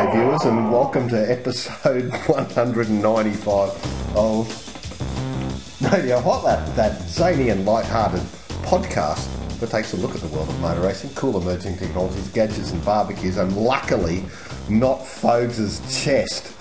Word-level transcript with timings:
G'day 0.00 0.12
viewers 0.12 0.44
and 0.46 0.72
welcome 0.72 1.10
to 1.10 1.30
episode 1.30 2.10
195 2.26 4.16
of 4.16 5.92
Radio 5.92 6.18
Hot 6.20 6.42
Lap, 6.42 6.74
that 6.74 7.02
zany 7.02 7.50
and 7.50 7.66
light-hearted 7.66 8.22
podcast 8.62 9.28
that 9.60 9.68
takes 9.68 9.92
a 9.92 9.98
look 9.98 10.14
at 10.14 10.22
the 10.22 10.26
world 10.28 10.48
of 10.48 10.58
motor 10.60 10.80
racing, 10.80 11.10
cool 11.10 11.38
emerging 11.38 11.76
technologies, 11.76 12.28
gadgets 12.28 12.70
and 12.70 12.82
barbecues, 12.82 13.36
and 13.36 13.54
luckily 13.58 14.24
not 14.70 15.00
Fogues' 15.00 15.82
chest 16.02 16.56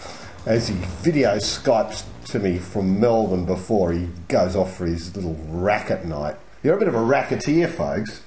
as 0.45 0.67
he 0.67 0.75
video 1.01 1.37
Skypes 1.37 2.03
to 2.25 2.39
me 2.39 2.57
from 2.57 2.99
Melbourne 2.99 3.45
before 3.45 3.93
he 3.93 4.09
goes 4.27 4.57
off 4.57 4.75
for 4.75 4.85
his 4.85 5.15
little 5.15 5.35
racket 5.47 6.03
night. 6.03 6.35
You're 6.61 6.75
a 6.75 6.79
bit 6.79 6.89
of 6.89 6.95
a 6.95 7.01
racketeer, 7.01 7.69
Fogues. 7.69 8.19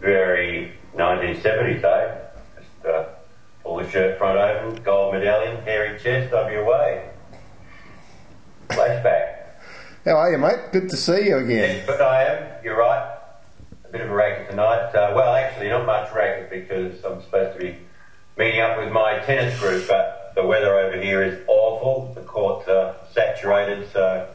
very 0.00 0.72
1970s, 0.96 1.84
eh? 1.84 2.18
Just 2.56 2.86
uh, 2.86 3.04
shirt 3.88 4.18
front 4.18 4.38
open, 4.38 4.82
gold 4.82 5.14
medallion, 5.14 5.62
hairy 5.62 5.98
chest, 5.98 6.32
WA. 6.32 7.02
Flashback. 8.68 9.36
How 10.04 10.16
are 10.16 10.30
you, 10.32 10.38
mate? 10.38 10.72
Good 10.72 10.88
to 10.90 10.96
see 10.96 11.28
you 11.28 11.36
again. 11.36 11.76
Yes, 11.76 11.86
but 11.86 12.00
I 12.00 12.24
am, 12.24 12.64
you're 12.64 12.78
right. 12.78 13.18
A 13.84 13.88
bit 13.88 14.00
of 14.00 14.10
a 14.10 14.14
racket 14.14 14.50
tonight. 14.50 14.94
Uh, 14.94 15.12
well, 15.14 15.34
actually, 15.34 15.68
not 15.68 15.84
much 15.84 16.14
racket 16.14 16.50
because 16.50 17.04
I'm 17.04 17.20
supposed 17.22 17.58
to 17.58 17.64
be 17.64 17.76
meeting 18.38 18.60
up 18.60 18.78
with 18.78 18.92
my 18.92 19.18
tennis 19.20 19.58
group, 19.60 19.86
but 19.88 20.32
the 20.34 20.46
weather 20.46 20.78
over 20.78 21.00
here 21.00 21.22
is 21.22 21.40
awful. 21.48 22.12
The 22.14 22.22
courts 22.22 22.68
are 22.68 22.94
saturated, 23.12 23.90
so 23.92 24.28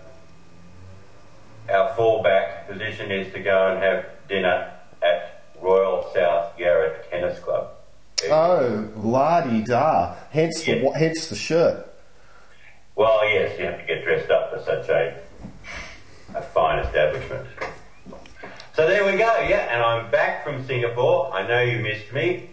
our 1.70 1.90
fallback 1.96 2.68
position 2.68 3.12
is 3.12 3.34
to 3.34 3.40
go 3.40 3.72
and 3.72 3.82
have 3.82 4.06
dinner 4.28 4.72
at 5.02 5.44
Royal 5.62 6.12
South 6.14 6.60
Yarra 6.60 7.04
Tennis 7.10 7.40
Club. 7.40 7.75
Oh, 8.30 8.90
lardy 8.96 9.64
da. 9.64 10.16
Hence 10.32 10.64
the 10.64 10.78
Yeah. 10.78 10.98
hence 10.98 11.28
the 11.28 11.36
shirt. 11.36 11.88
Well, 12.96 13.28
yes, 13.28 13.60
you 13.60 13.66
have 13.66 13.80
to 13.80 13.86
get 13.86 14.04
dressed 14.04 14.32
up 14.32 14.54
for 14.54 14.64
such 14.64 14.88
a, 14.90 15.18
a 16.34 16.42
fine 16.42 16.80
establishment. 16.80 17.46
So 18.74 18.88
there 18.88 19.06
we 19.06 19.12
go, 19.12 19.40
yeah, 19.48 19.74
and 19.74 19.82
I'm 19.82 20.12
back 20.12 20.44
from 20.44 20.66
Singapore. 20.66 21.34
I 21.34 21.48
know 21.48 21.62
you 21.62 21.80
missed 21.80 22.12
me, 22.14 22.50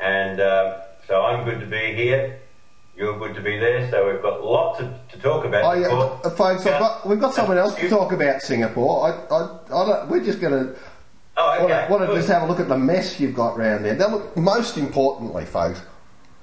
and 0.00 0.40
um, 0.40 0.74
so 1.06 1.22
I'm 1.24 1.44
good 1.44 1.60
to 1.60 1.66
be 1.66 1.94
here. 1.94 2.38
You're 2.96 3.18
good 3.18 3.34
to 3.34 3.40
be 3.40 3.58
there, 3.58 3.90
so 3.90 4.10
we've 4.10 4.22
got 4.22 4.44
lots 4.44 4.78
to, 4.78 4.98
to 5.10 5.18
talk 5.18 5.44
about. 5.44 5.64
Oh 5.64 5.72
of 5.72 5.80
yeah, 5.80 5.88
uh, 5.88 6.78
got, 6.78 7.06
we've 7.08 7.20
got 7.20 7.34
someone 7.34 7.58
else 7.58 7.74
to 7.74 7.88
talk 7.88 8.12
about 8.12 8.42
Singapore. 8.42 9.06
I, 9.06 9.34
I, 9.34 9.42
I 9.66 9.86
don't, 9.86 10.08
we're 10.08 10.24
just 10.24 10.40
going 10.40 10.52
to 10.52 10.78
Oh, 11.36 11.46
want 11.60 11.62
okay. 11.72 11.84
to 11.86 11.90
want 11.90 12.02
to 12.02 12.06
good. 12.08 12.16
just 12.16 12.28
have 12.28 12.42
a 12.42 12.46
look 12.46 12.60
at 12.60 12.68
the 12.68 12.78
mess 12.78 13.18
you've 13.18 13.34
got 13.34 13.56
round 13.56 13.84
there. 13.84 13.96
Now, 13.96 14.08
look, 14.08 14.36
most 14.36 14.76
importantly, 14.78 15.44
folks, 15.44 15.80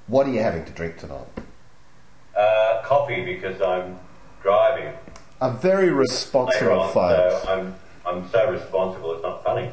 what 0.06 0.26
are 0.26 0.30
you 0.30 0.40
having 0.40 0.64
to 0.64 0.72
drink 0.72 0.98
tonight? 0.98 1.26
uh, 2.36 2.82
coffee 2.84 3.24
because 3.24 3.60
I'm 3.60 3.98
driving 4.42 4.92
A 5.42 5.50
very 5.52 5.90
responsible 5.90 6.80
on, 6.80 6.92
folks. 6.92 7.42
so 7.44 7.48
I'm 7.52 7.74
I'm 8.06 8.28
so 8.30 8.50
responsible. 8.50 9.12
It's 9.14 9.22
not 9.22 9.44
funny. 9.44 9.70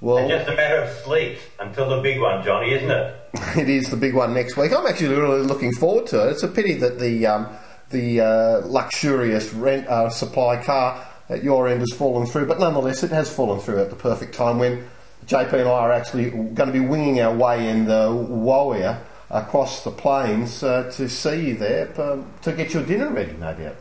well, 0.00 0.18
It's 0.18 0.30
just 0.30 0.48
a 0.48 0.54
matter 0.56 0.82
of 0.82 0.90
sleep 0.98 1.38
until 1.58 1.88
the 1.88 2.00
big 2.02 2.20
one, 2.20 2.44
Johnny, 2.44 2.72
isn't 2.72 2.90
it? 2.90 3.14
it 3.58 3.68
is 3.68 3.90
the 3.90 3.96
big 3.96 4.14
one 4.14 4.32
next 4.34 4.56
week. 4.56 4.72
I'm 4.72 4.86
actually 4.86 5.14
really 5.16 5.40
looking 5.42 5.72
forward 5.72 6.06
to 6.08 6.28
it. 6.28 6.32
It's 6.32 6.42
a 6.42 6.48
pity 6.48 6.74
that 6.74 6.98
the 7.00 7.26
um, 7.26 7.48
the 7.90 8.20
uh, 8.20 8.66
luxurious 8.66 9.52
rent 9.54 9.86
uh, 9.88 10.08
supply 10.10 10.62
car 10.62 11.04
at 11.28 11.44
your 11.44 11.68
end 11.68 11.80
has 11.80 11.92
fallen 11.92 12.26
through, 12.26 12.46
but 12.46 12.58
nonetheless, 12.58 13.02
it 13.02 13.10
has 13.10 13.32
fallen 13.32 13.60
through 13.60 13.80
at 13.80 13.90
the 13.90 13.96
perfect 13.96 14.34
time 14.34 14.58
when 14.58 14.88
JP 15.26 15.52
and 15.52 15.68
I 15.68 15.72
are 15.72 15.92
actually 15.92 16.30
going 16.30 16.68
to 16.68 16.72
be 16.72 16.80
winging 16.80 17.20
our 17.20 17.34
way 17.34 17.68
in 17.68 17.84
the 17.84 18.10
Warrior 18.12 19.00
across 19.30 19.84
the 19.84 19.90
plains 19.90 20.62
uh, 20.62 20.90
to 20.92 21.08
see 21.08 21.48
you 21.48 21.54
there 21.56 21.92
um, 22.00 22.30
to 22.42 22.52
get 22.52 22.72
your 22.72 22.82
dinner 22.82 23.10
ready, 23.10 23.32
no 23.32 23.54
doubt. 23.54 23.76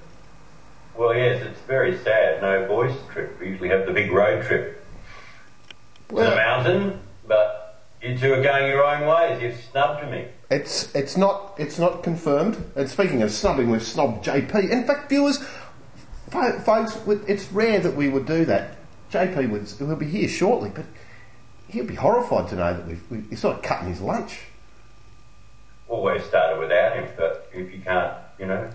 Well, 0.97 1.15
yes, 1.15 1.45
it's 1.45 1.59
very 1.61 1.97
sad. 1.99 2.41
No 2.41 2.67
boys 2.67 2.93
trip. 3.13 3.39
We 3.39 3.49
usually 3.49 3.69
have 3.69 3.85
the 3.85 3.93
big 3.93 4.11
road 4.11 4.43
trip 4.43 4.83
to 6.09 6.15
the 6.15 6.35
mountain, 6.35 6.99
but 7.27 7.83
you 8.01 8.17
two 8.17 8.33
are 8.33 8.41
going 8.41 8.67
your 8.67 8.83
own 8.83 9.07
ways. 9.07 9.41
You've 9.41 9.63
snubbed 9.71 10.09
me. 10.09 10.27
It's 10.49 10.93
it's 10.95 11.15
not 11.15 11.53
it's 11.57 11.77
not 11.77 12.03
confirmed. 12.03 12.71
And 12.75 12.89
speaking 12.89 13.21
of 13.21 13.31
snubbing, 13.31 13.69
we've 13.69 13.81
snobbed 13.81 14.23
JP. 14.23 14.71
In 14.71 14.85
fact, 14.85 15.09
viewers, 15.09 15.39
folks, 16.29 16.97
it's 17.27 17.51
rare 17.51 17.79
that 17.79 17.95
we 17.95 18.09
would 18.09 18.25
do 18.25 18.45
that. 18.45 18.77
JP 19.11 19.49
would 19.49 19.87
will 19.87 19.95
be 19.95 20.07
here 20.07 20.27
shortly, 20.27 20.71
but 20.73 20.85
he'll 21.69 21.85
be 21.85 21.95
horrified 21.95 22.49
to 22.49 22.55
know 22.55 22.73
that 22.73 22.85
we've, 22.85 23.11
we 23.11 23.21
he's 23.29 23.39
sort 23.39 23.57
of 23.57 23.61
cutting 23.61 23.89
his 23.89 24.01
lunch. 24.01 24.41
Always 25.87 26.23
started 26.25 26.59
without 26.59 26.97
him, 26.97 27.07
but 27.15 27.49
if 27.53 27.73
you 27.73 27.79
can't, 27.79 28.13
you 28.37 28.45
know, 28.45 28.69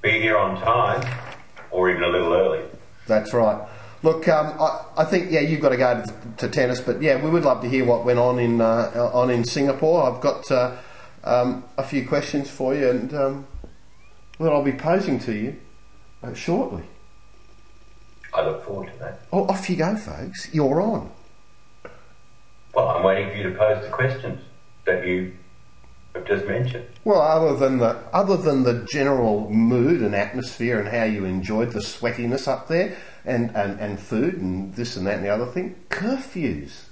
be 0.00 0.20
here 0.20 0.36
on 0.36 0.60
time 0.60 1.04
or 1.70 1.90
even 1.90 2.04
a 2.04 2.08
little 2.08 2.32
early. 2.32 2.64
That's 3.06 3.32
right. 3.32 3.66
Look, 4.04 4.28
um, 4.28 4.60
I, 4.60 4.84
I 4.98 5.04
think 5.04 5.30
yeah, 5.30 5.40
you've 5.40 5.60
got 5.60 5.70
to 5.70 5.76
go 5.76 6.04
to, 6.04 6.12
to 6.38 6.48
tennis, 6.48 6.80
but 6.80 7.02
yeah, 7.02 7.22
we 7.22 7.30
would 7.30 7.44
love 7.44 7.62
to 7.62 7.68
hear 7.68 7.84
what 7.84 8.04
went 8.04 8.18
on 8.18 8.38
in 8.38 8.60
uh, 8.60 9.10
on 9.12 9.30
in 9.30 9.44
Singapore. 9.44 10.10
I've 10.10 10.20
got 10.20 10.50
uh, 10.50 10.76
um, 11.24 11.64
a 11.76 11.82
few 11.82 12.06
questions 12.06 12.50
for 12.50 12.74
you, 12.74 12.88
and 12.88 13.14
um, 13.14 13.46
that 14.38 14.52
I'll 14.52 14.62
be 14.62 14.72
posing 14.72 15.18
to 15.20 15.32
you 15.32 15.56
uh, 16.22 16.34
shortly. 16.34 16.84
I 18.34 18.42
look 18.42 18.64
forward 18.64 18.92
to 18.92 18.98
that. 19.00 19.20
Oh, 19.32 19.46
off 19.46 19.68
you 19.68 19.76
go, 19.76 19.96
folks. 19.96 20.52
You're 20.54 20.80
on. 20.80 21.10
Well, 22.74 22.88
I'm 22.88 23.04
waiting 23.04 23.30
for 23.30 23.36
you 23.36 23.42
to 23.44 23.58
pose 23.58 23.84
the 23.84 23.90
questions 23.90 24.40
that 24.86 25.06
you 25.06 25.34
have 26.14 26.26
just 26.26 26.46
mentioned. 26.46 26.86
Well, 27.04 27.20
other 27.20 27.56
than 27.56 27.78
the 27.78 27.96
other 28.12 28.36
than 28.36 28.62
the 28.62 28.86
general 28.90 29.50
mood 29.50 30.00
and 30.00 30.14
atmosphere 30.14 30.78
and 30.78 30.88
how 30.88 31.04
you 31.04 31.24
enjoyed 31.24 31.72
the 31.72 31.80
sweatiness 31.80 32.48
up 32.48 32.68
there 32.68 32.96
and, 33.24 33.54
and, 33.54 33.78
and 33.78 34.00
food 34.00 34.34
and 34.34 34.74
this 34.74 34.96
and 34.96 35.06
that 35.06 35.16
and 35.16 35.24
the 35.24 35.28
other 35.28 35.46
thing, 35.46 35.76
curfews. 35.90 36.84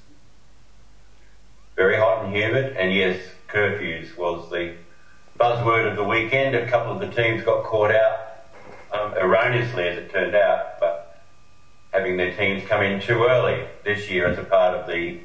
Very 1.76 1.96
hot 1.96 2.24
and 2.24 2.34
humid, 2.34 2.76
and 2.76 2.92
yes, 2.94 3.18
curfews 3.48 4.16
was 4.16 4.50
the 4.50 4.74
buzzword 5.38 5.90
of 5.90 5.96
the 5.96 6.04
weekend. 6.04 6.54
A 6.54 6.68
couple 6.68 6.92
of 6.92 7.00
the 7.00 7.08
teams 7.10 7.42
got 7.42 7.64
caught 7.64 7.90
out, 7.90 8.44
um, 8.92 9.14
erroneously 9.14 9.88
as 9.88 9.98
it 9.98 10.10
turned 10.10 10.34
out, 10.34 10.78
but 10.78 10.99
having 11.92 12.16
their 12.16 12.34
teams 12.34 12.66
come 12.68 12.82
in 12.82 13.00
too 13.00 13.24
early 13.24 13.66
this 13.84 14.08
year 14.08 14.26
as 14.26 14.38
a 14.38 14.44
part 14.44 14.76
of 14.76 14.86
the 14.86 15.20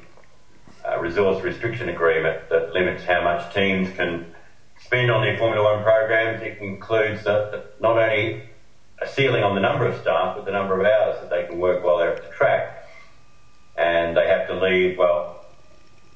uh, 0.84 0.98
resource 0.98 1.42
restriction 1.42 1.88
agreement 1.88 2.48
that 2.48 2.72
limits 2.72 3.04
how 3.04 3.22
much 3.22 3.52
teams 3.54 3.88
can 3.96 4.26
spend 4.78 5.10
on 5.10 5.22
their 5.22 5.36
Formula 5.38 5.74
One 5.74 5.82
programs. 5.82 6.42
It 6.42 6.58
includes 6.58 7.24
not 7.24 7.62
only 7.82 8.42
a 9.00 9.06
ceiling 9.06 9.42
on 9.42 9.54
the 9.54 9.60
number 9.60 9.86
of 9.86 10.00
staff, 10.00 10.36
but 10.36 10.44
the 10.44 10.50
number 10.50 10.78
of 10.78 10.86
hours 10.86 11.20
that 11.20 11.30
they 11.30 11.44
can 11.44 11.58
work 11.58 11.84
while 11.84 11.98
they're 11.98 12.14
at 12.14 12.22
the 12.22 12.34
track. 12.34 12.88
And 13.76 14.16
they 14.16 14.26
have 14.26 14.46
to 14.48 14.54
leave, 14.54 14.96
well, 14.96 15.44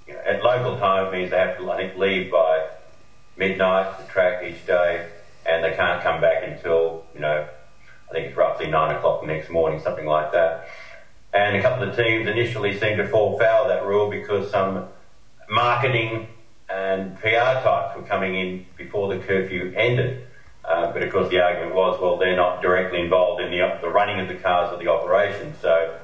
you 0.06 0.14
know, 0.14 0.20
at 0.20 0.42
local 0.42 0.78
time 0.78 1.12
means 1.12 1.30
they 1.30 1.38
have 1.38 1.58
to 1.58 1.70
I 1.70 1.76
think, 1.76 1.96
leave 1.96 2.30
by 2.30 2.68
midnight 3.36 3.98
the 3.98 4.04
track 4.04 4.42
each 4.42 4.66
day, 4.66 5.06
and 5.46 5.62
they 5.62 5.74
can't 5.76 6.02
come 6.02 6.20
back 6.20 6.42
until 6.42 7.04
you 7.14 7.20
know 7.20 7.46
I 8.10 8.12
think 8.12 8.26
it's 8.26 8.36
roughly 8.36 8.66
nine 8.66 8.94
o'clock 8.96 9.20
the 9.20 9.28
next 9.28 9.50
morning, 9.50 9.80
something 9.80 10.06
like 10.06 10.32
that. 10.32 10.68
And 11.32 11.56
a 11.56 11.62
couple 11.62 11.88
of 11.88 11.94
teams 11.94 12.26
initially 12.26 12.76
seemed 12.76 12.96
to 12.96 13.06
fall 13.06 13.38
foul 13.38 13.62
of 13.62 13.68
that 13.68 13.86
rule 13.86 14.10
because 14.10 14.50
some 14.50 14.88
marketing 15.48 16.26
and 16.68 17.16
PR 17.20 17.60
types 17.62 17.96
were 17.96 18.02
coming 18.02 18.34
in 18.34 18.66
before 18.76 19.14
the 19.14 19.20
curfew 19.20 19.72
ended. 19.76 20.26
Uh, 20.64 20.92
but 20.92 21.02
of 21.02 21.12
course, 21.12 21.30
the 21.30 21.40
argument 21.40 21.74
was, 21.74 22.00
well, 22.00 22.16
they're 22.16 22.36
not 22.36 22.62
directly 22.62 23.00
involved 23.00 23.40
in 23.40 23.50
the, 23.50 23.78
the 23.80 23.88
running 23.88 24.18
of 24.18 24.26
the 24.26 24.34
cars 24.34 24.72
or 24.72 24.78
the 24.78 24.88
operation. 24.88 25.54
So, 25.62 25.96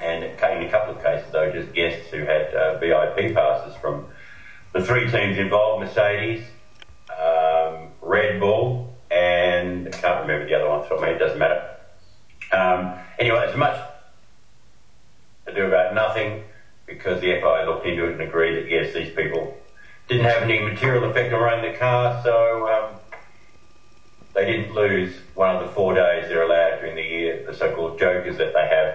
and 0.00 0.24
in 0.24 0.32
a 0.32 0.70
couple 0.70 0.94
of 0.94 1.02
cases, 1.02 1.30
though, 1.32 1.50
just 1.50 1.72
guests 1.72 2.10
who 2.10 2.20
had 2.20 2.54
uh, 2.54 2.78
VIP 2.78 3.34
passes 3.34 3.76
from 3.76 4.06
the 4.72 4.84
three 4.84 5.10
teams 5.10 5.38
involved: 5.38 5.84
Mercedes, 5.84 6.44
um, 7.10 7.88
Red 8.00 8.40
Bull, 8.40 8.91
and 9.12 9.88
I 9.88 9.90
can't 9.90 10.20
remember 10.20 10.46
the 10.46 10.54
other 10.54 10.68
one. 10.68 10.82
I 10.90 10.94
mean, 10.96 11.10
it 11.16 11.18
doesn't 11.18 11.38
matter. 11.38 11.62
Um, 12.52 12.90
anyway, 13.18 13.44
it's 13.46 13.56
much 13.56 13.76
to 15.46 15.54
do 15.54 15.66
about 15.66 15.94
nothing. 15.94 16.40
because 16.86 17.20
the 17.20 17.28
FIA 17.40 17.64
looked 17.66 17.86
into 17.86 18.06
it 18.06 18.12
and 18.12 18.22
agreed 18.22 18.54
that 18.56 18.68
yes, 18.70 18.92
these 18.94 19.10
people 19.10 19.54
didn't 20.08 20.24
have 20.24 20.42
any 20.42 20.60
material 20.60 21.04
effect 21.04 21.32
on 21.32 21.40
running 21.40 21.70
the 21.72 21.76
car, 21.78 22.20
so 22.22 22.68
um, 22.68 22.96
they 24.34 24.44
didn't 24.44 24.72
lose 24.72 25.20
one 25.34 25.50
of 25.50 25.60
the 25.60 25.66
four 25.66 25.94
days 25.94 26.28
they're 26.28 26.42
allowed 26.42 26.78
during 26.78 26.96
the 26.96 27.02
year, 27.02 27.42
the 27.46 27.54
so-called 27.54 27.98
jokers 27.98 28.36
that 28.38 28.52
they 28.54 28.66
have, 28.66 28.94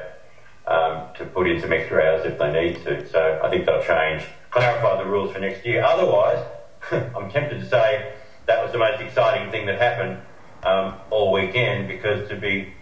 um, 0.67 1.03
to 1.15 1.25
put 1.25 1.47
in 1.47 1.59
some 1.59 1.73
extra 1.73 2.03
hours 2.03 2.25
if 2.25 2.37
they 2.37 2.51
need 2.51 2.75
to. 2.83 3.05
So 3.07 3.39
I 3.43 3.49
think 3.49 3.65
they'll 3.65 3.81
change, 3.81 4.27
clarify 4.51 4.97
the 4.97 5.05
rules 5.05 5.31
for 5.31 5.39
next 5.39 5.65
year. 5.65 5.83
Otherwise, 5.83 6.39
I'm 7.15 7.29
tempted 7.29 7.59
to 7.59 7.65
say 7.65 8.11
that 8.47 8.63
was 8.63 8.71
the 8.71 8.77
most 8.77 9.01
exciting 9.01 9.51
thing 9.51 9.65
that 9.67 9.79
happened 9.79 10.17
um, 10.63 10.95
all 11.09 11.31
weekend 11.31 11.88
because 11.88 12.27
to 12.29 12.35
be 12.35 12.73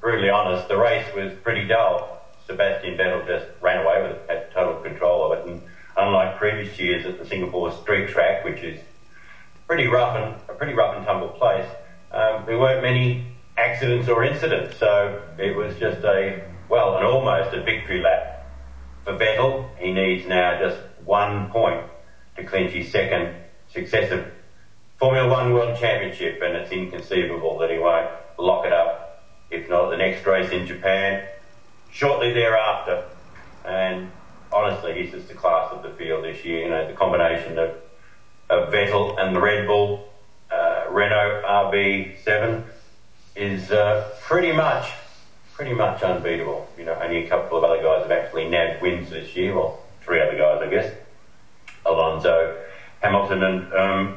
brutally 0.00 0.28
honest, 0.28 0.68
the 0.68 0.76
race 0.76 1.12
was 1.14 1.32
pretty 1.42 1.66
dull. 1.66 2.20
Sebastian 2.46 2.96
Vettel 2.96 3.26
just 3.26 3.46
ran 3.60 3.84
away 3.84 4.02
with 4.02 4.12
it, 4.12 4.24
had 4.28 4.50
total 4.52 4.80
control 4.80 5.32
of 5.32 5.38
it, 5.38 5.46
and 5.46 5.62
unlike 5.96 6.36
previous 6.36 6.78
years 6.78 7.04
at 7.06 7.18
the 7.18 7.24
Singapore 7.24 7.72
Street 7.72 8.08
Track, 8.08 8.44
which 8.44 8.62
is 8.62 8.78
pretty 9.66 9.86
rough 9.86 10.14
and 10.16 10.40
a 10.48 10.54
pretty 10.54 10.74
rough 10.74 10.94
and 10.94 11.04
tumble 11.04 11.30
place, 11.30 11.66
um, 12.12 12.44
there 12.46 12.58
weren't 12.58 12.82
many 12.82 13.26
accidents 13.56 14.08
or 14.08 14.22
incidents. 14.22 14.76
So 14.76 15.20
it 15.38 15.56
was 15.56 15.76
just 15.76 16.04
a 16.04 16.40
well, 16.68 16.96
an 16.96 17.04
almost 17.04 17.54
a 17.54 17.62
victory 17.62 18.00
lap 18.00 18.44
for 19.04 19.14
Vettel. 19.14 19.76
He 19.78 19.90
needs 19.90 20.26
now 20.26 20.58
just 20.58 20.78
one 21.04 21.50
point 21.50 21.84
to 22.36 22.44
clinch 22.44 22.72
his 22.72 22.90
second 22.90 23.34
successive 23.68 24.35
Formula 24.98 25.28
One 25.28 25.52
World 25.52 25.78
Championship, 25.78 26.40
and 26.42 26.56
it's 26.56 26.72
inconceivable 26.72 27.58
that 27.58 27.70
he 27.70 27.78
won't 27.78 28.08
lock 28.38 28.64
it 28.64 28.72
up, 28.72 29.22
if 29.50 29.68
not 29.68 29.90
the 29.90 29.96
next 29.96 30.24
race 30.24 30.50
in 30.50 30.66
Japan, 30.66 31.22
shortly 31.90 32.32
thereafter. 32.32 33.04
And 33.64 34.10
honestly, 34.50 34.94
he's 34.94 35.12
just 35.12 35.28
the 35.28 35.34
class 35.34 35.70
of 35.72 35.82
the 35.82 35.90
field 35.90 36.24
this 36.24 36.44
year. 36.44 36.62
You 36.62 36.70
know, 36.70 36.86
the 36.86 36.94
combination 36.94 37.58
of, 37.58 37.74
of 38.48 38.72
Vettel 38.72 39.20
and 39.20 39.36
the 39.36 39.40
Red 39.40 39.66
Bull 39.66 40.08
uh, 40.50 40.86
Renault 40.88 41.42
RB7 41.44 42.64
is 43.34 43.70
uh, 43.70 44.08
pretty 44.22 44.52
much 44.52 44.92
pretty 45.56 45.72
much 45.72 46.02
unbeatable. 46.02 46.68
You 46.76 46.84
know, 46.84 46.98
only 47.00 47.24
a 47.24 47.28
couple 47.28 47.56
of 47.56 47.64
other 47.64 47.82
guys 47.82 48.02
have 48.02 48.10
actually 48.10 48.46
nabbed 48.46 48.82
wins 48.82 49.08
this 49.08 49.34
year. 49.34 49.54
Well, 49.54 49.80
three 50.02 50.20
other 50.20 50.36
guys, 50.36 50.60
I 50.62 50.68
guess. 50.68 50.94
Alonso, 51.86 52.62
Hamilton, 53.00 53.42
and 53.42 53.72
um, 53.72 54.16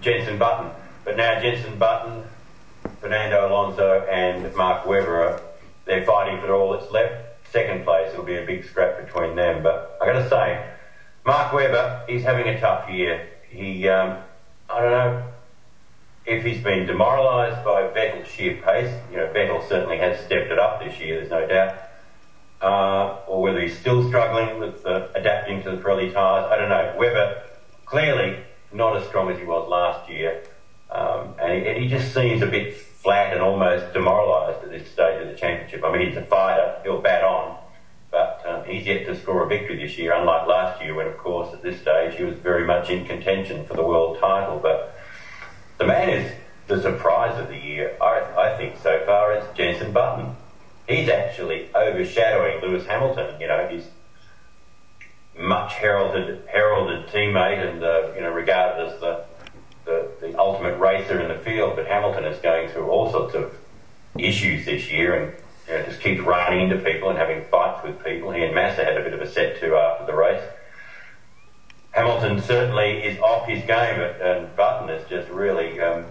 Jenson 0.00 0.38
Button. 0.38 0.70
But 1.04 1.16
now 1.16 1.40
Jenson 1.40 1.78
Button, 1.78 2.24
Fernando 3.00 3.48
Alonso, 3.48 4.04
and 4.10 4.54
Mark 4.56 4.86
Webber, 4.86 5.40
they're 5.84 6.04
fighting 6.04 6.40
for 6.40 6.52
all 6.52 6.72
that's 6.72 6.90
left. 6.90 7.24
Second 7.52 7.84
place, 7.84 8.12
it'll 8.12 8.24
be 8.24 8.36
a 8.36 8.44
big 8.44 8.64
scrap 8.64 9.04
between 9.04 9.36
them. 9.36 9.62
But 9.62 9.98
I 10.02 10.06
got 10.06 10.14
to 10.14 10.28
say, 10.28 10.66
Mark 11.24 11.52
Webber, 11.52 12.04
he's 12.08 12.24
having 12.24 12.48
a 12.48 12.60
tough 12.60 12.90
year. 12.90 13.28
He, 13.48 13.88
um, 13.88 14.18
I 14.68 14.80
don't 14.80 14.90
know 14.90 15.28
if 16.26 16.44
he's 16.44 16.62
been 16.62 16.86
demoralised 16.86 17.64
by 17.64 17.82
Vettel's 17.82 18.28
sheer 18.28 18.60
pace. 18.62 18.92
You 19.10 19.18
know, 19.18 19.28
Vettel 19.28 19.66
certainly 19.68 19.98
has 19.98 20.18
stepped 20.26 20.50
it 20.50 20.58
up 20.58 20.80
this 20.80 20.98
year. 20.98 21.20
There's 21.20 21.30
no 21.30 21.46
doubt. 21.46 21.78
Uh, 22.60 23.18
or 23.28 23.42
whether 23.42 23.60
he's 23.60 23.78
still 23.78 24.06
struggling 24.08 24.58
with 24.58 24.84
uh, 24.84 25.08
adapting 25.14 25.62
to 25.62 25.70
the 25.70 25.76
Pirelli 25.76 26.12
tyres. 26.12 26.50
I 26.50 26.56
don't 26.56 26.68
know. 26.68 26.94
Webber 26.98 27.42
clearly 27.84 28.38
not 28.76 28.96
as 28.96 29.06
strong 29.08 29.30
as 29.30 29.38
he 29.38 29.44
was 29.44 29.68
last 29.68 30.08
year, 30.08 30.42
um, 30.90 31.34
and, 31.40 31.52
he, 31.52 31.68
and 31.68 31.82
he 31.82 31.88
just 31.88 32.14
seems 32.14 32.42
a 32.42 32.46
bit 32.46 32.74
flat 32.74 33.32
and 33.32 33.42
almost 33.42 33.92
demoralised 33.92 34.62
at 34.64 34.70
this 34.70 34.90
stage 34.90 35.22
of 35.22 35.28
the 35.28 35.34
championship. 35.34 35.82
I 35.84 35.92
mean, 35.92 36.08
he's 36.08 36.16
a 36.16 36.24
fighter, 36.26 36.80
he'll 36.82 37.00
bat 37.00 37.24
on, 37.24 37.58
but 38.10 38.42
um, 38.46 38.64
he's 38.64 38.86
yet 38.86 39.06
to 39.06 39.16
score 39.16 39.44
a 39.44 39.48
victory 39.48 39.76
this 39.76 39.98
year, 39.98 40.12
unlike 40.12 40.46
last 40.46 40.82
year 40.82 40.94
when, 40.94 41.06
of 41.06 41.16
course, 41.18 41.52
at 41.52 41.62
this 41.62 41.80
stage 41.80 42.14
he 42.16 42.24
was 42.24 42.36
very 42.38 42.66
much 42.66 42.90
in 42.90 43.04
contention 43.04 43.66
for 43.66 43.74
the 43.74 43.82
world 43.82 44.18
title. 44.20 44.58
But 44.58 44.98
the 45.78 45.86
man 45.86 46.08
is 46.08 46.32
the 46.66 46.80
surprise 46.80 47.38
of 47.40 47.48
the 47.48 47.56
year, 47.56 47.96
I, 48.00 48.22
I 48.36 48.56
think, 48.56 48.76
so 48.82 49.02
far, 49.06 49.36
is 49.36 49.44
Jenson 49.56 49.92
Button. 49.92 50.34
He's 50.88 51.08
actually 51.08 51.68
overshadowing 51.74 52.60
Lewis 52.62 52.86
Hamilton. 52.86 53.40
You 53.40 53.48
know, 53.48 53.68
he's 53.68 53.86
much 55.38 55.74
heralded 55.74 56.42
heralded 56.46 57.06
teammate 57.08 57.66
and 57.68 57.82
uh, 57.82 58.12
you 58.14 58.22
know 58.22 58.30
regarded 58.30 58.86
as 58.88 59.00
the 59.00 59.24
the, 59.86 60.10
the 60.20 60.38
ultimate 60.38 60.78
racer 60.78 61.20
in 61.20 61.28
the 61.28 61.38
field, 61.44 61.76
but 61.76 61.86
Hamilton 61.86 62.24
is 62.24 62.38
going 62.40 62.68
through 62.70 62.88
all 62.88 63.10
sorts 63.10 63.34
of 63.34 63.54
issues 64.18 64.66
this 64.66 64.90
year 64.90 65.14
and 65.14 65.32
you 65.68 65.74
know, 65.74 65.84
just 65.84 66.00
keeps 66.00 66.20
running 66.20 66.68
into 66.68 66.84
people 66.84 67.08
and 67.08 67.16
having 67.16 67.44
fights 67.44 67.84
with 67.84 68.02
people. 68.04 68.32
He 68.32 68.42
and 68.42 68.54
Massa 68.54 68.84
had 68.84 68.96
a 68.96 69.02
bit 69.04 69.14
of 69.14 69.20
a 69.20 69.30
set 69.30 69.60
to 69.60 69.76
after 69.76 70.06
the 70.06 70.14
race. 70.14 70.42
Hamilton 71.92 72.42
certainly 72.42 73.04
is 73.04 73.18
off 73.20 73.48
his 73.48 73.64
game, 73.64 74.00
and 74.00 74.54
Button 74.54 74.90
is 74.90 75.08
just 75.08 75.30
really, 75.30 75.80
um, 75.80 76.04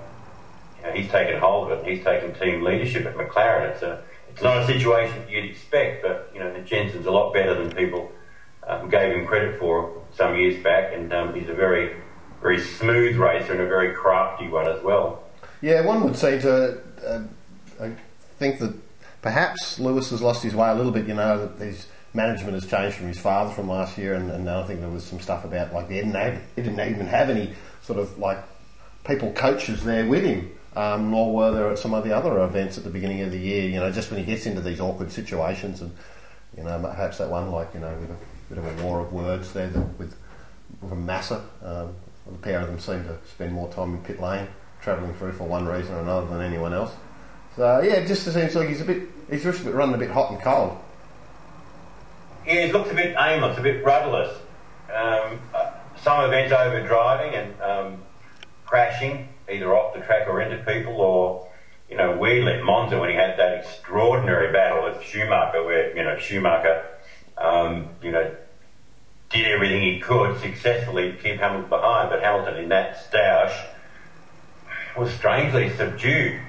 you 0.77 0.83
know, 0.83 0.91
he's 0.93 1.09
taken 1.09 1.39
hold 1.39 1.71
of 1.71 1.79
it. 1.79 1.85
He's 1.85 2.03
taken 2.03 2.33
team 2.33 2.63
leadership 2.63 3.05
at 3.05 3.15
McLaren. 3.15 3.71
It's 3.71 3.83
a, 3.83 4.03
it's 4.29 4.41
not 4.41 4.57
a 4.57 4.65
situation 4.65 5.23
you'd 5.29 5.45
expect, 5.45 6.01
but 6.01 6.31
you 6.33 6.39
know, 6.39 6.57
Jenson's 6.61 7.05
a 7.05 7.11
lot 7.11 7.33
better 7.33 7.53
than 7.53 7.71
people 7.71 8.11
um, 8.67 8.89
gave 8.89 9.15
him 9.15 9.25
credit 9.25 9.59
for 9.59 10.01
some 10.15 10.35
years 10.35 10.61
back, 10.63 10.93
and 10.93 11.11
um, 11.13 11.33
he's 11.33 11.49
a 11.49 11.53
very 11.53 11.95
very 12.41 12.59
smooth 12.59 13.15
racer 13.15 13.53
and 13.53 13.61
a 13.61 13.65
very 13.65 13.93
crafty 13.93 14.47
one 14.47 14.67
as 14.67 14.81
well. 14.83 15.23
Yeah, 15.61 15.81
one 15.81 16.03
would 16.03 16.15
seem 16.15 16.39
to 16.41 16.79
uh, 17.07 17.21
I 17.81 17.95
think 18.37 18.59
that 18.59 18.73
perhaps 19.21 19.79
Lewis 19.79 20.09
has 20.11 20.21
lost 20.21 20.43
his 20.43 20.55
way 20.55 20.69
a 20.69 20.75
little 20.75 20.91
bit. 20.91 21.07
You 21.07 21.15
know 21.15 21.47
that 21.47 21.63
his 21.63 21.87
management 22.13 22.53
has 22.53 22.65
changed 22.65 22.97
from 22.97 23.07
his 23.07 23.19
father 23.19 23.53
from 23.53 23.69
last 23.69 23.97
year, 23.97 24.13
and, 24.13 24.31
and 24.31 24.49
I 24.49 24.63
think 24.65 24.79
there 24.79 24.89
was 24.89 25.03
some 25.03 25.19
stuff 25.19 25.45
about 25.45 25.73
like 25.73 25.89
they 25.89 25.95
didn't, 25.95 26.15
have, 26.15 26.41
didn't 26.55 26.79
even 26.79 27.07
have 27.07 27.29
any 27.29 27.53
sort 27.81 27.99
of 27.99 28.17
like 28.17 28.39
people 29.05 29.31
coaches 29.33 29.83
there 29.83 30.05
with 30.05 30.23
him. 30.23 30.51
Um, 30.75 31.09
nor 31.09 31.33
were 31.33 31.51
there 31.51 31.71
at 31.71 31.79
some 31.79 31.93
of 31.93 32.03
the 32.03 32.13
other 32.13 32.43
events 32.43 32.77
at 32.77 32.83
the 32.83 32.89
beginning 32.89 33.21
of 33.21 33.31
the 33.31 33.37
year. 33.37 33.69
You 33.69 33.79
know, 33.79 33.91
just 33.91 34.11
when 34.11 34.19
he 34.19 34.25
gets 34.25 34.45
into 34.45 34.59
these 34.59 34.81
awkward 34.81 35.09
situations, 35.11 35.81
and 35.81 35.95
you 36.57 36.63
know, 36.63 36.77
perhaps 36.79 37.17
that 37.19 37.29
one 37.29 37.49
like 37.49 37.73
you 37.73 37.79
know, 37.79 37.95
with 37.97 38.09
bit 38.49 38.57
of 38.57 38.79
a 38.79 38.83
war 38.83 38.99
of 38.99 39.11
words 39.11 39.53
there 39.53 39.69
with 39.97 40.15
from 40.87 41.05
Massa. 41.05 41.43
Um, 41.63 41.95
the 42.25 42.37
pair 42.39 42.59
of 42.59 42.67
them 42.67 42.79
seem 42.79 43.03
to 43.03 43.17
spend 43.27 43.53
more 43.53 43.71
time 43.71 43.95
in 43.95 44.01
pit 44.03 44.19
lane, 44.19 44.47
travelling 44.81 45.13
through 45.13 45.33
for 45.33 45.47
one 45.47 45.65
reason 45.65 45.95
or 45.95 45.99
another 45.99 46.27
than 46.27 46.41
anyone 46.41 46.73
else. 46.73 46.93
So 47.55 47.81
yeah, 47.81 47.93
it 47.93 48.07
just 48.07 48.23
seems 48.23 48.55
like 48.55 48.67
he's 48.67 48.81
a 48.81 48.85
bit, 48.85 49.03
he's 49.29 49.43
just 49.43 49.61
a 49.61 49.65
bit 49.65 49.75
running 49.75 49.95
a 49.95 49.97
bit 49.97 50.11
hot 50.11 50.31
and 50.31 50.41
cold. 50.41 50.77
Yeah, 52.45 52.67
he 52.67 52.71
looks 52.71 52.91
a 52.91 52.93
bit 52.93 53.15
aimless, 53.17 53.57
a 53.57 53.61
bit 53.61 53.83
rudderless. 53.83 54.35
Um, 54.93 55.39
uh, 55.53 55.71
some 56.01 56.25
events 56.25 56.53
over 56.53 56.85
driving 56.85 57.33
and 57.33 57.61
um, 57.61 58.03
crashing, 58.65 59.29
either 59.49 59.75
off 59.75 59.93
the 59.95 60.01
track 60.01 60.27
or 60.27 60.41
into 60.41 60.63
people, 60.63 60.93
or 60.93 61.49
you 61.89 61.97
know, 61.97 62.17
weirdly 62.17 62.53
at 62.53 62.63
Monza 62.63 62.99
when 62.99 63.09
he 63.09 63.15
had 63.15 63.37
that 63.37 63.59
extraordinary 63.59 64.51
battle 64.51 64.83
with 64.83 65.01
Schumacher, 65.03 65.63
where 65.63 65.95
you 65.95 66.03
know 66.03 66.17
Schumacher, 66.17 66.85
um, 67.37 67.89
you 68.01 68.11
know, 68.11 68.35
did 69.29 69.47
everything 69.47 69.81
he 69.81 69.99
could 69.99 70.39
successfully 70.39 71.11
to 71.11 71.17
keep 71.17 71.39
Hamilton 71.39 71.69
behind, 71.69 72.09
but 72.09 72.21
Hamilton 72.21 72.57
in 72.57 72.69
that 72.69 73.09
stoush 73.09 73.67
was 74.97 75.11
strangely 75.13 75.69
subdued. 75.75 76.39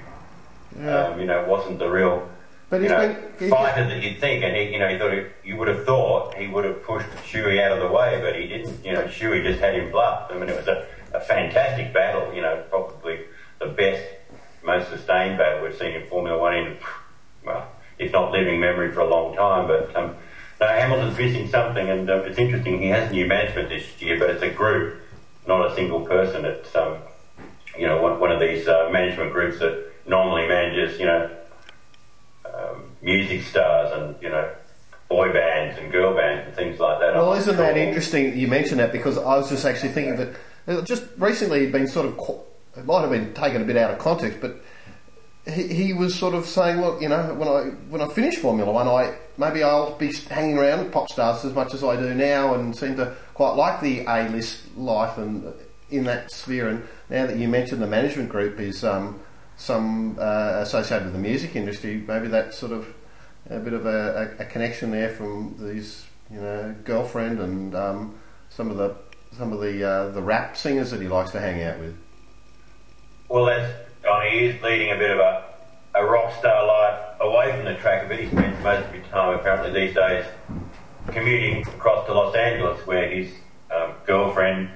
Yeah. 0.79 1.07
Um, 1.07 1.19
you 1.19 1.25
know, 1.25 1.45
wasn't 1.45 1.79
the 1.79 1.89
real 1.89 2.29
but 2.69 2.81
you 2.81 2.89
know, 2.89 3.15
been, 3.39 3.49
fighter 3.49 3.87
that 3.87 4.03
you'd 4.03 4.19
think, 4.19 4.43
and 4.43 4.55
he, 4.55 4.73
you 4.73 4.79
know, 4.79 4.89
he 4.89 4.97
thought 4.97 5.13
he, 5.13 5.23
you 5.45 5.55
would 5.55 5.69
have 5.69 5.85
thought 5.85 6.35
he 6.35 6.47
would 6.47 6.65
have 6.65 6.83
pushed 6.83 7.07
Shuey 7.23 7.63
out 7.63 7.71
of 7.71 7.79
the 7.79 7.87
way, 7.87 8.19
but 8.21 8.35
he 8.35 8.47
didn't. 8.47 8.83
You 8.83 8.93
know, 8.93 9.03
Shuey 9.03 9.41
just 9.41 9.61
had 9.61 9.75
him 9.75 9.89
bluffed. 9.89 10.33
I 10.33 10.37
mean, 10.37 10.49
it 10.49 10.57
was 10.57 10.67
a, 10.67 10.85
a 11.13 11.21
fantastic 11.21 11.93
battle. 11.93 12.33
You 12.33 12.41
know, 12.41 12.61
probably 12.69 13.21
the 13.59 13.67
best, 13.67 14.03
most 14.63 14.89
sustained 14.89 15.37
battle 15.37 15.63
we've 15.63 15.77
seen 15.77 15.95
in 15.95 16.07
Formula 16.07 16.37
One 16.37 16.55
in, 16.55 16.77
well, 17.45 17.71
if 17.99 18.11
not 18.11 18.33
living 18.33 18.59
memory 18.59 18.91
for 18.91 18.99
a 18.99 19.09
long 19.09 19.33
time. 19.33 19.67
But 19.67 19.95
um, 19.95 20.17
no, 20.59 20.67
Hamilton's 20.67 21.17
missing 21.17 21.47
something, 21.49 21.89
and 21.89 22.09
uh, 22.09 22.23
it's 22.23 22.39
interesting. 22.39 22.81
He 22.81 22.87
has 22.87 23.11
new 23.11 23.27
management 23.27 23.69
this 23.69 23.85
year, 24.01 24.17
but 24.17 24.29
it's 24.29 24.41
a 24.41 24.49
group, 24.49 25.01
not 25.47 25.71
a 25.71 25.75
single 25.75 26.01
person. 26.01 26.45
It's 26.45 26.75
um, 26.75 26.97
you 27.77 27.85
know 27.85 28.01
one, 28.01 28.19
one 28.19 28.31
of 28.31 28.39
these 28.39 28.67
uh, 28.67 28.89
management 28.91 29.33
groups 29.33 29.59
that 29.59 29.91
normally 30.07 30.47
manages 30.47 30.99
you 30.99 31.05
know 31.05 31.29
um, 32.45 32.83
music 33.01 33.43
stars 33.43 33.91
and 33.93 34.15
you 34.21 34.29
know 34.29 34.49
boy 35.09 35.31
bands 35.31 35.77
and 35.79 35.91
girl 35.91 36.15
bands 36.15 36.47
and 36.47 36.55
things 36.55 36.79
like 36.79 36.99
that. 36.99 37.15
Well, 37.15 37.33
isn't 37.33 37.57
that 37.57 37.77
interesting? 37.77 38.37
You 38.37 38.47
mentioned 38.47 38.79
that 38.79 38.91
because 38.91 39.17
I 39.17 39.37
was 39.37 39.49
just 39.49 39.65
actually 39.65 39.89
thinking 39.89 40.15
that 40.17 40.35
uh, 40.67 40.81
just 40.81 41.05
recently 41.17 41.67
been 41.67 41.87
sort 41.87 42.07
of 42.07 42.17
it 42.75 42.85
might 42.85 43.01
have 43.01 43.09
been 43.09 43.33
taken 43.33 43.61
a 43.61 43.65
bit 43.65 43.77
out 43.77 43.91
of 43.91 43.99
context, 43.99 44.39
but 44.41 44.61
he, 45.49 45.93
was 45.93 46.15
sort 46.15 46.33
of 46.33 46.45
saying, 46.45 46.81
look, 46.81 47.01
you 47.01 47.09
know, 47.09 47.33
when 47.35 47.47
I 47.47 47.61
when 47.89 48.01
I 48.01 48.07
finish 48.07 48.37
Formula 48.37 48.71
One, 48.71 48.87
I 48.87 49.15
maybe 49.37 49.63
I'll 49.63 49.95
be 49.97 50.13
hanging 50.29 50.57
around 50.57 50.83
with 50.83 50.91
pop 50.91 51.09
stars 51.09 51.45
as 51.45 51.53
much 51.53 51.73
as 51.73 51.83
I 51.83 51.95
do 51.95 52.13
now, 52.13 52.53
and 52.53 52.75
seem 52.75 52.95
to 52.97 53.15
quite 53.33 53.51
like 53.51 53.81
the 53.81 54.05
A 54.07 54.29
list 54.29 54.75
life 54.77 55.17
and 55.17 55.53
in 55.89 56.03
that 56.05 56.31
sphere. 56.31 56.67
And 56.67 56.87
now 57.09 57.25
that 57.27 57.37
you 57.37 57.47
mentioned 57.47 57.81
the 57.81 57.87
management 57.87 58.29
group 58.29 58.59
is 58.59 58.83
um, 58.83 59.19
some 59.55 60.17
uh, 60.19 60.59
associated 60.59 61.05
with 61.05 61.13
the 61.13 61.19
music 61.19 61.55
industry, 61.55 62.03
maybe 62.07 62.27
that's 62.27 62.57
sort 62.57 62.71
of 62.71 62.93
a 63.49 63.59
bit 63.59 63.73
of 63.73 63.85
a, 63.85 64.35
a, 64.39 64.43
a 64.43 64.45
connection 64.45 64.91
there 64.91 65.09
from 65.09 65.55
these 65.59 66.05
you 66.31 66.41
know, 66.41 66.75
girlfriend 66.83 67.39
and 67.39 67.75
um, 67.75 68.15
some 68.49 68.69
of 68.69 68.77
the 68.77 68.95
some 69.37 69.53
of 69.53 69.59
the 69.59 69.83
uh, 69.83 70.09
the 70.09 70.21
rap 70.21 70.57
singers 70.57 70.91
that 70.91 71.01
he 71.01 71.07
likes 71.07 71.31
to 71.31 71.39
hang 71.39 71.63
out 71.63 71.79
with. 71.79 71.97
Well, 73.29 73.45
that's 73.45 73.86
Johnny. 74.07 74.45
Is 74.47 74.61
leading 74.61 74.91
a 74.91 74.95
bit 74.95 75.11
of 75.11 75.19
a, 75.19 75.43
a 75.95 76.05
rock 76.05 76.33
star 76.39 76.65
life 76.65 77.19
away 77.19 77.51
from 77.51 77.65
the 77.65 77.75
track 77.75 78.07
but. 78.07 78.17
He 78.17 78.27
spends 78.27 78.63
most 78.63 78.85
of 78.85 78.93
his 78.93 79.05
time, 79.07 79.37
apparently, 79.37 79.87
these 79.87 79.93
days 79.93 80.23
commuting 81.07 81.67
across 81.67 82.05
to 82.05 82.13
Los 82.13 82.33
Angeles, 82.33 82.87
where 82.87 83.09
his 83.09 83.29
um, 83.69 83.91
girlfriend, 84.05 84.69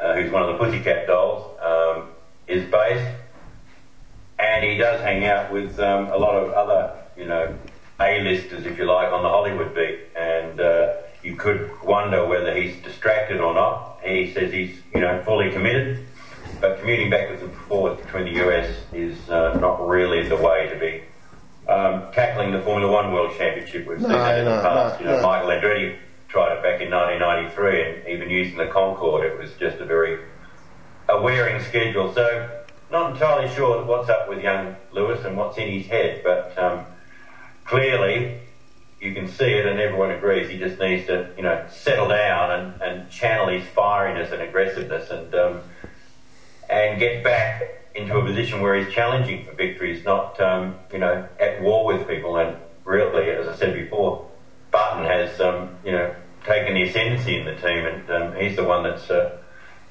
uh, 0.00 0.14
who's 0.14 0.32
one 0.32 0.42
of 0.42 0.48
the 0.48 0.58
Pussycat 0.58 1.06
Dolls, 1.06 1.56
um, 1.60 2.08
is 2.48 2.68
based. 2.68 3.16
And 4.40 4.64
he 4.64 4.76
does 4.76 5.00
hang 5.00 5.24
out 5.24 5.52
with 5.52 5.78
um, 5.78 6.06
a 6.06 6.16
lot 6.16 6.34
of 6.34 6.50
other, 6.50 6.98
you 7.16 7.26
know, 7.26 7.56
A-listers, 8.00 8.66
if 8.66 8.76
you 8.76 8.86
like, 8.86 9.12
on 9.12 9.22
the 9.22 9.28
Hollywood 9.28 9.72
beat. 9.72 10.00
And 10.16 10.60
uh, 10.60 10.94
you 11.22 11.36
could 11.36 11.70
wonder 11.84 12.26
whether 12.26 12.52
he's 12.56 12.74
distracted 12.82 13.40
or 13.40 13.54
not. 13.54 14.00
He 14.02 14.32
says 14.32 14.52
he's, 14.52 14.76
you 14.92 15.00
know, 15.00 15.22
fully 15.22 15.52
committed. 15.52 16.04
But 16.62 16.78
commuting 16.78 17.10
backwards 17.10 17.42
and 17.42 17.52
forwards 17.52 18.00
between 18.00 18.32
the 18.32 18.40
US 18.48 18.72
is 18.92 19.28
uh, 19.28 19.58
not 19.60 19.84
really 19.88 20.28
the 20.28 20.36
way 20.36 20.68
to 20.72 20.78
be 20.78 21.02
um, 21.68 22.04
tackling 22.12 22.52
the 22.52 22.60
Formula 22.62 22.90
One 22.90 23.12
World 23.12 23.36
Championship. 23.36 23.84
We've 23.84 23.98
seen 24.00 24.08
No, 24.08 24.16
that 24.16 24.38
in 24.38 24.44
no, 24.44 24.56
the 24.56 24.62
past. 24.62 25.00
no, 25.00 25.06
you 25.06 25.12
know, 25.12 25.20
no. 25.20 25.26
Michael 25.26 25.48
Andretti 25.50 25.96
tried 26.28 26.56
it 26.56 26.62
back 26.62 26.80
in 26.80 26.88
1993, 26.92 27.82
and 27.82 28.08
even 28.08 28.30
using 28.30 28.58
the 28.58 28.66
Concorde, 28.68 29.26
it 29.26 29.36
was 29.36 29.50
just 29.54 29.78
a 29.78 29.84
very 29.84 30.20
a 31.08 31.20
wearing 31.20 31.60
schedule. 31.64 32.14
So, 32.14 32.48
not 32.92 33.10
entirely 33.14 33.52
sure 33.56 33.84
what's 33.84 34.08
up 34.08 34.28
with 34.28 34.40
young 34.40 34.76
Lewis 34.92 35.24
and 35.24 35.36
what's 35.36 35.58
in 35.58 35.68
his 35.68 35.86
head, 35.86 36.20
but 36.22 36.56
um, 36.56 36.84
clearly 37.64 38.38
you 39.00 39.12
can 39.14 39.26
see 39.26 39.46
it, 39.46 39.66
and 39.66 39.80
everyone 39.80 40.12
agrees 40.12 40.48
he 40.48 40.58
just 40.58 40.78
needs 40.78 41.06
to, 41.08 41.28
you 41.36 41.42
know, 41.42 41.66
settle 41.72 42.06
down 42.06 42.52
and, 42.52 42.82
and 42.82 43.10
channel 43.10 43.48
his 43.48 43.64
firiness 43.64 44.30
and 44.30 44.40
aggressiveness, 44.40 45.10
and 45.10 45.34
um, 45.34 45.60
and 46.72 46.98
get 46.98 47.22
back 47.22 47.62
into 47.94 48.16
a 48.16 48.24
position 48.24 48.60
where 48.60 48.74
he's 48.74 48.92
challenging 48.92 49.44
for 49.44 49.52
victories, 49.52 50.04
not 50.04 50.40
um, 50.40 50.76
you 50.92 50.98
know 50.98 51.28
at 51.38 51.60
war 51.62 51.86
with 51.86 52.08
people. 52.08 52.36
And 52.38 52.56
really, 52.84 53.30
as 53.30 53.46
I 53.46 53.54
said 53.54 53.74
before, 53.74 54.28
Button 54.70 55.04
has 55.04 55.40
um, 55.40 55.76
you 55.84 55.92
know 55.92 56.14
taken 56.44 56.74
the 56.74 56.82
ascendancy 56.82 57.36
in 57.36 57.44
the 57.44 57.54
team, 57.56 57.86
and 57.86 58.10
um, 58.10 58.36
he's 58.36 58.56
the 58.56 58.64
one 58.64 58.82
that's 58.82 59.10
uh, 59.10 59.38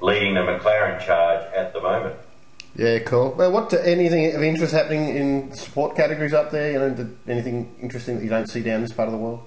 leading 0.01 0.33
the 0.33 0.41
McLaren 0.41 1.03
charge 1.05 1.45
at 1.53 1.73
the 1.73 1.81
moment. 1.81 2.15
Yeah, 2.75 2.99
cool. 2.99 3.33
Well, 3.33 3.51
what 3.51 3.73
anything 3.73 4.33
of 4.33 4.41
interest 4.41 4.73
happening 4.73 5.15
in 5.15 5.53
support 5.53 5.95
categories 5.95 6.33
up 6.33 6.51
there? 6.51 6.71
You 6.71 6.79
know, 6.79 7.09
anything 7.27 7.75
interesting 7.81 8.15
that 8.15 8.23
you 8.23 8.29
don't 8.29 8.47
see 8.47 8.63
down 8.63 8.81
this 8.81 8.93
part 8.93 9.07
of 9.07 9.13
the 9.13 9.19
world? 9.19 9.43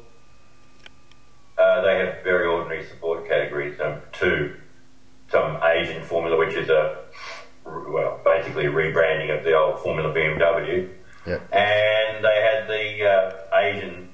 Uh, 1.57 1.81
they 1.83 1.99
have 1.99 2.23
very 2.23 2.47
ordinary 2.47 2.85
support 2.87 3.27
categories. 3.27 3.81
Um, 3.81 4.01
two, 4.13 4.55
some 5.31 5.59
Asian 5.63 6.03
Formula, 6.03 6.37
which 6.37 6.55
is 6.55 6.69
a 6.69 7.05
well, 7.65 8.21
basically 8.25 8.67
a 8.67 8.71
rebranding 8.71 9.37
of 9.37 9.45
the 9.45 9.55
old 9.57 9.81
Formula 9.81 10.13
BMW. 10.13 10.91
Yeah. 11.27 11.39
And 11.51 12.25
they 12.25 12.41
had 12.43 12.69
the 12.69 13.05
uh, 13.09 13.57
Asian 13.57 14.11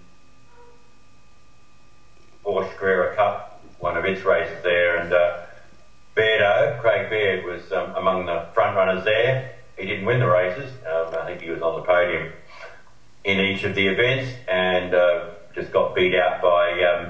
Porsche 2.44 2.76
Carrera 2.76 3.14
Cup, 3.16 3.64
one 3.78 3.96
of 3.96 4.04
its 4.04 4.24
races 4.24 4.62
there, 4.62 4.96
and 4.96 5.12
uh, 5.12 5.38
Beardo, 6.16 6.80
Craig 6.80 7.10
Baird, 7.10 7.44
was 7.44 7.72
um, 7.72 7.94
among 7.96 8.26
the 8.26 8.46
front 8.54 8.76
runners 8.76 9.04
there. 9.04 9.56
He 9.76 9.86
didn't 9.86 10.04
win 10.04 10.20
the 10.20 10.28
races. 10.28 10.70
Um, 10.86 11.14
I 11.14 11.26
think 11.26 11.40
he 11.40 11.50
was 11.50 11.62
on 11.62 11.80
the 11.80 11.86
podium 11.86 12.32
in 13.24 13.40
each 13.40 13.64
of 13.64 13.74
the 13.74 13.86
events, 13.88 14.32
and 14.48 14.94
uh, 14.94 15.30
just 15.54 15.72
got 15.72 15.94
beat 15.94 16.14
out 16.14 16.40
by 16.40 16.82
um, 16.84 17.06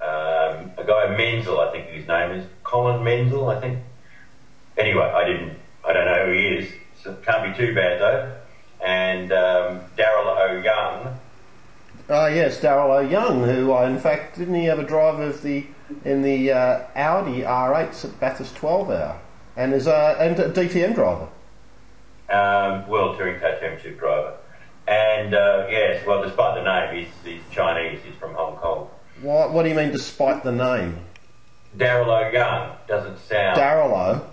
um, 0.00 0.72
a 0.76 0.84
guy 0.86 1.16
Menzel, 1.16 1.58
I 1.60 1.72
think 1.72 1.88
his 1.88 2.06
name 2.06 2.32
is 2.32 2.46
Colin 2.68 3.02
Menzel, 3.02 3.48
I 3.48 3.60
think. 3.60 3.78
Anyway, 4.76 5.02
I 5.04 5.26
didn't, 5.26 5.58
I 5.86 5.92
don't 5.94 6.04
know 6.04 6.26
who 6.26 6.32
he 6.32 6.46
is. 6.58 6.72
So 7.02 7.12
it 7.12 7.24
can't 7.24 7.56
be 7.56 7.66
too 7.66 7.74
bad 7.74 8.00
though. 8.00 8.32
And 8.84 9.32
um, 9.32 9.80
Darryl 9.96 10.36
O'Young, 10.50 11.18
Oh 12.10 12.26
yes, 12.26 12.60
Darryl 12.60 13.04
O'Young, 13.04 13.44
who 13.44 13.72
uh, 13.72 13.82
in 13.86 13.98
fact 13.98 14.38
didn't 14.38 14.54
he 14.54 14.64
have 14.66 14.78
a 14.78 14.84
drive 14.84 15.18
of 15.20 15.42
the 15.42 15.66
in 16.04 16.22
the 16.22 16.52
uh, 16.52 16.86
Audi 16.94 17.42
R8s 17.42 18.04
at 18.04 18.20
Bathurst 18.20 18.56
12 18.56 18.90
hour, 18.90 19.20
and 19.56 19.72
is 19.74 19.86
uh, 19.86 20.16
and 20.20 20.38
a 20.38 20.50
DTM 20.50 20.94
driver. 20.94 21.28
um, 22.30 22.86
World 22.88 23.16
Touring 23.18 23.40
Car 23.40 23.52
Championship 23.60 23.98
driver. 23.98 24.34
And 24.86 25.34
uh, 25.34 25.66
yes, 25.70 26.06
well, 26.06 26.22
despite 26.22 26.54
the 26.54 26.62
name, 26.64 27.04
he's, 27.04 27.14
he's 27.34 27.42
Chinese. 27.54 28.00
He's 28.04 28.14
from 28.14 28.34
Hong 28.34 28.56
Kong. 28.56 28.88
What, 29.20 29.52
what 29.52 29.64
do 29.64 29.68
you 29.68 29.74
mean, 29.74 29.90
despite 29.90 30.44
the 30.44 30.52
name? 30.52 30.98
Darryl 31.76 32.08
O'Young 32.08 32.76
doesn't 32.86 33.18
sound 33.18 33.58
Darryl 33.58 33.92
O. 33.92 34.26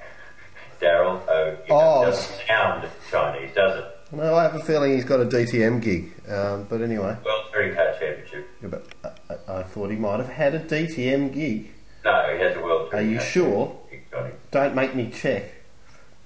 Darryl 0.80 1.20
O. 1.28 1.56
Oh, 1.70 2.04
doesn't 2.04 2.46
sound 2.46 2.88
Chinese, 3.10 3.54
does 3.54 3.78
it? 3.78 3.92
No, 4.12 4.34
I 4.34 4.44
have 4.44 4.54
a 4.54 4.60
feeling 4.60 4.92
he's 4.92 5.04
got 5.04 5.20
a 5.20 5.24
DTM 5.24 5.82
gig, 5.82 6.12
um, 6.28 6.66
but 6.68 6.80
anyway. 6.80 7.16
World 7.24 7.46
Touring 7.52 7.74
Car 7.74 7.92
Championship. 7.98 8.48
Yeah, 8.62 8.68
but 8.68 8.86
I, 9.04 9.32
I, 9.32 9.58
I 9.58 9.62
thought 9.64 9.90
he 9.90 9.96
might 9.96 10.18
have 10.18 10.28
had 10.28 10.54
a 10.54 10.60
DTM 10.60 11.32
gig. 11.32 11.72
No, 12.04 12.32
he 12.32 12.40
has 12.40 12.56
a 12.56 12.60
World 12.60 12.94
Are 12.94 13.02
you 13.02 13.18
Car 13.18 13.26
sure? 13.26 13.66
Championship 13.66 13.86
Johnny. 14.10 14.32
Don't 14.50 14.74
make 14.74 14.94
me 14.94 15.10
check. 15.10 15.52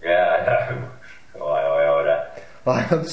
Yeah, 0.02 0.66
I 0.66 0.74
know. 0.74 0.90
Oi, 1.36 1.46
oi, 1.46 1.88
oi, 1.88 2.04
da. 2.04 3.04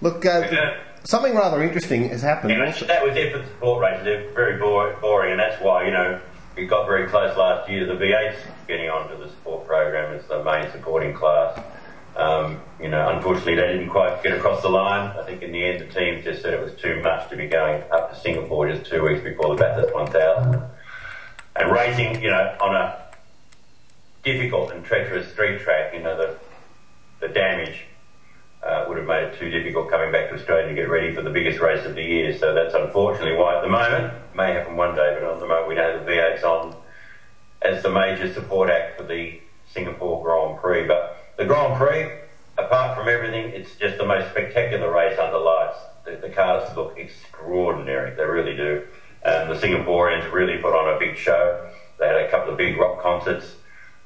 Look, 0.00 0.24
uh, 0.24 0.74
something 1.04 1.34
rather 1.34 1.62
interesting 1.62 2.08
has 2.08 2.22
happened. 2.22 2.52
Anyway, 2.52 2.68
also. 2.68 2.86
that 2.86 3.04
was 3.04 3.16
it 3.16 3.32
for 3.32 3.38
the 3.38 3.46
support 3.46 3.82
races. 3.82 4.04
They're 4.04 4.30
very 4.32 4.58
boring, 4.58 5.32
and 5.32 5.40
that's 5.40 5.60
why, 5.62 5.84
you 5.84 5.92
know, 5.92 6.20
we 6.56 6.66
got 6.66 6.86
very 6.86 7.06
close 7.08 7.36
last 7.36 7.68
year 7.70 7.80
to 7.80 7.86
the 7.86 7.98
V8s 7.98 8.38
getting 8.66 8.88
onto 8.88 9.18
the 9.18 9.28
support 9.30 9.66
program 9.66 10.14
as 10.14 10.26
the 10.26 10.42
main 10.42 10.70
supporting 10.72 11.14
class. 11.14 11.62
Um, 12.16 12.62
you 12.80 12.88
know, 12.88 13.10
unfortunately, 13.10 13.56
they 13.56 13.72
didn't 13.74 13.90
quite 13.90 14.22
get 14.22 14.38
across 14.38 14.62
the 14.62 14.70
line. 14.70 15.14
I 15.18 15.22
think 15.24 15.42
in 15.42 15.52
the 15.52 15.62
end, 15.62 15.80
the 15.80 15.92
team 15.92 16.22
just 16.22 16.40
said 16.40 16.54
it 16.54 16.62
was 16.62 16.72
too 16.74 17.02
much 17.02 17.28
to 17.28 17.36
be 17.36 17.46
going 17.46 17.82
up 17.92 18.10
to 18.10 18.18
Singapore 18.18 18.72
just 18.72 18.90
two 18.90 19.02
weeks 19.02 19.22
before 19.22 19.54
the 19.54 19.60
Bathurst 19.60 19.94
1000. 19.94 20.62
And 21.56 21.72
racing, 21.72 22.22
you 22.22 22.30
know, 22.30 22.56
on 22.60 22.74
a 22.74 23.06
difficult 24.24 24.72
and 24.72 24.82
treacherous 24.82 25.30
street 25.30 25.60
track, 25.60 25.92
you 25.92 26.00
know, 26.00 26.16
the, 26.16 26.38
the 27.20 27.32
damage 27.32 27.84
uh, 28.66 28.84
would 28.88 28.98
have 28.98 29.06
made 29.06 29.22
it 29.22 29.38
too 29.38 29.48
difficult 29.48 29.88
coming 29.88 30.10
back 30.10 30.28
to 30.28 30.34
Australia 30.34 30.68
to 30.68 30.74
get 30.74 30.90
ready 30.90 31.14
for 31.14 31.22
the 31.22 31.30
biggest 31.30 31.60
race 31.60 31.84
of 31.86 31.94
the 31.94 32.02
year. 32.02 32.36
So 32.36 32.52
that's 32.52 32.74
unfortunately 32.74 33.36
why 33.36 33.56
at 33.56 33.62
the 33.62 33.68
moment, 33.68 34.12
may 34.34 34.52
happen 34.52 34.76
one 34.76 34.94
day, 34.94 35.14
but 35.14 35.22
at 35.22 35.38
the 35.38 35.46
moment 35.46 35.68
we 35.68 35.76
know 35.76 36.04
the 36.04 36.10
V8's 36.10 36.42
on 36.42 36.74
as 37.62 37.82
the 37.82 37.90
major 37.90 38.32
support 38.32 38.68
act 38.68 38.98
for 38.98 39.04
the 39.04 39.40
Singapore 39.72 40.22
Grand 40.22 40.58
Prix. 40.58 40.86
But 40.86 41.16
the 41.36 41.44
Grand 41.44 41.76
Prix, 41.76 42.10
apart 42.58 42.96
from 42.96 43.08
everything, 43.08 43.50
it's 43.50 43.76
just 43.76 43.98
the 43.98 44.06
most 44.06 44.30
spectacular 44.30 44.90
race 44.90 45.18
under 45.18 45.38
lights. 45.38 45.78
The, 46.04 46.16
the 46.16 46.30
cars 46.30 46.74
look 46.76 46.98
extraordinary, 46.98 48.14
they 48.14 48.24
really 48.24 48.56
do. 48.56 48.82
And 49.22 49.50
the 49.50 49.54
Singaporeans 49.54 50.30
really 50.32 50.58
put 50.58 50.74
on 50.74 50.94
a 50.94 50.98
big 50.98 51.16
show. 51.16 51.68
They 51.98 52.06
had 52.06 52.16
a 52.16 52.30
couple 52.30 52.50
of 52.50 52.58
big 52.58 52.76
rock 52.76 53.00
concerts 53.00 53.56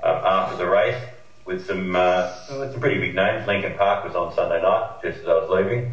um, 0.03 0.17
after 0.25 0.57
the 0.57 0.69
race 0.69 1.03
with 1.51 1.67
some 1.67 1.97
uh, 1.97 2.33
with 2.59 2.73
some 2.73 2.81
pretty 2.81 3.01
big 3.01 3.15
names. 3.15 3.47
Linkin 3.47 3.77
Park 3.77 4.05
was 4.05 4.15
on 4.15 4.33
Sunday 4.35 4.63
night, 4.63 5.01
just 5.03 5.19
as 5.19 5.27
I 5.27 5.35
was 5.35 5.51
leaving. 5.51 5.93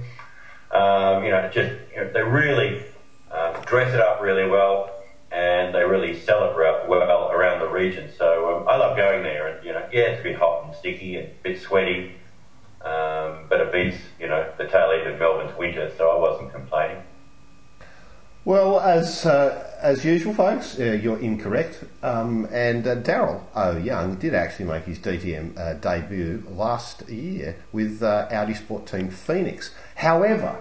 Um, 0.72 1.24
you 1.24 1.32
know, 1.32 1.50
just 1.52 1.74
you 1.92 1.98
know, 1.98 2.12
they 2.12 2.22
really 2.22 2.84
um, 3.32 3.54
dress 3.66 3.94
it 3.94 4.00
up 4.00 4.22
really 4.22 4.48
well, 4.48 4.92
and 5.32 5.74
they 5.74 5.84
really 5.84 6.18
sell 6.20 6.50
it 6.50 6.56
well 6.88 7.32
around 7.32 7.60
the 7.60 7.68
region. 7.68 8.12
So 8.18 8.56
um, 8.56 8.68
I 8.68 8.78
love 8.78 8.96
going 8.96 9.24
there, 9.24 9.48
and 9.48 9.66
you 9.66 9.74
know, 9.74 9.86
yeah, 9.92 10.02
it's 10.02 10.20
a 10.22 10.24
bit 10.24 10.38
hot 10.38 10.66
and 10.66 10.76
sticky 10.76 11.18
and 11.18 11.28
a 11.28 11.36
bit 11.42 11.60
sweaty, 11.60 12.14
um, 12.82 13.48
but 13.50 13.60
it 13.60 13.72
beats 13.72 13.98
you 14.20 14.28
know 14.28 14.50
the 14.58 14.68
tail 14.68 14.92
end 14.92 15.08
of 15.08 15.20
Melbourne's 15.20 15.58
winter, 15.58 15.92
so 15.98 16.12
I 16.12 16.20
wasn't 16.20 16.52
complaining. 16.52 17.04
Well, 18.46 18.80
as 18.80 19.26
uh, 19.26 19.67
as 19.82 20.04
usual, 20.04 20.34
folks, 20.34 20.80
uh, 20.80 20.84
you're 21.02 21.20
incorrect. 21.20 21.84
Um, 22.02 22.48
and 22.52 22.86
uh, 22.86 22.96
Darryl 22.98 23.42
O. 23.56 23.78
Young 23.78 24.16
did 24.16 24.34
actually 24.34 24.66
make 24.66 24.84
his 24.86 25.00
DTM 25.00 25.58
uh, 25.58 25.74
debut 25.76 26.44
last 26.50 27.08
year 27.10 27.58
with 27.72 28.02
uh, 28.02 28.28
Audi 28.32 28.54
Sport 28.54 28.88
Team 28.88 29.10
Phoenix. 29.10 29.74
However, 29.96 30.60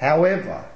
however, 0.00 0.68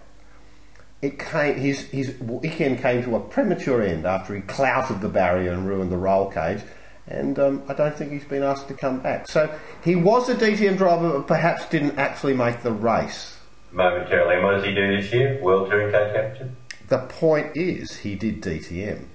it 1.01 1.19
came 1.19 1.57
his 1.57 1.81
his 1.87 2.17
weekend 2.21 2.79
came 2.79 3.03
to 3.03 3.17
a 3.17 3.21
premature 3.21 3.83
end 3.83 4.07
after 4.07 4.37
he 4.37 4.43
clouted 4.43 5.01
the 5.01 5.09
barrier 5.09 5.53
and 5.53 5.67
ruined 5.67 5.91
the 5.91 5.97
roll 5.97 6.31
cage. 6.31 6.61
And 7.09 7.37
um, 7.39 7.63
I 7.69 7.75
don't 7.75 7.95
think 7.95 8.13
he's 8.13 8.25
been 8.25 8.45
asked 8.45 8.69
to 8.69 8.75
come 8.75 9.01
back. 9.01 9.27
So 9.29 9.53
he 9.83 9.97
was 9.97 10.29
a 10.29 10.37
DTM 10.37 10.77
driver, 10.79 11.19
but 11.19 11.27
perhaps 11.27 11.67
didn't 11.67 11.99
actually 11.99 12.35
make 12.35 12.63
the 12.63 12.73
race. 12.73 13.37
Momentarily, 13.73 14.43
what 14.43 14.53
does 14.53 14.65
he 14.65 14.75
do 14.75 14.97
this 14.97 15.13
year? 15.13 15.43
World 15.43 15.69
Touring 15.69 15.91
Car 15.91 16.13
Championship. 16.13 16.51
The 16.89 16.99
point 16.99 17.57
is, 17.57 17.99
he 17.99 18.15
did 18.15 18.43
DTM. 18.43 19.07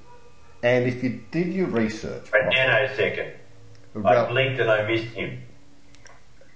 And 0.64 0.86
if 0.88 1.04
you 1.04 1.22
did 1.32 1.48
your 1.54 1.68
research, 1.68 2.28
A 2.34 2.38
nanosecond. 2.50 3.34
I 4.04 4.26
blinked 4.26 4.60
and 4.60 4.70
I 4.70 4.86
missed 4.88 5.14
him. 5.14 5.42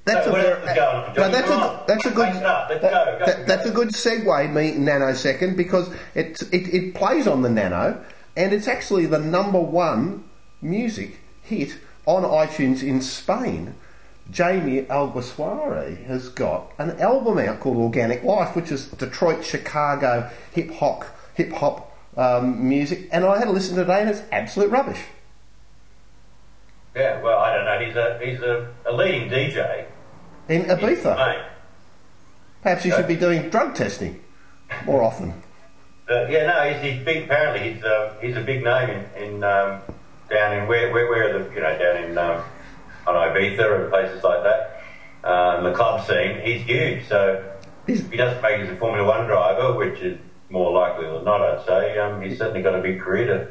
That's 0.04 0.26
So 0.26 0.32
a 0.32 0.34
what 0.34 0.42
ver- 0.42 0.76
going 0.76 1.06
on, 1.06 1.16
no, 1.16 1.30
that's 1.30 1.50
a 1.50 1.84
that's 1.88 2.06
a 2.08 2.10
good 2.12 2.34
that- 2.34 2.68
go, 2.70 2.80
go, 2.82 2.90
that- 3.26 3.38
go. 3.38 3.44
that's 3.46 3.66
a 3.68 3.72
good 3.72 3.90
segue, 3.90 4.52
me 4.52 4.72
nanosecond, 4.74 5.56
because 5.56 5.94
it, 6.16 6.42
it 6.52 6.74
it 6.74 6.96
plays 6.96 7.28
on 7.28 7.44
the 7.44 7.50
nano, 7.50 8.04
and 8.36 8.52
it's 8.52 8.68
actually 8.68 9.06
the 9.06 9.20
number 9.20 9.60
one 9.60 10.24
music 10.62 11.20
hit 11.44 11.78
on 12.08 12.24
iTunes 12.24 12.82
in 12.82 13.00
Spain. 13.02 13.76
Jamie 14.32 14.84
Alguersuari 14.84 16.06
has 16.06 16.30
got 16.30 16.72
an 16.78 17.00
album 17.00 17.38
out 17.38 17.60
called 17.60 17.78
Organic 17.78 18.24
Life, 18.24 18.56
which 18.56 18.72
is 18.72 18.88
Detroit, 18.88 19.44
Chicago 19.44 20.30
hip 20.54 20.72
hop 20.72 21.06
hip 21.34 21.52
hop 21.52 21.96
um, 22.18 22.68
music, 22.68 23.10
and 23.12 23.26
I 23.26 23.40
had 23.40 23.48
a 23.48 23.52
listen 23.52 23.76
today, 23.76 24.02
and 24.02 24.10
it's 24.10 24.22
absolute 24.32 24.70
rubbish. 24.70 25.02
Yeah, 26.96 27.22
well, 27.22 27.40
I 27.40 27.56
don't 27.56 27.66
know. 27.66 27.86
He's 27.86 27.96
a 27.96 28.20
he's 28.24 28.40
a, 28.42 28.74
a 28.86 28.94
leading 28.94 29.30
DJ. 29.30 29.86
In 30.50 30.64
Ibiza, 30.64 31.46
perhaps 32.62 32.86
you 32.86 32.92
should 32.92 33.08
be 33.08 33.16
doing 33.16 33.50
drug 33.50 33.76
testing 33.76 34.22
more 34.86 35.04
often. 35.04 35.42
Uh, 36.10 36.28
yeah, 36.28 36.48
no, 36.48 36.74
he's, 36.74 36.94
he's 36.94 37.06
big. 37.06 37.26
Apparently, 37.26 37.74
he's 37.74 37.84
uh, 37.84 38.16
he's 38.22 38.36
a 38.36 38.42
big 38.42 38.64
name 38.64 38.90
in, 38.90 39.24
in 39.24 39.44
um, 39.44 39.82
down 40.30 40.58
in 40.58 40.68
where 40.68 40.92
where 40.92 41.08
where 41.10 41.30
are 41.30 41.40
the 41.40 41.54
you 41.54 41.62
know 41.62 41.78
down 41.78 42.04
in 42.04 42.18
um, 42.18 42.44
on 43.08 43.16
Ibiza 43.16 43.82
and 43.82 43.90
places 43.90 44.24
like 44.24 44.44
that. 44.44 44.84
Um, 45.24 45.64
the 45.64 45.74
club 45.74 46.06
scene, 46.06 46.42
he's 46.42 46.62
huge. 46.62 47.08
So 47.08 47.44
if 47.88 48.10
he 48.10 48.18
doesn't 48.18 48.42
make 48.42 48.60
it 48.60 48.68
as 48.68 48.70
a 48.70 48.76
Formula 48.78 49.08
One 49.08 49.28
driver, 49.28 49.74
which 49.74 50.00
is 50.00 50.20
more 50.50 50.72
likely 50.72 51.06
than 51.06 51.24
not, 51.24 51.42
I'd 51.42 51.66
say, 51.66 51.98
um, 51.98 52.22
he's 52.22 52.38
certainly 52.38 52.62
got 52.62 52.76
a 52.76 52.82
big 52.82 53.00
career 53.00 53.28
to 53.28 53.48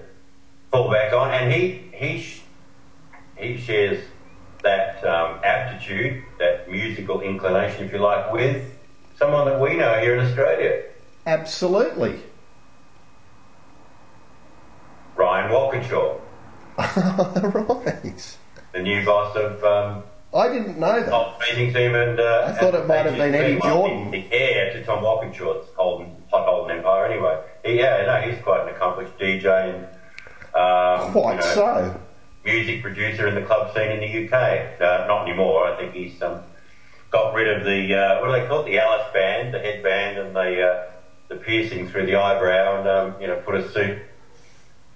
fall 0.71 0.91
back 0.91 1.13
on. 1.13 1.31
And 1.31 1.53
he 1.53 1.91
he 1.95 2.21
sh- 2.21 2.43
he 3.37 3.57
shares 3.57 4.05
that 4.63 5.03
um, 5.05 5.41
aptitude, 5.45 6.23
that 6.39 6.71
musical 6.71 7.21
inclination, 7.21 7.85
if 7.85 7.93
you 7.93 7.99
like, 7.99 8.33
with 8.33 8.79
someone 9.17 9.47
that 9.47 9.61
we 9.61 9.77
know 9.77 9.99
here 10.01 10.15
in 10.17 10.27
Australia. 10.27 10.83
Absolutely. 11.27 12.21
Ryan 15.17 15.53
Walkinshaw, 15.53 16.19
right. 16.79 18.37
The 18.73 18.83
new 18.83 19.05
boss 19.05 19.37
of 19.37 19.63
um, 19.65 20.03
I 20.33 20.49
didn't 20.49 20.79
know 20.79 21.01
that. 21.01 21.13
of 21.13 21.41
Team 21.43 21.95
and 21.95 22.21
uh, 22.21 22.45
I 22.47 22.53
thought 22.53 22.75
it 22.75 22.87
might 22.87 23.05
have 23.07 23.17
been 23.17 23.35
Eddie 23.35 23.61
Jordan. 23.61 24.11
The 24.13 24.33
heir 24.33 24.73
to 24.75 24.85
Tom 24.85 25.03
Walkinshaw's 25.03 25.69
Holden, 25.75 26.15
Hot 26.31 26.47
Holden 26.47 26.77
Empire, 26.77 27.07
anyway. 27.07 27.43
He, 27.65 27.79
yeah, 27.79 28.07
no, 28.07 28.31
he's 28.31 28.41
quite 28.43 28.63
an 28.63 28.75
accomplished 28.75 29.19
DJ 29.19 29.75
and 29.75 29.85
um, 30.55 31.13
Quite 31.13 31.33
you 31.33 31.41
know, 31.41 31.55
so. 31.55 32.01
music 32.45 32.83
producer 32.83 33.27
in 33.27 33.35
the 33.35 33.43
club 33.43 33.75
scene 33.75 33.91
in 33.91 34.01
the 34.01 34.27
UK. 34.27 34.81
Uh, 34.81 35.07
not 35.09 35.29
anymore. 35.29 35.67
I 35.67 35.77
think 35.77 35.95
he's 35.95 36.21
um, 36.23 36.43
got 37.11 37.35
rid 37.35 37.49
of 37.49 37.65
the 37.65 37.95
uh, 37.95 38.21
what 38.21 38.27
do 38.27 38.41
they 38.41 38.47
call 38.47 38.63
it? 38.63 38.67
The 38.67 38.79
Alice 38.79 39.13
band, 39.13 39.53
the 39.53 39.59
headband, 39.59 40.19
and 40.19 40.35
the 40.35 40.63
uh, 40.63 40.91
the 41.29 41.37
piercing 41.37 41.89
through 41.89 42.07
the 42.07 42.17
eyebrow, 42.17 42.79
and 42.79 42.89
um, 42.89 43.21
you 43.21 43.27
know, 43.27 43.37
put 43.45 43.57
a 43.57 43.69
suit 43.73 43.99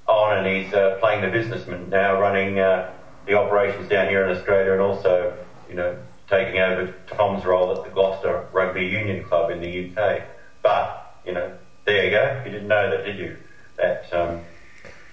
on, 0.07 0.39
and 0.39 0.47
he's 0.47 0.73
uh, 0.73 0.97
playing 1.01 1.23
the 1.23 1.31
businessman 1.31 1.91
now, 1.91 2.21
running 2.21 2.59
uh, 2.59 2.93
the 3.27 3.35
operations 3.35 3.89
down 3.89 4.09
here 4.09 4.25
in 4.25 4.37
Australia, 4.37 4.73
and 4.73 4.81
also 4.81 5.37
you 5.69 5.75
know 5.75 5.97
taking 6.29 6.61
over 6.61 6.93
Tom's 7.07 7.45
role 7.45 7.77
at 7.77 7.85
the 7.85 7.91
Gloucester 7.91 8.47
Rugby 8.53 8.87
Union 8.87 9.25
Club 9.25 9.51
in 9.51 9.61
the 9.61 9.91
UK. 9.91 10.23
But 10.63 11.21
you 11.27 11.33
know, 11.33 11.57
there 11.85 12.05
you 12.05 12.11
go. 12.11 12.43
You 12.45 12.53
didn't 12.53 12.69
know 12.69 12.91
that, 12.91 13.05
did 13.05 13.19
you? 13.19 13.37
That 13.77 14.13
um, 14.13 14.41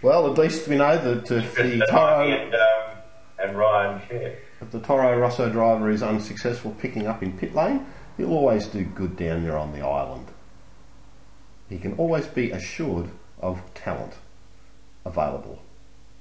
Well, 0.01 0.31
at 0.31 0.37
least 0.37 0.67
we 0.67 0.77
know 0.77 0.97
that 0.97 1.31
if 1.31 1.55
the 1.55 1.85
Toro, 1.89 2.27
and 2.27 2.53
um, 2.53 2.97
and 3.39 3.57
Ryan 3.57 4.01
share. 4.07 4.37
if 4.61 4.71
the 4.71 4.79
Toro 4.79 5.17
Rosso 5.17 5.49
driver 5.49 5.89
is 5.89 6.03
unsuccessful 6.03 6.75
picking 6.79 7.07
up 7.07 7.23
in 7.23 7.37
pit 7.37 7.53
lane, 7.55 7.85
he'll 8.17 8.31
always 8.33 8.67
do 8.67 8.83
good 8.83 9.17
down 9.17 9.43
there 9.43 9.57
on 9.57 9.73
the 9.73 9.85
island. 9.85 10.27
He 11.69 11.77
can 11.77 11.93
always 11.93 12.27
be 12.27 12.51
assured 12.51 13.09
of 13.39 13.61
talent 13.73 14.13
available. 15.05 15.61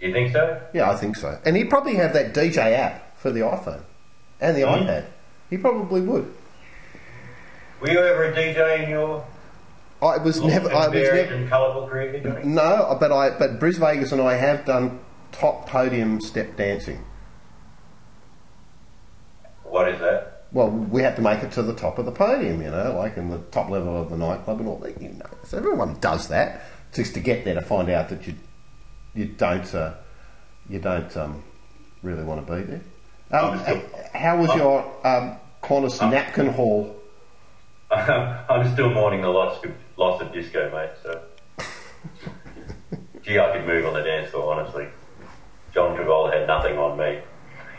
You 0.01 0.13
think 0.13 0.33
so? 0.33 0.61
Yeah, 0.73 0.91
I 0.91 0.97
think 0.97 1.17
so. 1.17 1.39
And 1.45 1.57
he'd 1.57 1.69
probably 1.71 1.97
have 1.97 2.13
that 2.15 2.33
DJ 2.33 2.73
app 2.73 3.19
for 3.19 3.31
the 3.31 3.41
iPhone 3.41 3.83
and 4.41 4.57
the 4.57 4.63
Mhm. 4.63 4.87
iPad. 4.87 5.05
He 5.51 5.59
probably 5.59 6.01
would. 6.01 6.33
Were 7.81 7.91
you 7.91 7.99
ever 7.99 8.25
a 8.25 8.33
DJ 8.35 8.85
in 8.85 8.91
your 8.91 9.25
I 10.03 10.17
was 10.17 10.41
never. 10.43 10.73
I 10.73 10.89
was 10.89 10.95
never. 10.95 11.35
and 11.35 11.49
colourful 11.51 11.87
career? 11.89 12.41
No, 12.43 12.97
but 12.99 13.13
I. 13.13 13.31
But 13.31 13.59
Bris 13.61 13.77
Vegas 13.77 14.13
and 14.13 14.23
I 14.23 14.35
have 14.37 14.65
done 14.65 14.99
top 15.33 15.69
podium 15.69 16.21
step 16.23 16.57
dancing. 16.57 17.05
What 19.65 19.89
is 19.89 20.01
that? 20.01 20.45
Well, 20.53 20.71
we 20.71 21.03
had 21.03 21.15
to 21.17 21.23
make 21.23 21.43
it 21.43 21.53
to 21.53 21.63
the 21.63 21.75
top 21.75 21.99
of 21.99 22.07
the 22.07 22.13
podium, 22.13 22.61
you 22.63 22.71
know, 22.71 22.97
like 22.99 23.17
in 23.17 23.29
the 23.31 23.39
top 23.53 23.69
level 23.71 24.01
of 24.01 24.11
the 24.11 24.17
nightclub 24.17 24.61
and 24.61 24.69
all 24.69 24.79
that. 24.79 25.01
You 25.01 25.11
know, 25.11 25.27
so 25.45 25.59
everyone 25.59 25.97
does 26.01 26.29
that 26.29 26.63
just 26.93 27.15
to 27.15 27.21
get 27.21 27.45
there 27.45 27.55
to 27.55 27.61
find 27.63 27.89
out 27.91 28.09
that 28.09 28.27
you 28.27 28.35
you 29.15 29.27
don't 29.27 29.75
uh, 29.75 29.95
you 30.69 30.79
don't 30.79 31.15
um, 31.17 31.43
really 32.03 32.25
want 32.25 32.47
to 32.47 32.53
be 32.57 32.63
there. 32.63 32.81
Um, 33.33 33.51
I'm 33.51 33.61
still- 33.61 33.77
h- 33.77 34.07
how 34.15 34.37
was 34.39 34.55
your 34.55 34.81
um, 35.07 35.37
Qantas 35.63 36.11
napkin 36.11 36.47
haul? 36.49 36.97
I'm 37.91 38.73
still 38.73 38.91
mourning 38.91 39.23
the 39.23 39.29
loss 39.29 39.63
of, 39.65 39.73
loss 39.97 40.21
of 40.21 40.33
disco, 40.33 40.71
mate. 40.71 40.91
So, 41.03 41.23
gee, 43.23 43.39
I 43.39 43.57
could 43.57 43.67
move 43.67 43.85
on 43.87 43.95
the 43.95 44.03
dance 44.03 44.31
floor, 44.31 44.55
honestly. 44.55 44.87
John 45.75 45.97
Travolta 45.97 46.33
had 46.33 46.47
nothing 46.47 46.79
on 46.79 46.97
me. 46.99 47.21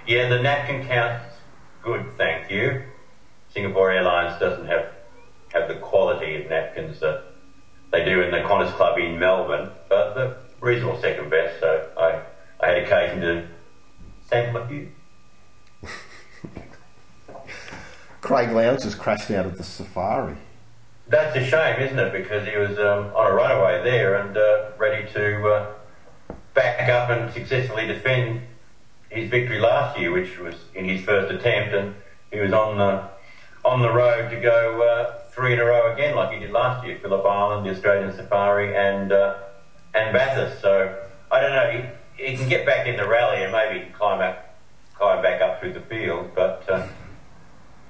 Yeah, 0.08 0.28
the 0.30 0.42
napkin 0.42 0.86
counts. 0.86 1.36
Good, 1.82 2.06
thank 2.18 2.50
you. 2.52 2.84
Singapore 3.54 3.92
Airlines 3.92 4.40
doesn't 4.40 4.66
have 4.68 4.92
have 5.54 5.68
the 5.68 5.76
quality 5.76 6.42
of 6.42 6.50
napkins 6.50 7.00
that 7.02 7.24
they 7.92 8.06
do 8.06 8.22
in 8.22 8.32
the 8.32 8.38
Qantas 8.38 8.72
Club 8.76 8.98
in 8.98 9.20
Melbourne, 9.20 9.70
but 9.90 10.14
the 10.14 10.38
reasonable 10.62 11.02
second 11.02 11.30
best. 11.30 11.60
So 11.60 11.90
I 11.98 12.22
I 12.64 12.68
had 12.70 12.78
occasion 12.84 13.22
to 13.22 13.48
sample 14.30 14.62
a 14.62 14.68
few. 14.68 14.92
Craig 18.22 18.52
Lowndes 18.52 18.84
has 18.84 18.96
crashed 18.96 19.32
out 19.32 19.46
of 19.48 19.58
the 19.58 19.64
safari. 19.64 20.38
That's 21.08 21.36
a 21.36 21.44
shame, 21.44 21.82
isn't 21.82 22.00
it? 22.00 22.14
Because 22.14 22.48
he 22.48 22.56
was 22.56 22.78
um, 22.78 23.14
on 23.16 23.32
a 23.32 23.34
runaway 23.34 23.84
there 23.84 24.16
and 24.16 24.38
uh, 24.38 24.70
ready 24.78 25.12
to 25.12 25.48
uh, 25.48 25.74
back 26.54 26.88
up 26.88 27.10
and 27.10 27.34
successfully 27.34 27.88
defend 27.88 28.42
his 29.10 29.30
victory 29.30 29.60
last 29.60 30.00
year, 30.00 30.12
which 30.12 30.40
was 30.40 30.56
in 30.74 30.88
his 30.88 31.02
first 31.04 31.34
attempt, 31.34 31.74
and 31.74 31.96
he 32.32 32.40
was 32.40 32.54
on 32.54 32.78
the 32.78 33.10
on 33.68 33.82
the 33.82 33.92
road 33.92 34.30
to 34.30 34.40
go 34.40 34.82
uh, 34.82 35.30
three 35.32 35.54
in 35.54 35.60
a 35.60 35.66
row 35.66 35.94
again, 35.94 36.16
like 36.16 36.32
he 36.32 36.40
did 36.40 36.52
last 36.52 36.86
year: 36.86 36.98
Phillip 37.02 37.26
Island, 37.26 37.66
the 37.66 37.72
Australian 37.72 38.16
Safari, 38.16 38.76
and 38.76 39.12
uh, 39.12 39.36
and 39.94 40.14
Bathurst. 40.14 40.62
So 40.62 40.98
I 41.32 41.42
don't 41.42 41.52
know. 41.52 41.92
He, 42.18 42.26
he 42.26 42.38
can 42.38 42.50
get 42.50 42.66
back 42.66 42.88
in 42.88 42.98
the 42.98 43.08
rally 43.08 43.44
and 43.44 43.52
maybe 43.52 43.92
climb 43.94 44.22
up, 44.22 44.58
climb 44.96 45.22
back 45.22 45.42
up 45.42 45.60
through 45.60 45.74
the 45.74 45.82
field, 45.82 46.32
but. 46.36 46.70
Uh, 46.70 46.88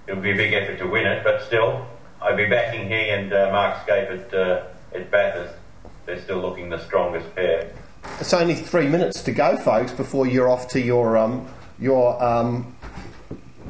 it 0.08 0.16
would 0.16 0.24
be 0.24 0.32
a 0.32 0.36
big 0.36 0.54
effort 0.54 0.78
to 0.80 0.88
win 0.88 1.06
it, 1.06 1.24
but 1.24 1.42
still, 1.44 1.86
I'd 2.22 2.38
be 2.38 2.46
backing 2.46 2.88
he 2.88 3.10
and 3.10 3.32
uh, 3.32 3.50
Mark 3.52 3.86
Skaife 3.86 4.12
at, 4.12 4.34
uh, 4.34 4.64
at 4.94 5.12
Bathurst. 5.12 5.56
They're 6.06 6.22
still 6.22 6.40
looking 6.40 6.70
the 6.70 6.80
strongest 6.80 7.34
pair. 7.36 7.72
It's 8.20 8.34
only 8.34 8.56
three 8.56 8.88
minutes 8.88 9.22
to 9.24 9.32
go, 9.32 9.56
folks, 9.58 9.92
before 9.92 10.26
you're 10.28 10.50
off 10.50 10.68
to 10.70 10.82
your 10.82 11.18
um 11.18 11.48
your 11.80 12.22
um. 12.22 12.76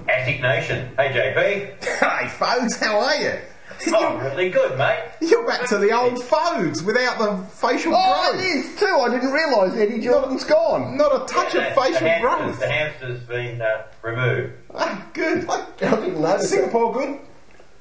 Attic 0.07 0.41
Nation. 0.41 0.89
Hey, 0.97 1.09
JP. 1.09 1.99
Hey, 2.21 2.27
folks, 2.29 2.79
how 2.79 2.99
are 2.99 3.15
you? 3.15 3.39
Oh, 3.87 4.17
really 4.23 4.49
good, 4.49 4.77
mate. 4.77 4.99
You're 5.21 5.45
back 5.47 5.67
to 5.69 5.77
the 5.77 5.91
old 5.91 6.23
foes 6.23 6.83
without 6.83 7.17
the 7.19 7.43
facial 7.47 7.93
Oh, 7.95 8.29
it 8.29 8.37
growth. 8.37 8.45
is 8.45 8.79
too. 8.79 8.85
I 8.85 9.09
didn't 9.09 9.31
realise 9.31 9.73
Eddie 9.75 9.99
Jordan's 10.01 10.43
gone. 10.43 10.97
Not 10.97 11.15
a 11.23 11.25
touch 11.33 11.53
The- 11.53 11.67
of 11.69 11.75
facial 11.75 11.99
the 12.01 12.09
hamsters, 12.09 12.21
growth. 12.45 12.59
The 12.59 12.67
hamster's 12.69 13.19
been 13.23 13.61
uh, 13.61 13.83
removed. 14.01 14.53
Ah, 14.75 15.07
good. 15.13 15.49
I 15.49 15.65
didn't 15.79 16.21
notice. 16.21 16.45
it. 16.45 16.47
Singapore 16.49 16.93
good? 16.93 17.19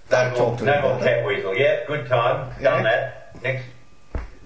Don't 0.09 0.33
no 0.33 0.37
talk 0.37 0.49
more, 0.49 0.57
to 0.59 0.65
no 0.65 0.75
me 0.75 0.81
more 0.83 0.91
about 0.93 1.03
cat 1.03 1.27
weasel. 1.27 1.57
Yeah, 1.57 1.87
good 1.87 2.07
time. 2.09 2.53
Yeah. 2.61 2.63
Done 2.71 2.83
that. 2.85 3.43
Next. 3.43 3.65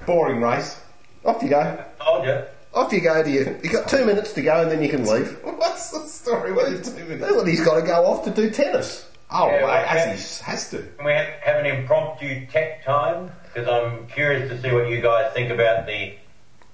Boring 0.07 0.41
race. 0.41 0.81
Off 1.25 1.43
you 1.43 1.49
go. 1.49 1.85
Told 2.01 2.27
you. 2.27 2.43
Off 2.75 2.93
you 2.93 3.01
go 3.01 3.23
to 3.23 3.31
you. 3.31 3.59
You 3.63 3.71
got 3.71 3.89
two 3.89 4.05
minutes 4.05 4.33
to 4.35 4.43
go, 4.43 4.61
and 4.63 4.71
then 4.71 4.83
you 4.83 4.89
can 4.91 5.07
leave. 5.07 5.39
What's 5.45 5.91
the 5.91 6.01
story? 6.07 6.53
What 6.53 6.71
is 6.71 6.95
two 6.95 7.03
minutes? 7.05 7.23
Well, 7.33 7.45
he's 7.47 7.65
got 7.65 7.77
to 7.81 7.83
go 7.87 8.05
off 8.05 8.25
to 8.25 8.31
do 8.31 8.51
tennis. 8.51 9.09
Oh, 9.37 9.49
Yeah, 9.49 9.57
well, 9.63 9.67
well, 9.67 9.85
as 9.87 10.39
he 10.39 10.45
has 10.45 10.71
to. 10.71 10.79
Can 10.97 11.05
we 11.07 11.13
have, 11.13 11.27
have 11.43 11.57
an 11.57 11.67
impromptu 11.67 12.47
tech 12.47 12.85
time? 12.85 13.31
Because 13.53 13.69
I'm 13.69 14.07
curious 14.07 14.49
to 14.51 14.61
see 14.63 14.73
what 14.73 14.89
you 14.89 15.01
guys 15.01 15.33
think 15.35 15.51
about 15.51 15.87
the 15.87 16.15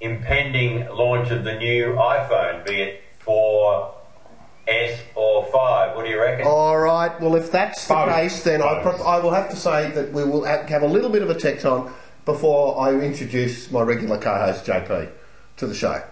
impending 0.01 0.87
launch 0.89 1.31
of 1.31 1.45
the 1.45 1.55
new 1.57 1.95
iPhone, 1.95 2.65
be 2.67 2.83
it 2.83 3.03
4S 3.27 4.99
or 5.15 5.45
5. 5.47 5.97
What 5.97 6.05
do 6.05 6.11
you 6.11 6.21
reckon? 6.21 6.47
All 6.47 6.79
right. 6.79 7.19
Well, 7.21 7.35
if 7.35 7.51
that's 7.51 7.87
the 7.89 7.95
Both. 7.95 8.15
case, 8.15 8.45
then 8.45 8.63
I, 8.63 8.83
pro- 8.83 9.03
I 9.05 9.19
will 9.21 9.33
have 9.33 9.49
to 9.51 9.57
say 9.57 9.91
that 9.93 10.13
we 10.13 10.25
will 10.25 10.45
have 10.45 10.83
a 10.83 10.87
little 10.87 11.11
bit 11.11 11.23
of 11.23 11.31
a 11.31 11.35
tech 11.35 11.61
time 11.61 11.93
before 12.27 12.79
I 12.81 12.93
introduce 12.95 13.71
my 13.71 13.81
regular 13.83 14.19
co-host 14.19 14.67
JP 14.67 15.11
to 15.57 15.67
the 15.67 15.75
show, 15.75 16.03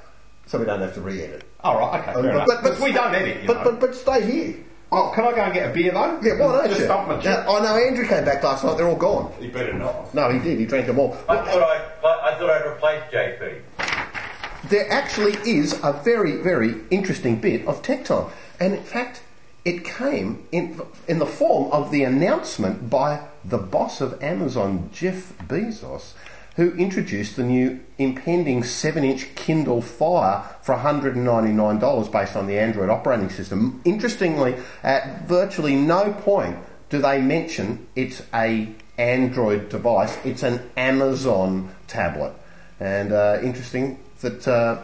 so 0.46 0.58
we 0.58 0.64
don't 0.64 0.80
have 0.80 0.94
to 0.94 1.00
re-edit. 1.00 1.44
All 1.60 1.78
right, 1.78 2.00
okay, 2.00 2.12
fair 2.14 2.18
Um, 2.18 2.26
enough. 2.42 2.48
But, 2.62 2.80
we 2.80 2.92
don't 2.92 3.14
edit, 3.14 3.42
you 3.42 3.46
but, 3.46 3.58
know. 3.64 3.70
but 3.72 3.80
but 3.80 3.94
stay 3.94 4.30
here. 4.30 4.54
Oh, 4.90 5.12
can 5.14 5.24
I 5.26 5.32
go 5.32 5.42
and 5.42 5.52
get 5.52 5.70
a 5.70 5.72
beer 5.74 5.92
though? 5.92 6.18
Yeah, 6.22 6.32
why 6.38 6.52
don't 6.60 6.68
Just 6.68 6.80
you? 6.80 6.86
dump 6.86 7.08
my 7.08 7.16
Now, 7.16 7.20
chip. 7.20 7.48
I 7.48 7.60
know 7.62 7.76
Andrew 7.76 8.06
came 8.06 8.24
back 8.24 8.42
last 8.42 8.64
night. 8.64 8.76
They're 8.78 8.88
all 8.88 8.96
gone. 8.96 9.32
He 9.38 9.48
better 9.48 9.74
not. 9.74 10.14
No, 10.14 10.30
he 10.30 10.38
did. 10.38 10.58
He 10.58 10.64
drank 10.64 10.86
them 10.86 10.98
all. 10.98 11.12
I 11.28 11.36
thought 11.36 11.62
I, 11.62 12.30
I 12.32 12.34
thought 12.38 12.50
I'd 12.50 12.66
replace 12.66 13.02
JP. 13.12 14.68
There 14.70 14.90
actually 14.90 15.32
is 15.50 15.78
a 15.82 15.92
very, 15.92 16.36
very 16.36 16.74
interesting 16.90 17.40
bit 17.40 17.66
of 17.66 17.82
tech 17.82 18.04
time, 18.06 18.26
and 18.58 18.74
in 18.74 18.82
fact, 18.82 19.22
it 19.64 19.84
came 19.84 20.46
in 20.52 20.80
in 21.06 21.18
the 21.18 21.26
form 21.26 21.70
of 21.70 21.90
the 21.90 22.02
announcement 22.02 22.88
by 22.88 23.20
the 23.44 23.58
boss 23.58 24.00
of 24.00 24.22
Amazon, 24.22 24.88
Jeff 24.92 25.32
Bezos, 25.46 26.12
who 26.58 26.72
introduced 26.72 27.36
the 27.36 27.44
new 27.44 27.78
impending 27.98 28.64
seven-inch 28.64 29.32
Kindle 29.36 29.80
Fire 29.80 30.42
for 30.60 30.74
$199 30.74 32.12
based 32.12 32.34
on 32.34 32.48
the 32.48 32.58
Android 32.58 32.90
operating 32.90 33.30
system. 33.30 33.80
Interestingly, 33.84 34.56
at 34.82 35.24
virtually 35.28 35.76
no 35.76 36.12
point 36.12 36.58
do 36.90 37.00
they 37.00 37.20
mention 37.20 37.86
it's 37.94 38.22
a 38.34 38.68
Android 38.98 39.68
device. 39.68 40.18
It's 40.24 40.42
an 40.42 40.68
Amazon 40.76 41.72
tablet, 41.86 42.32
and 42.80 43.12
uh, 43.12 43.38
interesting 43.40 44.00
that 44.22 44.48
uh, 44.48 44.82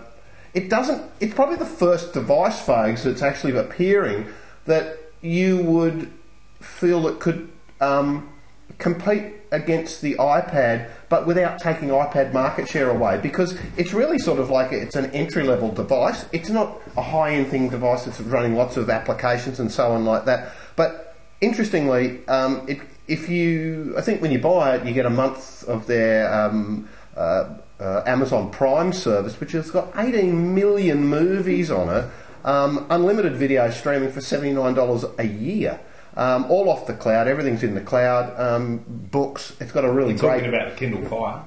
it 0.54 0.70
doesn't. 0.70 1.10
It's 1.18 1.34
probably 1.34 1.56
the 1.56 1.66
first 1.66 2.12
device, 2.12 2.60
folks, 2.60 3.02
that's 3.02 3.22
actually 3.22 3.56
appearing 3.56 4.28
that 4.66 4.96
you 5.20 5.56
would 5.64 6.12
feel 6.60 7.08
it 7.08 7.18
could 7.18 7.50
um, 7.80 8.32
compete 8.78 9.32
against 9.50 10.02
the 10.02 10.14
iPad, 10.16 10.90
but 11.08 11.26
without 11.26 11.60
taking 11.60 11.88
iPad 11.88 12.32
market 12.32 12.68
share 12.68 12.90
away, 12.90 13.18
because 13.22 13.56
it's 13.76 13.92
really 13.92 14.18
sort 14.18 14.40
of 14.40 14.50
like 14.50 14.72
it's 14.72 14.96
an 14.96 15.10
entry 15.12 15.44
level 15.44 15.70
device. 15.70 16.26
It's 16.32 16.50
not 16.50 16.80
a 16.96 17.02
high 17.02 17.34
end 17.34 17.48
thing 17.48 17.68
device 17.68 18.04
that's 18.04 18.20
running 18.20 18.54
lots 18.54 18.76
of 18.76 18.90
applications 18.90 19.60
and 19.60 19.70
so 19.70 19.92
on 19.92 20.04
like 20.04 20.24
that. 20.24 20.52
But 20.76 21.16
interestingly, 21.40 22.26
um, 22.26 22.64
it, 22.68 22.80
if 23.06 23.28
you, 23.28 23.94
I 23.96 24.00
think 24.00 24.22
when 24.22 24.32
you 24.32 24.38
buy 24.38 24.76
it, 24.76 24.86
you 24.86 24.92
get 24.92 25.06
a 25.06 25.10
month 25.10 25.64
of 25.64 25.86
their 25.86 26.32
um, 26.32 26.88
uh, 27.16 27.54
uh, 27.80 28.02
Amazon 28.06 28.50
Prime 28.50 28.92
service, 28.92 29.38
which 29.40 29.52
has 29.52 29.70
got 29.70 29.92
18 29.96 30.54
million 30.54 31.06
movies 31.06 31.70
on 31.70 31.88
it, 31.88 32.10
um, 32.44 32.86
unlimited 32.90 33.34
video 33.34 33.70
streaming 33.70 34.10
for 34.10 34.20
$79 34.20 35.18
a 35.18 35.26
year. 35.26 35.80
Um, 36.16 36.44
all 36.50 36.68
off 36.68 36.86
the 36.86 36.94
cloud, 36.94 37.26
everything's 37.26 37.62
in 37.64 37.74
the 37.74 37.80
cloud. 37.80 38.38
Um, 38.40 38.84
books, 38.88 39.56
it's 39.60 39.72
got 39.72 39.84
a 39.84 39.90
really 39.90 40.14
Talking 40.14 40.50
great. 40.50 40.54
about 40.54 40.70
the 40.70 40.76
Kindle 40.76 41.04
Fire. 41.08 41.42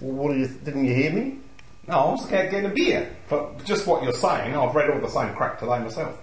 What 0.00 0.32
do 0.32 0.38
you? 0.38 0.48
Didn't 0.48 0.84
you 0.86 0.94
hear 0.94 1.12
me? 1.12 1.38
No, 1.86 1.94
I 1.94 2.10
was 2.12 2.26
getting 2.26 2.64
a 2.64 2.70
beer. 2.70 3.14
But 3.28 3.64
just 3.64 3.86
what 3.86 4.02
you're 4.02 4.12
saying, 4.12 4.56
I've 4.56 4.74
read 4.74 4.90
all 4.90 4.98
the 5.00 5.08
same 5.08 5.34
crap 5.34 5.58
today 5.60 5.78
myself. 5.78 6.20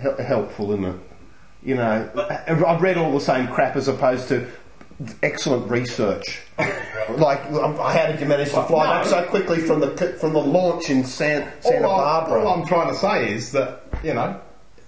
Hel- 0.00 0.16
helpful, 0.16 0.72
isn't 0.72 0.84
it? 0.84 0.96
You 1.62 1.76
know, 1.76 2.10
I've 2.66 2.82
read 2.82 2.98
all 2.98 3.12
the 3.12 3.20
same 3.20 3.46
crap 3.48 3.76
as 3.76 3.88
opposed 3.88 4.28
to 4.28 4.46
excellent 5.22 5.70
research. 5.70 6.42
like, 6.58 7.44
um, 7.52 7.76
how 7.76 8.06
did 8.06 8.20
you 8.20 8.26
manage 8.26 8.48
to 8.52 8.62
fly 8.64 8.84
No. 8.84 8.90
back 8.90 9.06
so 9.06 9.24
quickly 9.24 9.60
from 9.60 9.80
the 9.80 9.90
from 10.20 10.32
the 10.32 10.40
launch 10.40 10.90
in 10.90 11.04
San, 11.04 11.50
Santa 11.60 11.86
all, 11.88 12.00
I, 12.00 12.20
Barbara? 12.20 12.44
all 12.44 12.60
I'm 12.60 12.66
trying 12.66 12.88
to 12.92 12.94
say 12.98 13.32
is 13.32 13.52
that, 13.52 13.82
you 14.02 14.12
know, 14.14 14.38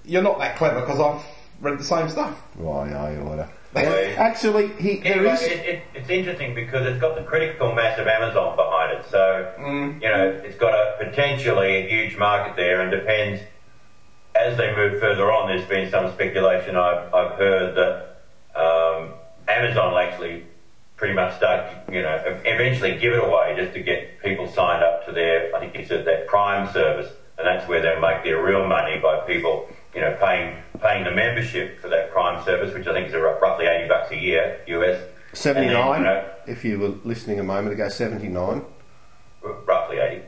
you're 0.06 0.22
not 0.22 0.38
that 0.38 0.56
clever 0.56 0.80
because 0.80 1.00
I've 1.00 1.24
read 1.60 1.78
the 1.78 1.84
same 1.84 2.08
stuff. 2.08 2.38
Why, 2.56 2.92
are 2.92 3.12
you 3.12 3.20
order? 3.20 3.48
Actually, 3.74 4.68
he 4.78 5.00
there 5.00 5.14
Anyway, 5.18 5.32
is. 5.32 5.42
it, 5.42 5.66
it, 5.66 5.82
it's 5.94 6.08
interesting 6.08 6.54
because 6.54 6.86
it's 6.86 6.98
got 7.00 7.14
the 7.16 7.22
critical 7.24 7.74
mass 7.74 7.98
of 7.98 8.06
Amazon 8.06 8.56
behind 8.56 8.98
it. 8.98 9.04
So, 9.10 9.52
Mm. 9.58 10.00
you 10.02 10.08
know, 10.08 10.28
it's 10.44 10.56
got 10.56 10.72
a 10.72 10.94
potentially 11.04 11.76
a 11.76 11.88
huge 11.88 12.16
market 12.16 12.56
there 12.56 12.80
and 12.80 12.90
depends, 12.90 13.42
as 14.34 14.56
they 14.56 14.74
move 14.74 14.98
further 15.00 15.30
on, 15.32 15.48
there's 15.48 15.66
been 15.68 15.90
some 15.90 16.10
speculation 16.12 16.76
I've, 16.76 17.12
I've 17.12 17.32
heard 17.38 17.74
that 17.76 18.58
um, 18.58 19.12
Amazon 19.48 19.90
will 19.92 19.98
actually 19.98 20.44
pretty 20.96 21.12
much 21.14 21.36
start, 21.36 21.70
you 21.92 22.00
know, 22.00 22.18
eventually 22.46 22.96
give 22.98 23.12
it 23.12 23.22
away 23.22 23.54
just 23.58 23.74
to 23.74 23.82
get 23.82 24.22
people 24.22 24.48
signed 24.48 24.82
up 24.82 25.04
to 25.06 25.12
their, 25.12 25.54
I 25.54 25.60
think 25.60 25.76
you 25.76 25.84
said 25.84 26.06
their 26.06 26.24
Prime 26.26 26.72
service. 26.72 27.12
And 27.38 27.46
that's 27.46 27.68
where 27.68 27.82
they'll 27.82 28.00
make 28.00 28.24
their 28.24 28.42
real 28.42 28.66
money 28.66 28.98
by 28.98 29.18
people, 29.26 29.68
you 29.96 30.02
know, 30.02 30.14
paying 30.20 30.54
paying 30.80 31.04
the 31.04 31.10
membership 31.10 31.80
for 31.80 31.88
that 31.88 32.12
Prime 32.12 32.44
service, 32.44 32.74
which 32.74 32.86
I 32.86 32.92
think 32.92 33.08
is 33.08 33.14
a 33.14 33.18
roughly 33.18 33.66
80 33.66 33.88
bucks 33.88 34.12
a 34.12 34.16
year, 34.16 34.60
US. 34.66 35.00
And 35.00 35.56
then, 35.56 35.70
79, 35.70 35.98
you 35.98 36.04
know, 36.04 36.30
if 36.46 36.64
you 36.64 36.78
were 36.78 36.94
listening 37.04 37.40
a 37.40 37.42
moment 37.42 37.72
ago, 37.72 37.88
79. 37.88 38.62
roughly 39.42 39.98
80. 39.98 40.22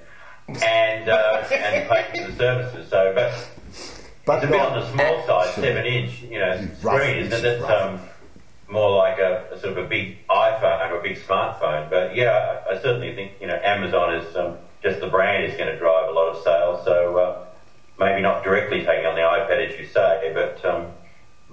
And, 0.65 1.09
uh, 1.11 1.45
and 1.53 1.89
pay 1.89 2.07
for 2.15 2.31
the 2.31 2.37
services. 2.37 2.89
So, 2.89 3.13
but 3.15 3.49
But 4.25 4.43
it's 4.43 4.47
a 4.47 4.49
bit 4.49 4.61
on 4.61 4.81
the 4.81 4.91
small 4.93 5.27
side, 5.27 5.55
7 5.55 5.87
inch, 5.87 6.23
you 6.23 6.39
know, 6.39 6.67
rough, 6.83 7.03
screen, 7.03 7.17
isn't 7.27 7.45
it? 7.45 7.61
It's 7.61 7.65
um, 7.65 8.01
more 8.71 8.97
like 8.97 9.19
a, 9.19 9.49
a 9.53 9.61
sort 9.61 9.77
of 9.77 9.85
a 9.85 9.89
big 9.89 10.27
iPhone 10.29 10.91
or 10.91 11.01
a 11.01 11.03
big 11.03 11.19
smartphone. 11.19 11.91
But 11.91 12.17
yeah, 12.17 12.63
I, 12.67 12.75
I 12.75 12.79
certainly 12.81 13.15
think, 13.15 13.33
you 13.39 13.47
know, 13.47 13.61
Amazon 13.63 14.15
is 14.15 14.35
um, 14.35 14.57
just 14.83 15.01
the 15.01 15.09
brand 15.09 15.45
is 15.45 15.57
going 15.59 15.71
to 15.71 15.79
drive 15.79 16.09
a 16.09 16.13
lot 16.13 16.35
of 16.35 16.43
sales. 16.43 16.85
So 16.87 17.19
uh, 17.19 17.45
maybe 17.99 18.23
not 18.23 18.45
directly 18.45 18.85
taking 18.85 19.07
on 19.07 19.15
the 19.15 19.21
iPad, 19.23 19.71
as 19.73 19.79
you 19.79 19.87
say, 19.87 20.31
but 20.35 20.65
um, 20.65 20.87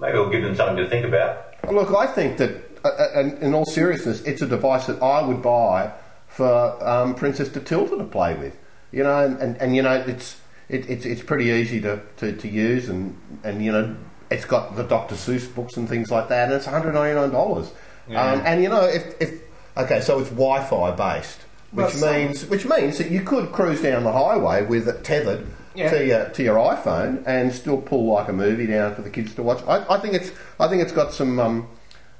maybe 0.00 0.12
it'll 0.14 0.30
give 0.30 0.42
them 0.42 0.54
something 0.54 0.76
to 0.76 0.88
think 0.88 1.04
about. 1.04 1.54
Look, 1.72 1.94
I 1.94 2.06
think 2.06 2.36
that, 2.38 2.50
uh, 2.84 2.88
uh, 2.88 3.20
in- 3.20 3.38
in 3.38 3.54
all 3.54 3.64
seriousness, 3.66 4.20
it's 4.22 4.42
a 4.42 4.46
device 4.46 4.86
that 4.86 5.02
I 5.02 5.22
would 5.22 5.42
buy 5.42 5.92
for 6.28 6.76
um, 6.86 7.14
Princess 7.14 7.54
Matilda 7.54 7.96
to 7.98 8.04
play 8.04 8.34
with. 8.34 8.56
You 8.92 9.02
know, 9.02 9.24
and, 9.24 9.38
and, 9.40 9.56
and 9.60 9.76
you 9.76 9.82
know, 9.82 9.92
it's 10.06 10.40
it, 10.68 10.88
it's 10.88 11.04
it's 11.04 11.22
pretty 11.22 11.46
easy 11.46 11.80
to, 11.82 12.00
to, 12.18 12.32
to 12.32 12.48
use, 12.48 12.88
and, 12.88 13.18
and 13.44 13.62
you 13.64 13.72
know, 13.72 13.96
it's 14.30 14.44
got 14.44 14.76
the 14.76 14.84
Dr. 14.84 15.16
Seuss 15.16 15.52
books 15.52 15.76
and 15.76 15.88
things 15.88 16.10
like 16.10 16.28
that, 16.28 16.44
and 16.48 16.54
it's 16.54 16.66
one 16.66 16.74
hundred 16.74 16.92
ninety 16.94 17.14
nine 17.18 17.30
dollars. 17.30 17.72
Um, 18.08 18.40
and 18.44 18.62
you 18.62 18.68
know, 18.68 18.84
if, 18.84 19.20
if 19.20 19.40
okay, 19.76 20.00
so 20.00 20.20
it's 20.20 20.30
Wi-Fi 20.30 20.92
based, 20.92 21.40
which 21.72 21.86
Well, 21.86 21.90
some- 21.90 22.12
means 22.12 22.46
which 22.46 22.64
means 22.64 22.96
that 22.98 23.10
you 23.10 23.22
could 23.22 23.50
cruise 23.52 23.82
down 23.82 24.04
the 24.04 24.12
highway 24.12 24.64
with 24.64 24.88
it 24.88 25.02
tethered 25.04 25.44
Yeah. 25.76 25.90
to 25.90 26.06
your 26.06 26.28
to 26.30 26.42
your 26.42 26.56
iPhone 26.56 27.22
and 27.26 27.52
still 27.52 27.78
pull 27.80 28.12
like 28.12 28.28
a 28.28 28.32
movie 28.32 28.66
down 28.66 28.94
for 28.94 29.02
the 29.02 29.10
kids 29.10 29.34
to 29.34 29.42
watch. 29.42 29.62
I, 29.66 29.84
I 29.94 29.98
think 29.98 30.14
it's 30.14 30.30
I 30.58 30.68
think 30.68 30.82
it's 30.82 30.92
got 30.92 31.12
some 31.12 31.38
um, 31.38 31.68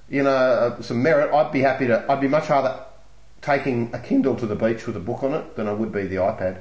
you 0.09 0.23
know 0.23 0.31
uh, 0.31 0.83
some 0.83 1.03
merit. 1.03 1.33
I'd 1.35 1.53
be 1.53 1.61
happy 1.61 1.87
to. 1.87 2.05
I'd 2.11 2.21
be 2.21 2.29
much 2.29 2.49
rather 2.51 2.83
taking 3.43 3.91
a 3.95 3.99
Kindle 3.99 4.35
to 4.37 4.47
the 4.47 4.57
beach 4.57 4.87
with 4.87 4.97
a 4.97 5.01
book 5.01 5.23
on 5.23 5.35
it 5.35 5.57
than 5.57 5.69
I 5.69 5.73
would 5.73 5.93
be 5.93 6.07
the 6.07 6.17
iPad. 6.17 6.61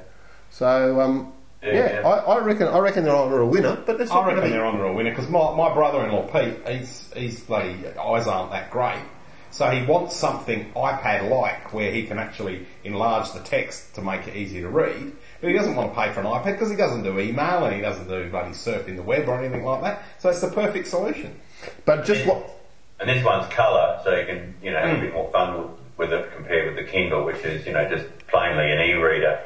So 0.50 1.00
um, 1.00 1.32
yeah, 1.62 1.72
Yeah, 1.72 2.00
yeah. 2.00 2.08
I, 2.08 2.34
I 2.34 2.38
reckon 2.44 2.68
I 2.68 2.78
reckon 2.78 3.04
they're 3.04 3.16
either 3.16 3.40
a 3.40 3.46
winner, 3.46 3.76
but 3.84 4.00
it's 4.00 4.10
I 4.10 4.24
reckon 4.26 4.44
be- 4.44 4.50
they're 4.50 4.64
on 4.64 4.80
a 4.80 4.92
winner 4.92 5.10
because 5.10 5.28
my, 5.28 5.54
my 5.56 5.72
brother-in-law 5.74 6.28
Pete, 6.28 6.56
he's 6.68 7.12
he's 7.16 7.40
bloody 7.40 7.74
eyes 7.98 8.26
aren't 8.26 8.52
that 8.52 8.70
great, 8.70 9.02
so 9.50 9.68
he 9.70 9.84
wants 9.84 10.14
something 10.16 10.70
iPad-like 10.74 11.72
where 11.72 11.90
he 11.90 12.04
can 12.04 12.18
actually 12.18 12.66
enlarge 12.84 13.32
the 13.32 13.40
text 13.40 13.94
to 13.96 14.02
make 14.02 14.26
it 14.28 14.36
easy 14.36 14.60
to 14.60 14.68
read. 14.68 15.12
But 15.40 15.48
he 15.50 15.56
doesn't 15.56 15.76
want 15.76 15.92
to 15.92 16.00
pay 16.00 16.12
for 16.12 16.20
an 16.20 16.26
iPad 16.26 16.52
because 16.52 16.70
he 16.70 16.76
doesn't 16.76 17.02
do 17.02 17.18
email 17.18 17.64
and 17.64 17.74
he 17.74 17.80
doesn't 17.82 18.08
do 18.08 18.28
bloody 18.30 18.50
surfing 18.52 18.96
the 18.96 19.02
web 19.02 19.28
or 19.28 19.38
anything 19.38 19.64
like 19.64 19.82
that. 19.82 20.02
So 20.18 20.30
it's 20.30 20.40
the 20.40 20.48
perfect 20.50 20.88
solution. 20.88 21.38
But 21.84 22.04
just 22.04 22.26
what 22.26 22.48
And 22.98 23.08
this 23.10 23.22
one's 23.24 23.46
colour, 23.52 24.00
so 24.04 24.14
you 24.16 24.24
can, 24.26 24.54
you 24.62 24.70
know, 24.70 24.80
Hmm. 24.80 24.88
have 24.88 24.98
a 24.98 25.00
bit 25.02 25.12
more 25.14 25.30
fun 25.30 25.58
with, 25.58 25.70
with 25.98 26.12
it 26.12 26.32
compared 26.34 26.66
with 26.74 26.76
the 26.84 26.90
Kindle, 26.90 27.24
which 27.24 27.44
is, 27.44 27.66
you 27.66 27.72
know, 27.72 27.86
just 27.88 28.06
plainly 28.28 28.70
an 28.72 28.80
e-reader. 28.80 29.38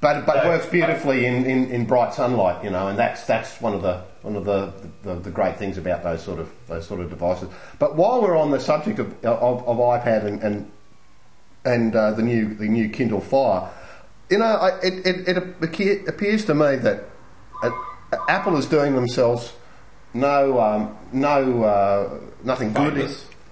But 0.00 0.26
but 0.26 0.42
So- 0.42 0.48
works 0.48 0.66
beautifully 0.66 1.24
in, 1.26 1.44
in, 1.46 1.70
in 1.70 1.84
bright 1.86 2.12
sunlight, 2.14 2.62
you 2.62 2.70
know, 2.70 2.86
and 2.88 2.98
that's 2.98 3.24
that's 3.24 3.60
one 3.60 3.74
of 3.74 3.82
the 3.82 4.02
one 4.22 4.36
of 4.36 4.44
the, 4.44 4.72
the, 5.02 5.14
the 5.14 5.30
great 5.30 5.56
things 5.56 5.78
about 5.78 6.02
those 6.02 6.22
sort 6.22 6.38
of 6.38 6.50
those 6.68 6.86
sort 6.86 7.00
of 7.00 7.08
devices. 7.10 7.48
But 7.78 7.96
while 7.96 8.20
we're 8.22 8.36
on 8.36 8.50
the 8.50 8.60
subject 8.60 8.98
of 8.98 9.08
of, 9.24 9.66
of 9.66 9.76
iPad 9.78 10.24
and 10.26 10.42
and, 10.42 10.70
and 11.64 11.96
uh, 11.96 12.12
the 12.12 12.22
new 12.22 12.54
the 12.54 12.68
new 12.68 12.88
Kindle 12.90 13.20
Fire, 13.20 13.68
you 14.30 14.38
know, 14.38 14.44
I, 14.44 14.78
it, 14.80 15.06
it, 15.06 15.28
it 15.28 16.08
appears 16.08 16.44
to 16.46 16.54
me 16.54 16.76
that 16.76 17.04
uh, 17.62 17.70
Apple 18.28 18.56
is 18.56 18.66
doing 18.66 18.94
themselves 18.94 19.52
no 20.14 20.60
um, 20.60 20.96
no 21.12 21.62
uh, 21.64 22.20
nothing 22.44 22.72
good. 22.72 23.10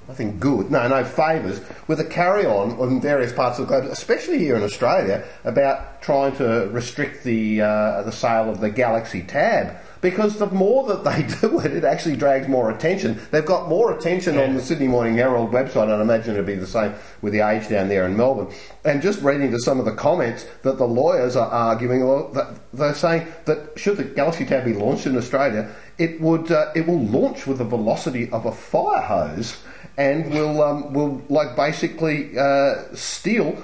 Nothing 0.08 0.38
good, 0.38 0.70
no, 0.70 0.86
no 0.86 1.02
favours, 1.04 1.60
with 1.88 1.98
a 1.98 2.04
carry 2.04 2.46
on 2.46 2.78
in 2.78 3.00
various 3.00 3.32
parts 3.32 3.58
of 3.58 3.66
the 3.66 3.80
globe, 3.80 3.90
especially 3.90 4.38
here 4.38 4.54
in 4.54 4.62
Australia, 4.62 5.24
about 5.42 6.00
trying 6.00 6.36
to 6.36 6.68
restrict 6.70 7.24
the, 7.24 7.60
uh, 7.60 8.02
the 8.02 8.12
sale 8.12 8.48
of 8.48 8.60
the 8.60 8.70
Galaxy 8.70 9.22
Tab. 9.22 9.76
Because 10.06 10.38
the 10.38 10.46
more 10.46 10.86
that 10.86 11.02
they 11.02 11.22
do 11.40 11.58
it, 11.58 11.72
it 11.72 11.82
actually 11.82 12.14
drags 12.14 12.46
more 12.46 12.70
attention. 12.70 13.20
They've 13.32 13.44
got 13.44 13.68
more 13.68 13.92
attention 13.92 14.38
on 14.38 14.54
the 14.54 14.62
Sydney 14.62 14.86
Morning 14.86 15.16
Herald 15.16 15.50
website, 15.50 15.82
and 15.82 15.94
I 15.94 16.00
imagine 16.00 16.34
it'll 16.34 16.46
be 16.46 16.54
the 16.54 16.64
same 16.64 16.94
with 17.22 17.32
the 17.32 17.40
Age 17.40 17.68
down 17.68 17.88
there 17.88 18.06
in 18.06 18.16
Melbourne. 18.16 18.54
And 18.84 19.02
just 19.02 19.20
reading 19.20 19.50
to 19.50 19.58
some 19.58 19.80
of 19.80 19.84
the 19.84 19.96
comments 19.96 20.46
that 20.62 20.78
the 20.78 20.86
lawyers 20.86 21.34
are 21.34 21.50
arguing, 21.50 22.32
they're 22.72 22.94
saying 22.94 23.26
that 23.46 23.76
should 23.76 23.96
the 23.96 24.04
Galaxy 24.04 24.46
Tab 24.46 24.64
be 24.64 24.74
launched 24.74 25.06
in 25.06 25.16
Australia, 25.16 25.74
it 25.98 26.20
would 26.20 26.52
uh, 26.52 26.70
it 26.76 26.86
will 26.86 27.04
launch 27.04 27.48
with 27.48 27.58
the 27.58 27.64
velocity 27.64 28.30
of 28.30 28.46
a 28.46 28.52
fire 28.52 29.02
hose 29.02 29.60
and 29.96 30.30
will 30.32 30.62
um, 30.62 30.92
will 30.92 31.20
like 31.28 31.56
basically 31.56 32.38
uh, 32.38 32.94
steal 32.94 33.60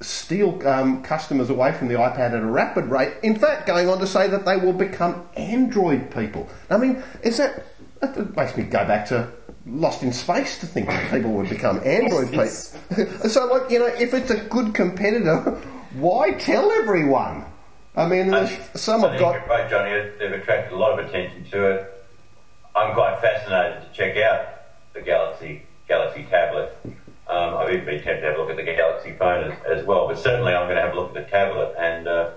steal 0.00 0.66
um, 0.66 1.02
customers 1.02 1.50
away 1.50 1.72
from 1.72 1.88
the 1.88 1.94
iPad 1.94 2.32
at 2.32 2.40
a 2.40 2.46
rapid 2.46 2.86
rate. 2.86 3.14
In 3.22 3.38
fact, 3.38 3.66
going 3.66 3.88
on 3.88 3.98
to 3.98 4.06
say 4.06 4.28
that 4.28 4.44
they 4.44 4.56
will 4.56 4.72
become 4.72 5.28
Android 5.36 6.10
people. 6.10 6.48
I 6.70 6.76
mean, 6.76 7.02
is 7.22 7.38
that 7.38 7.64
that 8.00 8.36
makes 8.36 8.56
me 8.56 8.64
go 8.64 8.86
back 8.86 9.06
to 9.06 9.28
Lost 9.66 10.02
in 10.02 10.12
Space 10.12 10.58
to 10.60 10.66
think 10.66 10.86
that 10.86 11.10
people 11.10 11.32
would 11.32 11.48
become 11.48 11.78
Android 11.84 12.30
people. 12.30 12.46
so, 13.28 13.46
like 13.46 13.70
you 13.70 13.80
know, 13.80 13.86
if 13.86 14.14
it's 14.14 14.30
a 14.30 14.38
good 14.38 14.74
competitor, 14.74 15.40
why 15.94 16.32
tell 16.32 16.70
everyone? 16.70 17.44
I 17.96 18.06
mean, 18.06 18.30
some 18.74 19.04
I 19.04 19.10
have 19.10 19.18
got. 19.18 19.32
you're 19.34 19.46
right, 19.46 19.68
Johnny. 19.68 20.10
They've 20.18 20.40
attracted 20.40 20.72
a 20.72 20.78
lot 20.78 20.98
of 20.98 21.06
attention 21.06 21.44
to 21.50 21.70
it. 21.72 22.06
I'm 22.76 22.94
quite 22.94 23.20
fascinated 23.20 23.82
to 23.82 23.96
check 23.96 24.16
out 24.18 24.46
the 24.94 25.00
Galaxy 25.00 25.62
Galaxy 25.88 26.24
tablet. 26.30 26.78
Um, 27.28 27.56
I've 27.56 27.70
even 27.70 27.84
been 27.84 28.02
tempted 28.02 28.22
to 28.22 28.26
have 28.28 28.36
a 28.36 28.40
look 28.40 28.50
at 28.50 28.56
the 28.56 28.62
Galaxy 28.62 29.12
phone 29.12 29.52
as, 29.52 29.80
as 29.80 29.86
well, 29.86 30.08
but 30.08 30.18
certainly 30.18 30.54
I'm 30.54 30.66
going 30.66 30.76
to 30.76 30.82
have 30.82 30.94
a 30.94 31.00
look 31.00 31.14
at 31.14 31.24
the 31.26 31.30
tablet. 31.30 31.74
And 31.78 32.08
uh, 32.08 32.30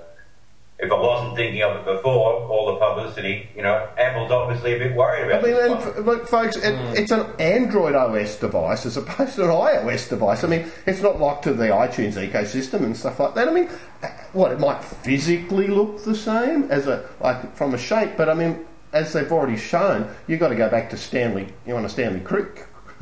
if 0.81 0.91
I 0.91 0.99
wasn't 0.99 1.35
thinking 1.35 1.61
of 1.61 1.77
it 1.77 1.85
before, 1.85 2.33
all 2.47 2.73
the 2.73 2.79
publicity, 2.79 3.47
you 3.55 3.61
know, 3.61 3.87
Apple's 3.97 4.31
obviously 4.31 4.73
a 4.73 4.79
bit 4.79 4.95
worried 4.95 5.25
about. 5.25 5.45
I 5.45 5.49
about 5.49 5.69
mean, 5.69 5.79
this 5.79 5.95
and, 5.97 6.05
look, 6.05 6.27
folks, 6.27 6.57
it, 6.57 6.73
it's 6.97 7.11
an 7.11 7.25
Android 7.39 7.93
OS 7.93 8.35
device 8.37 8.85
as 8.85 8.97
opposed 8.97 9.35
to 9.35 9.43
an 9.43 9.49
iOS 9.49 10.09
device. 10.09 10.43
I 10.43 10.47
mean, 10.47 10.69
it's 10.85 11.01
not 11.01 11.19
locked 11.19 11.43
to 11.43 11.53
the 11.53 11.65
iTunes 11.65 12.13
ecosystem 12.13 12.83
and 12.83 12.97
stuff 12.97 13.19
like 13.19 13.35
that. 13.35 13.47
I 13.47 13.51
mean, 13.51 13.69
uh, 14.01 14.07
what 14.33 14.51
it 14.51 14.59
might 14.59 14.83
physically 14.83 15.67
look 15.67 16.03
the 16.03 16.15
same 16.15 16.63
as 16.71 16.87
a 16.87 17.07
like 17.19 17.55
from 17.55 17.75
a 17.75 17.77
shape, 17.77 18.17
but 18.17 18.27
I 18.27 18.33
mean, 18.33 18.65
as 18.91 19.13
they've 19.13 19.31
already 19.31 19.57
shown, 19.57 20.13
you've 20.27 20.39
got 20.39 20.49
to 20.49 20.55
go 20.55 20.69
back 20.69 20.89
to 20.89 20.97
Stanley, 20.97 21.47
you 21.65 21.79
know, 21.79 21.87
Stanley 21.87 22.19
Kru- 22.21 22.53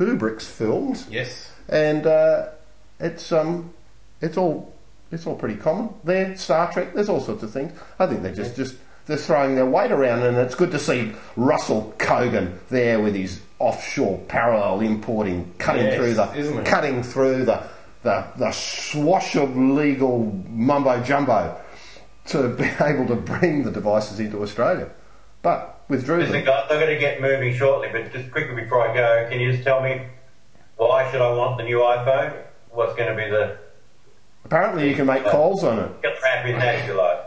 Kubrick's 0.04 0.48
films, 0.48 1.06
Yes. 1.10 1.52
and 1.68 2.06
uh, 2.06 2.48
it's 2.98 3.30
um, 3.32 3.72
it's 4.22 4.36
all 4.38 4.72
it's 5.12 5.26
all 5.26 5.36
pretty 5.36 5.56
common. 5.56 5.90
There, 6.04 6.36
Star 6.36 6.72
Trek, 6.72 6.94
there's 6.94 7.08
all 7.10 7.20
sorts 7.20 7.42
of 7.42 7.50
things. 7.52 7.78
I 7.98 8.06
think 8.06 8.22
they're 8.22 8.34
just 8.34 8.56
just 8.56 8.76
they're 9.06 9.16
throwing 9.18 9.56
their 9.56 9.66
weight 9.66 9.90
around, 9.92 10.22
and 10.22 10.36
it's 10.38 10.54
good 10.54 10.70
to 10.70 10.78
see 10.78 11.12
Ruslan 11.36 11.92
Kogan 11.98 12.52
there 12.70 13.00
with 13.00 13.14
his 13.14 13.40
offshore 13.58 14.18
parallel 14.28 14.80
importing, 14.80 15.52
cutting 15.58 15.84
Yes, 15.86 15.96
through 15.96 16.14
the 16.14 16.62
cutting 16.64 17.02
through 17.02 17.44
the 17.44 17.62
the 18.02 18.24
the 18.38 18.50
swash 18.52 19.36
of 19.36 19.54
legal 19.54 20.24
mumbo 20.48 21.02
jumbo 21.02 21.60
to 22.28 22.48
be 22.48 22.64
able 22.80 23.06
to 23.06 23.16
bring 23.16 23.64
the 23.64 23.70
devices 23.70 24.18
into 24.18 24.42
Australia, 24.42 24.88
but 25.42 25.79
withdrew 25.90 26.18
Listen, 26.18 26.32
them. 26.32 26.44
guys, 26.44 26.66
I'm 26.70 26.78
going 26.80 26.94
to 26.94 26.98
get 26.98 27.20
moving 27.20 27.54
shortly, 27.54 27.88
but 27.92 28.12
just 28.12 28.30
quickly 28.30 28.62
before 28.62 28.88
I 28.88 28.94
go, 28.94 29.26
can 29.28 29.40
you 29.40 29.52
just 29.52 29.64
tell 29.64 29.82
me 29.82 30.02
why 30.76 31.10
should 31.10 31.20
I 31.20 31.30
want 31.34 31.58
the 31.58 31.64
new 31.64 31.78
iPhone? 31.80 32.32
What's 32.70 32.94
going 32.94 33.14
to 33.14 33.22
be 33.22 33.28
the 33.28 33.58
Apparently, 34.44 34.88
you 34.88 34.94
can 34.94 35.04
make 35.06 35.24
calls 35.26 35.62
on 35.64 35.78
it. 35.78 36.02
get 36.02 36.14
the 36.14 36.20
trap 36.20 36.46
in 36.46 36.58
that, 36.58 36.76
if 36.76 36.86
you 36.86 36.94
like? 36.94 37.18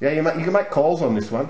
Yeah, 0.00 0.10
you, 0.12 0.22
ma- 0.22 0.32
you 0.34 0.44
can 0.44 0.52
make 0.54 0.70
calls 0.70 1.02
on 1.02 1.14
this 1.14 1.30
one. 1.30 1.48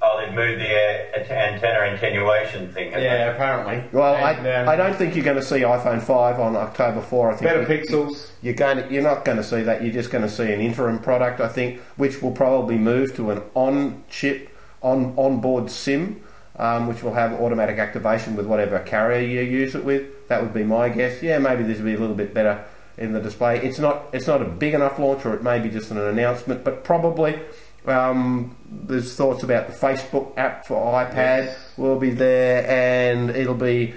Oh, 0.00 0.20
they've 0.24 0.34
moved 0.34 0.60
the 0.60 0.68
uh, 0.68 1.18
at- 1.18 1.30
antenna 1.30 1.94
attenuation 1.94 2.72
thing. 2.72 2.92
haven't 2.92 3.02
Yeah, 3.02 3.30
apparently. 3.32 3.84
Well, 3.92 4.14
And, 4.14 4.46
I, 4.46 4.60
um, 4.62 4.68
I 4.68 4.76
don't 4.76 4.94
think 4.94 5.16
you're 5.16 5.24
going 5.24 5.38
to 5.38 5.42
see 5.42 5.56
iPhone 5.60 6.00
5 6.02 6.38
on 6.40 6.56
October 6.56 7.00
4. 7.00 7.30
I 7.30 7.36
think 7.36 7.42
Better 7.50 7.60
you- 7.62 7.66
pixels. 7.82 8.30
You're 8.42 8.54
going 8.54 8.76
to, 8.86 8.92
you're 8.92 9.02
not 9.02 9.24
going 9.24 9.38
to 9.38 9.44
see 9.44 9.62
that. 9.62 9.82
You're 9.82 9.92
just 9.94 10.10
going 10.10 10.22
to 10.22 10.30
see 10.30 10.52
an 10.52 10.60
interim 10.60 10.98
product, 10.98 11.40
I 11.40 11.48
think, 11.48 11.80
which 11.96 12.22
will 12.22 12.32
probably 12.32 12.76
move 12.76 13.14
to 13.16 13.30
an 13.32 13.42
on-chip, 13.54 14.50
on 14.84 15.14
on-board 15.16 15.70
SIM, 15.70 16.22
um, 16.56 16.86
which 16.86 17.02
will 17.02 17.14
have 17.14 17.32
automatic 17.40 17.78
activation 17.78 18.36
with 18.36 18.46
whatever 18.46 18.78
carrier 18.78 19.26
you 19.26 19.40
use 19.40 19.74
it 19.74 19.84
with. 19.84 20.28
That 20.28 20.42
would 20.42 20.54
be 20.54 20.62
my 20.62 20.88
guess. 20.88 21.22
Yeah, 21.22 21.38
maybe 21.38 21.64
this 21.64 21.78
will 21.78 21.86
be 21.86 21.94
a 21.94 21.98
little 21.98 22.14
bit 22.14 22.32
better 22.32 22.64
in 22.96 23.12
the 23.12 23.20
display. 23.20 23.58
It's 23.58 23.78
not 23.78 24.04
it's 24.12 24.28
not 24.28 24.40
a 24.42 24.44
big 24.44 24.74
enough 24.74 24.98
launch, 24.98 25.26
or 25.26 25.34
it 25.34 25.42
may 25.42 25.58
be 25.58 25.70
just 25.70 25.90
an 25.90 25.98
announcement, 25.98 26.62
but 26.62 26.84
probably. 26.84 27.40
Um, 27.86 28.56
there's 28.66 29.14
thoughts 29.14 29.42
about 29.42 29.66
the 29.66 29.74
Facebook 29.74 30.32
app 30.38 30.66
for 30.66 31.04
iPad 31.04 31.54
will 31.76 31.98
be 31.98 32.10
there, 32.10 32.66
and 32.66 33.28
it'll 33.28 33.54
be 33.54 33.92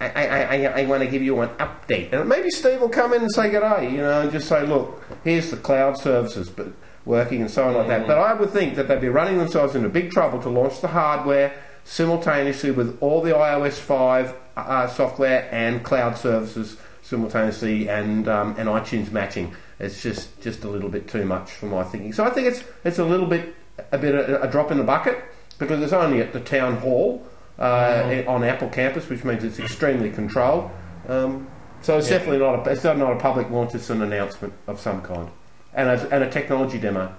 I, 0.00 0.08
I, 0.08 0.26
I, 0.26 0.80
I 0.82 0.86
want 0.86 1.02
to 1.02 1.08
give 1.08 1.22
you 1.22 1.40
an 1.40 1.48
update. 1.50 2.12
And 2.12 2.28
maybe 2.28 2.50
Steve 2.50 2.80
will 2.80 2.88
come 2.88 3.12
in 3.12 3.22
and 3.22 3.32
say 3.32 3.50
good 3.50 3.60
day, 3.60 3.90
you 3.90 3.98
know, 3.98 4.22
and 4.22 4.30
just 4.30 4.48
say, 4.48 4.64
look, 4.66 5.02
here's 5.24 5.50
the 5.50 5.56
cloud 5.56 5.98
services 5.98 6.50
but 6.50 6.68
working 7.08 7.40
and 7.40 7.50
so 7.50 7.66
on 7.66 7.74
like 7.74 7.88
that. 7.88 8.06
But 8.06 8.18
I 8.18 8.34
would 8.34 8.50
think 8.50 8.76
that 8.76 8.86
they'd 8.86 9.00
be 9.00 9.08
running 9.08 9.38
themselves 9.38 9.74
into 9.74 9.88
big 9.88 10.12
trouble 10.12 10.40
to 10.42 10.48
launch 10.48 10.80
the 10.80 10.88
hardware 10.88 11.52
simultaneously 11.84 12.70
with 12.70 12.98
all 13.00 13.22
the 13.22 13.30
iOS 13.30 13.78
5 13.78 14.34
uh, 14.56 14.86
software 14.86 15.48
and 15.50 15.82
cloud 15.82 16.16
services 16.16 16.76
simultaneously 17.02 17.88
and, 17.88 18.28
um, 18.28 18.54
and 18.58 18.68
iTunes 18.68 19.10
matching. 19.10 19.54
It's 19.80 20.02
just, 20.02 20.40
just 20.42 20.64
a 20.64 20.68
little 20.68 20.90
bit 20.90 21.08
too 21.08 21.24
much 21.24 21.50
for 21.50 21.66
my 21.66 21.82
thinking. 21.82 22.12
So 22.12 22.24
I 22.24 22.30
think 22.30 22.46
it's, 22.46 22.62
it's 22.84 22.98
a 22.98 23.04
little 23.04 23.26
bit, 23.26 23.54
a 23.90 23.98
bit 23.98 24.14
of 24.14 24.42
a 24.42 24.50
drop 24.50 24.70
in 24.70 24.76
the 24.76 24.84
bucket 24.84 25.24
because 25.58 25.82
it's 25.82 25.92
only 25.92 26.20
at 26.20 26.32
the 26.32 26.40
town 26.40 26.76
hall 26.76 27.26
uh, 27.58 28.22
on 28.26 28.44
Apple 28.44 28.68
campus, 28.68 29.08
which 29.08 29.24
means 29.24 29.42
it's 29.44 29.58
extremely 29.58 30.10
controlled. 30.10 30.70
Um, 31.08 31.48
so 31.80 31.98
it's 31.98 32.08
definitely 32.08 32.38
not 32.38 32.66
a, 32.66 32.70
it's 32.70 32.84
not 32.84 33.00
a 33.00 33.16
public 33.16 33.50
launch; 33.50 33.74
it's 33.74 33.90
an 33.90 34.02
announcement 34.02 34.52
of 34.66 34.80
some 34.80 35.00
kind, 35.02 35.30
and 35.78 35.88
a, 35.88 36.14
and 36.14 36.24
a 36.24 36.30
technology 36.30 36.78
demo. 36.78 37.14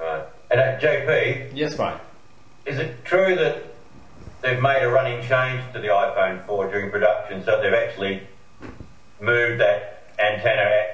Right. 0.00 0.24
And 0.50 0.58
uh, 0.58 0.80
JP, 0.80 1.50
Yes, 1.54 1.78
mate. 1.78 1.94
is 2.64 2.78
it 2.78 3.04
true 3.04 3.36
that 3.36 3.62
they've 4.40 4.60
made 4.60 4.82
a 4.82 4.88
running 4.88 5.20
change 5.28 5.62
to 5.74 5.80
the 5.80 5.88
iPhone 5.88 6.44
4 6.46 6.70
during 6.70 6.90
production, 6.90 7.44
so 7.44 7.60
they've 7.62 7.74
actually 7.74 8.22
moved 9.20 9.60
that 9.60 10.04
antenna 10.18 10.86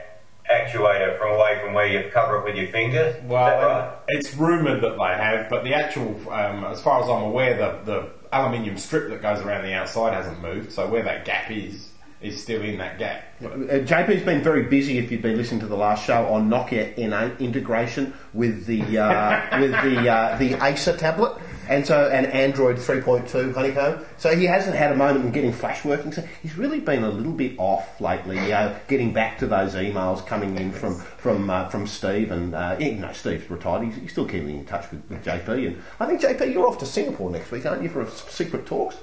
actuator 0.53 1.17
from 1.19 1.35
away 1.35 1.61
from 1.63 1.75
where 1.75 1.87
you 1.87 2.11
cover 2.13 2.39
it 2.39 2.45
with 2.45 2.57
your 2.57 2.69
fingers? 2.69 3.15
Well, 3.25 3.63
right? 3.65 3.95
it's 4.09 4.35
rumoured 4.35 4.83
that 4.83 4.97
they 4.99 5.23
have, 5.23 5.49
but 5.49 5.63
the 5.63 5.75
actual, 5.75 6.11
um, 6.33 6.65
as 6.65 6.81
far 6.83 7.03
as 7.03 7.09
I'm 7.09 7.23
aware, 7.23 7.57
the, 7.57 7.93
the 7.93 8.11
aluminium 8.33 8.79
strip 8.79 9.09
that 9.11 9.23
goes 9.23 9.41
around 9.43 9.63
the 9.65 9.75
outside 9.75 10.13
hasn't 10.13 10.41
moved. 10.43 10.73
So 10.73 10.89
where 10.89 11.05
that 11.05 11.25
gap 11.25 11.51
is, 11.53 11.91
is 12.21 12.41
still 12.43 12.63
in 12.63 12.79
that 12.79 12.99
gap. 12.99 13.25
Uh, 13.43 13.49
JP's 13.85 14.23
been 14.23 14.43
very 14.43 14.65
busy. 14.65 14.99
If 14.99 15.13
you've 15.13 15.23
been 15.23 15.37
listening 15.37 15.61
to 15.61 15.67
the 15.67 15.77
last 15.77 16.07
show 16.07 16.27
on 16.27 16.49
Nokia 16.49 16.97
N8 16.97 17.39
integration 17.41 18.15
with 18.33 18.65
the 18.67 18.99
uh, 18.99 19.61
with 19.61 19.73
the 19.73 20.09
uh, 20.09 20.39
the 20.39 20.55
Acer 20.65 20.97
tablet, 20.97 21.37
and 21.69 21.87
so 21.87 22.09
and 22.09 22.27
Android 22.27 22.77
3.2 22.77 23.55
Honeycomb. 23.55 24.05
So 24.17 24.35
he 24.35 24.45
hasn't 24.45 24.75
had 24.75 24.93
a 24.93 24.97
moment 24.97 25.27
in 25.27 25.33
getting 25.33 25.53
Flash 25.53 25.85
working. 25.85 26.13
So 26.13 26.27
he's 26.43 26.57
really 26.57 26.81
been 26.81 27.05
a 27.05 27.11
little 27.11 27.33
bit 27.33 27.59
off 27.59 28.01
lately. 28.01 28.37
You 28.37 28.49
know, 28.49 28.77
getting 28.89 29.13
back 29.13 29.39
to 29.41 29.47
those 29.47 29.75
emails 29.75 30.27
coming 30.27 30.57
in 30.57 30.73
from 30.73 30.99
from 31.19 31.51
uh, 31.51 31.69
from 31.69 31.87
Steve, 31.87 32.31
and 32.31 32.55
uh, 32.55 32.77
you 32.81 32.93
know 32.93 33.13
Steve's 33.13 33.51
retired. 33.51 33.85
He's, 33.85 33.97
he's 33.97 34.13
still 34.13 34.27
keeping 34.27 34.59
in 34.59 34.65
touch 34.65 34.91
with, 34.91 35.03
with 35.11 35.23
JP, 35.23 35.67
and 35.67 35.83
I 36.01 36.07
think 36.07 36.23
JP, 36.23 36.53
you're 36.53 36.67
off 36.67 36.79
to 36.79 36.87
Singapore 36.87 37.31
next 37.31 37.51
week, 37.51 37.67
aren't 37.67 37.83
you, 37.83 37.91
for 37.91 38.01
a 38.01 38.11
secret 38.11 38.65
talks? 38.65 38.97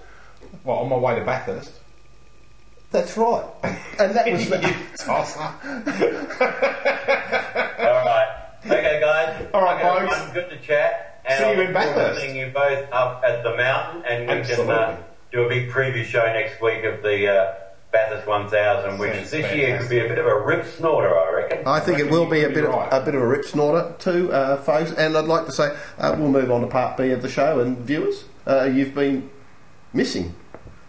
Well, 0.63 0.78
on 0.78 0.89
my 0.89 0.97
way 0.97 1.15
to 1.19 1.26
Bathurst. 1.26 1.83
That's 2.93 3.17
right. 3.17 3.43
And 3.97 4.15
that 4.15 4.32
was 4.32 4.47
the, 4.47 4.58
Tosser. 5.03 5.39
All 7.79 8.06
right. 8.06 8.27
Okay, 8.67 8.99
guys. 9.01 9.47
All 9.51 9.63
right, 9.63 9.84
Okay, 9.84 10.08
folks. 10.08 10.32
Good 10.34 10.49
to 10.51 10.60
chat. 10.60 11.21
And 11.25 11.39
See 11.39 11.43
you 11.43 11.49
I 11.49 11.53
in 11.53 11.58
look 11.73 11.84
forward 11.84 11.89
to 11.89 11.95
Bathurst. 11.95 12.21
Seeing 12.21 12.36
you 12.36 12.51
both 12.53 12.91
up 12.91 13.23
at 13.25 13.41
the 13.43 13.58
mountain, 13.58 14.03
and 14.06 14.21
we 14.21 14.27
can 14.27 14.38
Absolutely. 14.38 14.75
uh, 14.75 14.97
do 15.32 15.43
a 15.43 15.49
big 15.49 15.71
preview 15.71 16.06
show 16.06 16.23
next 16.27 16.62
week 16.62 16.84
of 16.84 17.01
the 17.01 17.27
uh, 17.27 17.53
Bathurst 17.91 18.27
1000, 18.27 18.99
which 18.99 19.12
Sounds 19.15 19.32
this 19.32 19.56
year 19.56 19.79
could 19.79 19.89
be 19.89 19.97
a 19.99 20.08
bit 20.08 20.19
of 20.19 20.27
a 20.27 20.39
rip 20.41 20.63
snorter, 20.63 21.17
I 21.17 21.32
reckon. 21.34 21.65
I 21.67 21.79
think 21.79 21.97
it 21.97 22.12
will 22.12 22.29
be 22.29 22.39
a 22.39 22.41
You're 22.41 22.51
bit 22.51 22.65
of, 22.65 22.93
a 22.93 23.03
bit 23.03 23.15
of 23.15 23.21
a 23.23 23.27
rip 23.27 23.43
snorter 23.43 23.95
too, 23.97 24.32
uh, 24.32 24.58
folks. 24.58 24.91
And 24.91 25.17
I'd 25.17 25.25
like 25.25 25.47
to 25.47 25.51
say 25.51 25.75
uh, 25.97 26.15
we'll 26.15 26.29
move 26.29 26.51
on 26.51 26.62
to 26.62 26.67
part 26.67 26.97
B 26.97 27.10
of 27.10 27.23
the 27.23 27.29
show. 27.29 27.60
And 27.60 27.75
viewers, 27.79 28.25
uh, 28.45 28.65
you've 28.65 28.93
been 28.93 29.32
missing, 29.93 30.36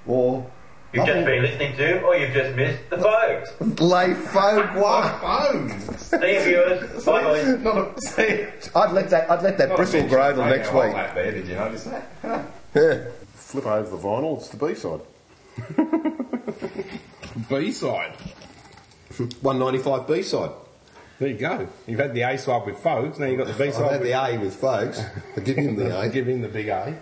or 0.07 0.51
You've 0.95 1.07
just 1.07 1.27
been 1.27 1.43
listening 1.43 1.77
to, 1.77 2.03
or 2.03 2.17
you've 2.17 2.33
just 2.33 2.55
missed 2.57 2.89
the 2.91 2.99
folks. 2.99 3.81
lay 3.81 4.15
folk 4.15 4.75
one. 4.77 5.19
Phones. 5.21 6.01
See 6.01 6.35
you, 6.35 6.41
viewers. 6.43 7.05
Bye, 7.05 7.23
boys. 7.25 7.59
Not 7.61 7.77
a, 7.77 8.01
see, 8.01 8.47
I'd 8.77 8.93
let 8.93 9.11
that. 9.11 9.31
I'd 9.31 9.43
let 9.43 9.59
that 9.59 9.71
not 9.71 9.75
a 9.75 9.77
bristle 9.77 10.01
mention 10.01 10.17
grow 10.17 10.31
of 10.31 10.37
till 10.37 10.45
next 10.47 10.69
week. 10.73 10.95
lap 10.95 11.15
there, 11.15 11.33
did 11.33 11.47
you 11.49 11.55
notice 11.57 11.85
that? 11.85 12.47
Yeah. 12.75 13.05
Flip 13.35 13.67
over 13.67 13.89
the 13.89 14.03
vinyl. 14.03 14.37
It's 14.39 14.49
the 14.49 14.57
B 14.57 14.75
side. 14.75 15.01
B 17.49 17.71
side. 17.71 18.13
195 19.43 20.09
B 20.09 20.23
side. 20.23 20.51
There 21.21 21.29
you 21.29 21.39
go. 21.39 21.69
You've 21.87 22.01
had 22.01 22.15
the 22.15 22.23
A 22.23 22.37
side 22.37 22.67
with 22.67 22.79
folks, 22.79 23.21
now 23.21 23.27
you've 23.27 23.39
got 23.39 23.47
the 23.47 23.53
B 23.53 23.69
I've 23.69 23.75
had 23.77 24.01
with 24.01 24.03
the 24.03 24.13
A 24.13 24.39
with 24.39 24.57
folks. 24.57 25.01
I 25.37 25.41
give 25.41 25.57
him 25.57 25.77
the 25.77 26.01
A. 26.01 26.09
Give 26.09 26.27
him 26.29 26.43
the 26.43 26.49
big 26.49 26.67
A. 26.69 26.99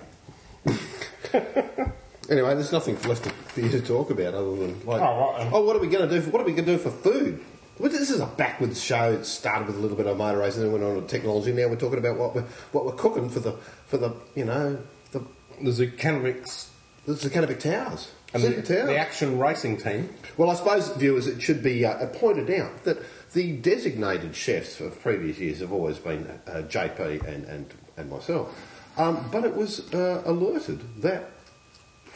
Anyway, 2.33 2.55
there's 2.55 2.73
nothing 2.73 3.01
left 3.03 3.27
for 3.27 3.61
you 3.61 3.69
to 3.69 3.81
talk 3.83 4.11
about 4.11 4.33
other 4.35 4.57
than 4.57 4.73
like, 4.87 5.01
Oh, 5.03 5.35
right. 5.37 5.51
oh, 5.53 5.63
what 5.65 5.77
are 5.77 5.81
we 5.81 5.87
going 5.87 6.09
to 6.09 6.15
do? 6.15 6.21
For, 6.23 6.31
what 6.31 6.41
are 6.43 6.45
we 6.47 6.53
going 6.53 6.65
to 6.65 6.73
do 6.73 6.79
for 6.79 6.91
food? 6.91 7.45
This 7.79 8.11
is 8.11 8.21
a 8.21 8.27
backwards 8.27 8.83
show. 8.83 9.13
It 9.13 9.25
started 9.27 9.67
with 9.67 9.77
a 9.77 9.81
little 9.81 9.97
bit 9.97 10.07
of 10.07 10.17
motor 10.17 10.39
racing, 10.39 10.63
then 10.63 10.73
went 10.73 10.85
on 10.85 10.95
to 11.01 11.07
technology. 11.07 11.53
Now 11.53 11.69
we're 11.69 11.77
talking 11.77 11.99
about 11.99 12.17
what 12.17 12.35
we're 12.35 12.45
what 12.73 12.85
we're 12.87 12.93
cooking 12.93 13.29
for 13.29 13.41
the 13.41 13.53
for 13.87 13.97
the 13.99 14.15
you 14.35 14.45
know 14.45 14.79
the 15.11 15.21
The 15.61 15.71
Zucanovics. 15.71 16.69
the 17.07 17.15
Zucanovic 17.15 17.59
Towers. 17.61 18.13
And 18.35 18.43
the, 18.43 18.49
Secretary. 18.49 18.87
the 18.95 18.99
action 18.99 19.39
racing 19.39 19.77
team. 19.77 20.09
Well, 20.39 20.49
I 20.49 20.55
suppose, 20.55 20.89
viewers, 20.97 21.27
it 21.27 21.43
should 21.43 21.63
be 21.63 21.85
uh, 21.85 22.07
pointed 22.15 22.51
out 22.59 22.85
that 22.85 22.97
the 23.35 23.53
designated 23.59 24.35
chefs 24.35 24.81
of 24.81 24.99
previous 25.03 25.39
years 25.39 25.61
have 25.61 25.71
always 25.73 25.99
been 25.99 26.27
uh, 26.47 26.63
JP 26.63 27.27
and, 27.27 27.45
and, 27.45 27.75
and 27.99 28.11
myself. 28.11 28.55
Um, 28.97 29.29
but 29.31 29.45
it 29.45 29.55
was 29.55 29.93
uh, 29.93 30.23
alerted 30.25 31.03
that 31.03 31.29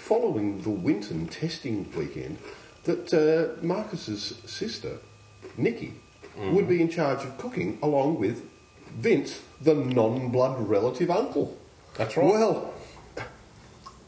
following 0.06 0.62
the 0.62 0.70
Winton 0.70 1.26
testing 1.26 1.90
weekend, 1.96 2.38
that 2.84 3.12
uh, 3.12 3.60
Marcus's 3.64 4.40
sister, 4.46 4.98
Nikki, 5.56 5.94
would 6.38 6.68
be 6.68 6.80
in 6.80 6.88
charge 6.88 7.24
of 7.24 7.36
cooking 7.38 7.78
along 7.82 8.18
with 8.20 8.44
Vince, 8.90 9.40
the 9.60 9.74
non-blood 9.74 10.68
relative 10.68 11.10
uncle. 11.10 11.56
That's 11.96 12.16
right. 12.16 12.26
Well, 12.26 12.74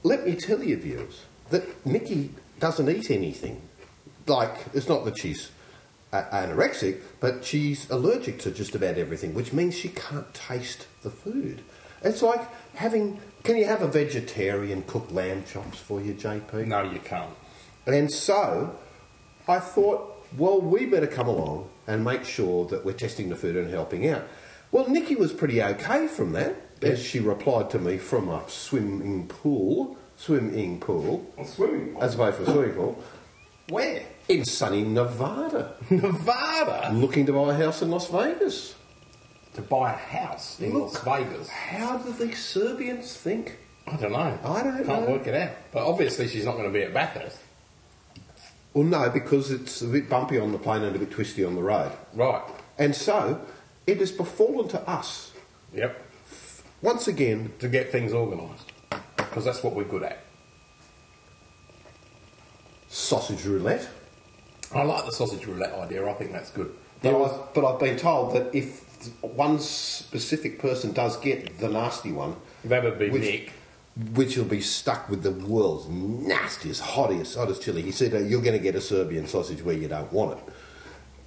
let 0.03 0.25
me 0.27 0.37
tell 0.37 0.63
you, 0.63 0.77
viewers, 0.77 1.23
that 1.51 1.65
Nikki 1.85 2.31
doesn't 2.61 2.89
eat 2.89 3.11
anything. 3.11 3.61
Like, 4.27 4.57
it's 4.75 4.89
not 4.89 5.05
that 5.07 5.19
she's 5.19 5.51
a- 6.13 6.23
anorexic, 6.23 7.01
but 7.19 7.45
she's 7.45 7.91
allergic 7.91 8.39
to 8.41 8.51
just 8.51 8.75
about 8.75 8.99
everything, 8.99 9.35
which 9.35 9.53
means 9.53 9.75
she 9.75 9.89
can't 9.89 10.33
taste 10.33 10.87
the 11.03 11.11
food. 11.11 11.63
It's 12.03 12.23
like 12.23 12.47
having. 12.75 13.21
Can 13.45 13.57
you 13.57 13.65
have 13.65 13.83
a 13.83 13.89
vegetarian 13.89 14.83
cook 14.83 15.11
lamb 15.11 15.45
chops 15.45 15.79
for 15.79 16.01
you, 16.01 16.15
JP? 16.15 16.67
No, 16.67 16.83
you 16.83 16.99
can't. 16.99 17.31
And 17.87 18.13
so 18.13 18.77
I 19.47 19.59
thought, 19.59 20.27
well, 20.37 20.61
we 20.61 20.87
better 20.87 21.07
come 21.07 21.29
along 21.29 21.71
and 21.87 22.05
make 22.05 22.25
sure 22.25 22.67
that 22.67 22.85
we're 22.85 22.93
testing 22.93 23.31
the 23.31 23.37
food 23.37 23.57
and 23.57 23.71
helping 23.71 24.07
out. 24.09 24.25
Well, 24.71 24.89
Nikki 24.89 25.15
was 25.15 25.33
pretty 25.33 25.63
okay 25.63 26.07
from 26.09 26.33
that, 26.33 26.57
as 26.83 27.03
she 27.03 27.21
replied 27.21 27.71
to 27.71 27.79
me 27.79 27.97
from 27.97 28.29
a 28.29 28.43
swimming 28.49 29.27
pool, 29.27 29.97
swimming 30.17 30.79
pool, 30.81 31.27
Swimming. 31.47 31.97
as 32.01 32.15
opposed 32.15 32.37
to 32.39 32.43
a 32.43 32.47
swimming 32.53 32.75
pool, 32.75 33.03
Where? 33.71 34.03
in 34.29 34.45
sunny 34.45 34.83
Nevada, 34.83 35.75
Nevada. 35.91 36.91
looking 36.93 37.25
to 37.27 37.33
buy 37.33 37.55
a 37.55 37.57
house 37.57 37.81
in 37.81 37.91
Las 37.91 38.11
Vegas. 38.11 38.75
To 39.59 39.63
buy 39.65 39.93
a 39.93 39.97
house 39.97 40.61
in 40.61 40.73
Look. 40.73 41.05
Las 41.05 41.19
Vegas. 41.19 41.49
How 41.49 41.99
do 41.99 42.13
the 42.13 42.33
Serbians 42.33 43.17
think? 43.17 43.59
I 43.89 43.97
don't 43.97 44.13
know. 44.13 44.39
I 44.45 44.63
don't 44.63 44.87
Can't 44.87 45.03
know. 45.09 45.11
work 45.17 45.27
it 45.27 45.35
out. 45.35 45.51
But 45.73 45.85
obviously 45.85 46.29
she's 46.29 46.45
not 46.45 46.53
going 46.53 46.67
to 46.69 46.73
be 46.73 46.83
at 46.85 46.95
Bathurst. 46.95 47.39
Well, 48.73 48.85
no, 48.85 49.11
because 49.11 49.51
it's 49.51 49.83
a 49.83 49.89
bit 49.89 50.09
bumpy 50.09 50.39
on 50.39 50.53
the 50.53 50.59
plane 50.59 50.85
and 50.85 50.95
a 50.95 50.99
bit 51.01 51.11
twisty 51.11 51.45
on 51.45 51.57
the 51.57 51.63
road. 51.65 51.91
Right. 52.15 52.41
And 52.79 52.95
so 52.95 53.41
it 53.85 53.99
has 53.99 54.13
befallen 54.13 54.69
to 54.69 54.81
us 54.89 55.33
Yep. 55.75 56.01
once 56.81 57.09
again 57.09 57.53
To 57.59 57.69
get 57.69 57.91
things 57.91 58.13
organised. 58.13 58.71
Because 59.17 59.45
that's 59.45 59.65
what 59.65 59.75
we're 59.75 59.83
good 59.83 60.05
at. 60.05 60.21
sausage 62.87 63.45
roulette. 63.45 63.89
I 64.73 64.83
like 64.83 65.05
the 65.05 65.11
sausage 65.13 65.47
roulette 65.47 65.75
idea. 65.75 66.09
I 66.09 66.13
think 66.13 66.31
that's 66.31 66.51
good. 66.53 66.73
But, 67.03 67.21
I've, 67.21 67.55
but 67.55 67.65
I've 67.65 67.81
been 67.81 67.97
told 67.97 68.35
that 68.35 68.55
if 68.55 68.85
one 69.23 69.59
specific 69.61 70.59
person 70.59 70.93
does 70.93 71.17
get 71.19 71.59
the 71.59 71.69
nasty 71.69 72.13
one, 72.13 72.37
That'd 72.65 72.99
be 72.99 73.11
which, 73.11 73.23
Nick. 73.23 73.53
which 74.15 74.37
will 74.37 74.45
be 74.45 74.61
stuck 74.61 75.09
with 75.09 75.23
the 75.23 75.31
world's 75.33 75.89
nastiest, 75.89 76.81
hottest, 76.83 77.37
hottest 77.37 77.63
chili. 77.63 77.83
He 77.83 77.93
said, 77.93 78.13
"You're 78.31 78.43
going 78.43 78.57
to 78.57 78.63
get 78.63 78.75
a 78.75 78.81
Serbian 78.81 79.27
sausage 79.27 79.63
where 79.63 79.77
you 79.77 79.89
don't 79.89 80.13
want 80.13 80.39
it." 80.39 80.45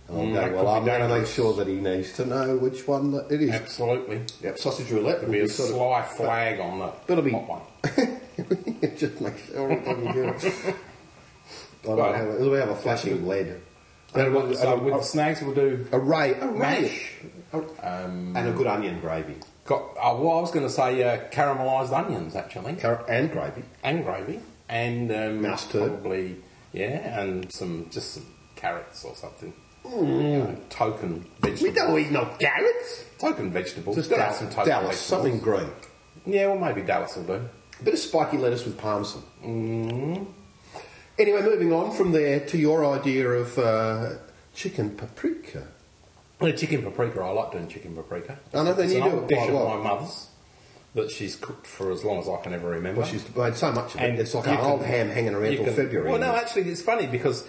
And 0.09 0.17
Mm, 0.17 0.33
that 0.33 0.51
going, 0.51 0.65
well, 0.65 0.75
I'm 0.75 0.83
going 0.85 1.01
to 1.01 1.07
make 1.19 1.25
sure 1.27 1.53
that 1.53 1.67
he 1.67 1.75
needs 1.75 2.11
to 2.13 2.25
know 2.25 2.57
which 2.57 2.85
one 2.85 3.11
that 3.11 3.31
it 3.31 3.41
is. 3.41 3.51
Absolutely. 3.51 4.21
Yep, 4.41 4.57
sausage 4.57 4.91
roulette 4.91 5.21
There'd 5.21 5.27
will 5.27 5.31
be 5.33 5.39
be 5.39 5.45
a 5.45 5.47
sort 5.47 5.69
of 5.69 5.75
sly 5.75 6.01
flag 6.17 6.59
on 6.59 6.79
the 6.79 6.91
That'll 7.07 7.23
be- 7.23 7.31
hot 7.31 7.47
one. 7.47 7.61
just 8.97 9.21
make 9.21 9.37
sure 9.37 9.71
it 9.71 9.85
doesn't 9.85 10.11
do 10.13 10.23
it. 10.25 10.43
I 11.83 11.87
don't 11.87 11.97
Well, 11.97 12.13
have 12.13 12.27
a, 12.41 12.49
we 12.49 12.57
have 12.57 12.69
a 12.69 12.75
flashing 12.75 13.25
lead. 13.27 13.61
And 14.13 14.35
And 14.35 14.55
so 14.57 14.73
a, 14.73 14.77
with 14.83 14.93
the 14.93 15.01
snags, 15.03 15.41
we'll 15.41 15.55
do 15.55 15.87
a 15.91 15.99
ray, 15.99 16.33
a 16.33 16.47
ray, 16.47 16.57
mash. 16.59 17.13
and 17.53 18.37
a 18.37 18.51
good 18.51 18.67
onion 18.67 18.99
gravy, 18.99 19.35
Got, 19.65 19.83
oh, 20.01 20.21
well, 20.21 20.37
I 20.37 20.41
was 20.41 20.51
going 20.51 20.65
to 20.65 20.71
say 20.71 21.01
uh, 21.03 21.29
caramelised 21.29 21.93
onions, 21.93 22.35
actually. 22.35 22.73
Car- 22.75 23.05
and 23.09 23.31
gravy. 23.31 23.63
and 23.83 24.03
gravy. 24.03 24.39
And 24.67 25.11
um, 25.11 25.41
Mouse 25.41 25.65
turd. 25.71 25.89
Probably, 26.01 26.37
yeah, 26.73 27.21
and 27.21 27.51
some 27.53 27.87
just 27.91 28.13
some 28.13 28.25
carrots 28.55 29.03
or 29.05 29.15
something. 29.15 29.53
Mm. 29.85 30.07
You 30.31 30.37
know, 30.39 30.57
token 30.69 31.25
vegetables. 31.41 31.61
We 31.61 31.71
don't 31.71 31.99
eat 31.99 32.11
no 32.11 32.25
carrots. 32.39 33.05
Token 33.19 33.51
vegetables. 33.51 33.95
Just 33.97 34.09
Dallas, 34.09 34.37
some 34.37 34.49
token 34.49 34.67
Dallas 34.69 34.87
vegetables. 34.87 34.99
something 34.99 35.39
green. 35.39 35.69
Yeah, 36.25 36.47
well, 36.47 36.57
maybe 36.59 36.81
Dallas 36.85 37.15
will 37.17 37.23
do. 37.23 37.49
A 37.79 37.83
bit 37.83 37.93
of 37.95 37.99
spiky 37.99 38.37
lettuce 38.37 38.63
with 38.65 38.77
parmesan. 38.77 39.23
Mm. 39.43 40.25
Anyway, 41.21 41.41
moving 41.43 41.71
on 41.71 41.91
from 41.91 42.11
there 42.13 42.39
to 42.39 42.57
your 42.57 42.83
idea 42.83 43.29
of 43.29 43.55
uh, 43.59 44.13
chicken 44.55 44.89
paprika. 44.89 45.67
Well, 46.39 46.51
chicken 46.53 46.81
paprika, 46.81 47.21
I 47.21 47.29
like 47.29 47.51
doing 47.51 47.67
chicken 47.67 47.93
paprika. 47.95 48.39
I 48.55 48.63
know, 48.63 48.73
then 48.73 48.85
it's 48.85 48.95
you 48.95 49.03
an 49.03 49.11
do 49.11 49.17
it 49.19 49.27
dish 49.27 49.37
quite 49.37 49.49
of 49.49 49.53
well. 49.55 49.77
my 49.77 49.83
mother's 49.83 50.27
that 50.95 51.11
she's 51.11 51.35
cooked 51.35 51.67
for 51.67 51.91
as 51.91 52.03
long 52.03 52.17
as 52.19 52.27
I 52.27 52.37
can 52.41 52.53
ever 52.53 52.69
remember. 52.69 53.01
Well, 53.01 53.09
she's 53.09 53.35
made 53.35 53.55
so 53.55 53.71
much 53.71 53.93
of 53.93 54.01
it. 54.01 54.19
it's 54.19 54.33
like 54.33 54.47
an 54.47 54.55
can- 54.57 54.65
old 54.65 54.83
ham 54.83 55.09
hanging 55.09 55.35
around 55.35 55.55
till 55.55 55.65
can- 55.65 55.75
February. 55.75 56.09
Well, 56.09 56.19
no, 56.19 56.35
actually, 56.35 56.63
it's 56.63 56.81
funny 56.81 57.05
because 57.05 57.45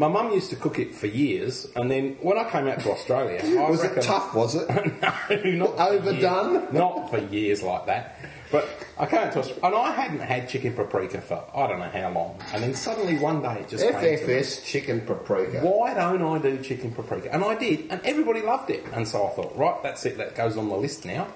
my 0.00 0.08
mum 0.08 0.32
used 0.32 0.48
to 0.48 0.56
cook 0.56 0.78
it 0.78 0.94
for 0.94 1.06
years, 1.06 1.68
and 1.76 1.90
then 1.90 2.16
when 2.22 2.38
I 2.38 2.48
came 2.48 2.66
out 2.66 2.80
to 2.80 2.90
Australia, 2.90 3.38
I 3.60 3.68
was 3.68 3.82
reckon, 3.82 3.98
it 3.98 4.02
tough? 4.02 4.34
Was 4.34 4.54
it? 4.54 4.66
no, 5.44 5.66
not 5.66 5.76
for 5.76 5.82
Overdone? 5.82 6.52
years. 6.54 6.72
not 6.72 7.10
for 7.10 7.18
years 7.18 7.62
like 7.62 7.84
that. 7.84 8.18
But 8.50 8.66
I 8.98 9.04
came 9.04 9.20
out 9.20 9.32
to 9.34 9.40
Australia, 9.40 9.64
and 9.66 9.74
I 9.76 9.90
hadn't 9.92 10.20
had 10.20 10.48
chicken 10.48 10.72
paprika 10.72 11.20
for 11.20 11.44
I 11.54 11.66
don't 11.66 11.80
know 11.80 11.90
how 11.90 12.10
long, 12.12 12.40
and 12.54 12.62
then 12.62 12.74
suddenly 12.74 13.18
one 13.18 13.42
day 13.42 13.60
it 13.60 13.68
just 13.68 13.84
came 13.84 13.92
to 13.92 14.00
me. 14.00 14.16
FFS 14.16 14.64
chicken 14.64 15.02
paprika. 15.02 15.60
Why 15.60 15.92
don't 15.92 16.22
I 16.22 16.38
do 16.38 16.62
chicken 16.62 16.92
paprika? 16.92 17.32
And 17.32 17.44
I 17.44 17.54
did, 17.54 17.88
and 17.90 18.00
everybody 18.04 18.40
loved 18.40 18.70
it. 18.70 18.82
And 18.94 19.06
so 19.06 19.26
I 19.26 19.30
thought, 19.30 19.54
right, 19.54 19.82
that's 19.82 20.06
it, 20.06 20.16
that 20.16 20.34
goes 20.34 20.56
on 20.56 20.70
the 20.70 20.76
list 20.76 21.04
now. 21.04 21.28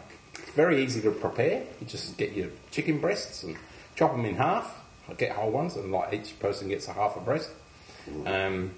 Very 0.55 0.83
easy 0.83 1.03
to 1.03 1.11
prepare. 1.11 1.65
You 1.81 1.87
just 1.87 2.17
get 2.17 2.33
your 2.33 2.49
chicken 2.71 2.99
breasts 2.99 3.43
and 3.43 3.57
chop 3.95 4.13
them 4.13 4.25
in 4.25 4.37
half. 4.37 4.81
I 5.07 5.13
get 5.13 5.33
whole 5.33 5.51
ones, 5.51 5.77
and 5.77 5.93
like 5.93 6.15
each 6.15 6.39
person 6.41 6.71
gets 6.71 6.89
a 6.89 6.95
half 6.95 7.15
a 7.15 7.21
breast. 7.21 7.51
Um, 8.27 8.75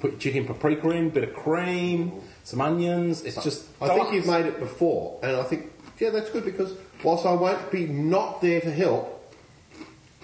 put 0.00 0.18
chicken 0.18 0.44
paprika 0.46 0.90
in, 0.90 1.10
bit 1.10 1.24
of 1.24 1.34
cream, 1.34 2.12
some 2.44 2.60
onions. 2.60 3.22
It's 3.22 3.42
just. 3.42 3.66
I 3.80 3.88
think 3.88 4.12
you've 4.12 4.26
made 4.26 4.46
it 4.46 4.58
before, 4.58 5.18
and 5.22 5.36
I 5.36 5.42
think 5.44 5.72
yeah, 5.98 6.10
that's 6.10 6.30
good 6.30 6.44
because 6.44 6.74
whilst 7.02 7.24
I 7.26 7.32
won't 7.32 7.70
be 7.70 7.86
not 7.86 8.40
there 8.40 8.60
to 8.60 8.70
help, 8.72 9.34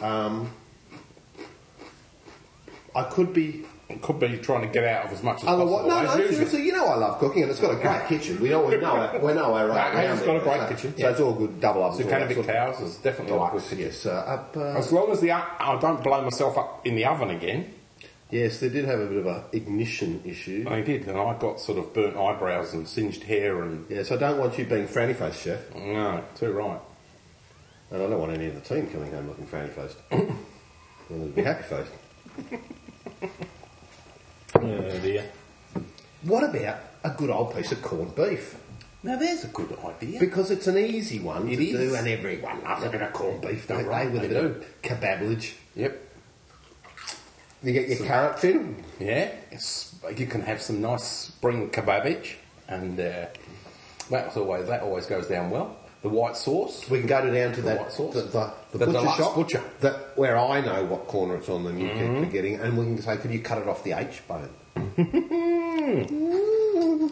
um, 0.01 0.51
I 2.95 3.05
could 3.05 3.33
be. 3.33 3.64
Could 4.01 4.21
be 4.21 4.38
trying 4.38 4.62
to 4.62 4.68
get 4.68 4.85
out 4.85 5.05
of 5.05 5.12
as 5.12 5.23
much 5.23 5.42
as 5.42 5.49
Otherwise, 5.49 5.83
possible. 5.83 5.90
no, 5.90 5.99
as 5.99 6.07
no, 6.07 6.14
usual. 6.25 6.35
seriously, 6.35 6.62
you 6.64 6.73
know 6.73 6.87
I 6.87 6.95
love 6.95 7.18
cooking, 7.18 7.42
and 7.42 7.51
it's 7.51 7.61
got 7.61 7.73
a 7.73 7.77
great 7.77 8.07
kitchen. 8.07 8.40
We 8.40 8.49
know 8.49 8.64
we 8.64 8.79
know 8.79 9.03
it. 9.03 9.23
We 9.23 9.35
know 9.35 9.53
our 9.55 9.66
around 9.68 9.99
it's 9.99 10.23
got 10.23 10.37
it. 10.37 10.40
a 10.40 10.45
great 10.45 10.61
so, 10.61 10.68
kitchen, 10.68 10.92
so 10.97 11.03
yeah. 11.05 11.11
it's 11.11 11.21
all 11.21 11.35
good. 11.35 11.61
Double 11.61 11.83
ovens, 11.83 12.03
all 12.03 12.11
that 12.11 12.23
Zukanovic 12.23 12.35
sort 12.37 12.49
of- 12.49 12.55
cows 12.55 12.81
is 12.81 12.97
definitely 12.97 13.37
a 13.37 13.51
good 13.51 13.62
kitchen. 13.64 13.79
yes. 13.81 14.07
Uh, 14.07 14.11
up, 14.12 14.57
uh, 14.57 14.61
As 14.79 14.90
long 14.92 15.11
as 15.12 15.21
the 15.21 15.33
o- 15.33 15.45
I 15.61 15.79
don't 15.79 16.03
blow 16.03 16.23
myself 16.23 16.57
up 16.57 16.87
in 16.87 16.97
the 16.97 17.05
oven 17.05 17.29
again. 17.29 17.75
Yes, 18.33 18.59
they 18.59 18.68
did 18.68 18.85
have 18.87 18.99
a 18.99 19.07
bit 19.07 19.18
of 19.18 19.27
a 19.27 19.45
ignition 19.53 20.21
issue. 20.25 20.66
I 20.68 20.81
did, 20.81 21.07
and 21.07 21.16
I 21.16 21.38
got 21.38 21.61
sort 21.61 21.79
of 21.79 21.95
burnt 21.95 22.16
eyebrows 22.16 22.73
and 22.75 22.88
singed 22.88 23.23
hair, 23.23 23.62
and 23.62 23.87
Yes, 23.88 24.11
I 24.11 24.16
don't 24.16 24.38
want 24.38 24.59
you 24.59 24.64
being 24.64 24.88
frowny 24.88 25.14
faced, 25.14 25.40
chef, 25.42 25.73
no, 25.77 26.25
too 26.35 26.51
right. 26.53 26.81
and 27.92 28.03
I 28.03 28.07
don't 28.09 28.18
want 28.18 28.33
any 28.33 28.47
of 28.47 28.55
the 28.55 28.61
team 28.62 28.88
coming 28.88 29.12
home 29.12 29.29
looking 29.29 29.47
frowny 29.47 29.68
faced. 29.71 29.99
Them 30.11 30.37
to 31.11 31.27
be 31.29 31.42
happy 31.42 31.62
faced. 31.62 31.92
Oh 34.55 34.99
dear. 35.01 35.25
What 36.23 36.45
about 36.45 36.79
a 37.05 37.11
good 37.11 37.31
old 37.31 37.55
piece 37.57 37.73
of 37.73 37.83
corned 37.83 38.14
beef? 38.14 38.57
Now 39.03 39.16
there's 39.16 39.45
a 39.45 39.49
good 39.49 39.77
idea. 39.85 40.21
Because 40.21 40.51
it's 40.51 40.66
an 40.68 40.79
easy 40.79 41.18
one 41.18 41.49
It 41.49 41.57
to 41.57 41.62
is. 41.64 41.90
do, 41.90 41.95
and 41.97 42.07
everyone 42.07 42.62
loves 42.62 42.85
a 42.85 42.90
bit 42.90 43.03
of 43.03 43.12
corned 43.12 43.40
beef, 43.40 43.66
don't 43.66 43.85
Right, 43.87 44.05
they? 44.07 44.12
With 44.12 44.31
they 44.31 44.37
a 44.38 44.42
bit 44.42 44.62
do. 44.83 44.90
of 44.90 45.01
kebablage. 45.01 45.55
Yep. 45.75 46.01
You 47.62 47.72
get 47.72 47.88
your 47.88 48.07
carrots 48.07 48.44
in. 48.44 48.83
Yeah. 48.98 49.31
You 50.16 50.27
can 50.27 50.40
have 50.42 50.61
some 50.61 50.81
nice 50.81 51.05
spring 51.05 51.70
kebabage, 51.70 52.35
and 52.68 52.98
uh, 52.98 53.27
that's 54.11 54.37
always 54.37 54.66
that 54.66 54.83
always 54.83 55.07
goes 55.07 55.29
down 55.29 55.51
well. 55.51 55.77
The 56.03 56.09
white 56.09 56.37
sauce. 56.37 56.90
We 56.90 56.98
can 56.98 57.07
go 57.07 57.25
to 57.25 57.31
down 57.33 57.53
to 57.55 57.61
The 57.62 57.68
that 57.68 57.79
white 57.83 57.92
sauce? 57.92 58.14
the, 58.14 58.22
the, 58.22 58.53
the, 58.73 58.79
The 58.79 58.87
butcher 58.87 59.08
shop, 59.17 59.35
butcher. 59.37 59.63
that 59.81 60.19
where 60.19 60.37
I 60.37 60.60
know 60.60 60.85
what 60.87 61.06
corner 61.06 61.37
it's 61.37 61.48
on, 61.48 61.65
and 61.67 61.81
you 61.81 61.87
Mm-hmm. 61.88 62.15
keep 62.17 62.25
forgetting, 62.27 62.54
and 62.56 62.77
we 62.77 62.85
can 62.87 63.00
say, 63.00 63.17
"Can 63.19 63.31
you 63.31 63.38
cut 63.40 63.58
it 63.58 63.69
off 63.69 63.85
the 63.85 63.92
H 63.92 64.23
bone?" 64.27 64.50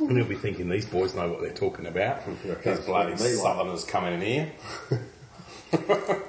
And 0.00 0.16
you'll 0.16 0.26
be 0.26 0.34
thinking 0.34 0.68
these 0.68 0.86
boys 0.86 1.14
know 1.14 1.28
what 1.28 1.40
they're 1.40 1.52
talking 1.52 1.86
about. 1.86 2.20
These 2.64 2.80
bloody 2.80 3.12
I 3.12 3.16
like- 3.16 3.34
southerners 3.34 3.84
coming 3.84 4.14
in 4.14 4.20
here. 4.20 4.52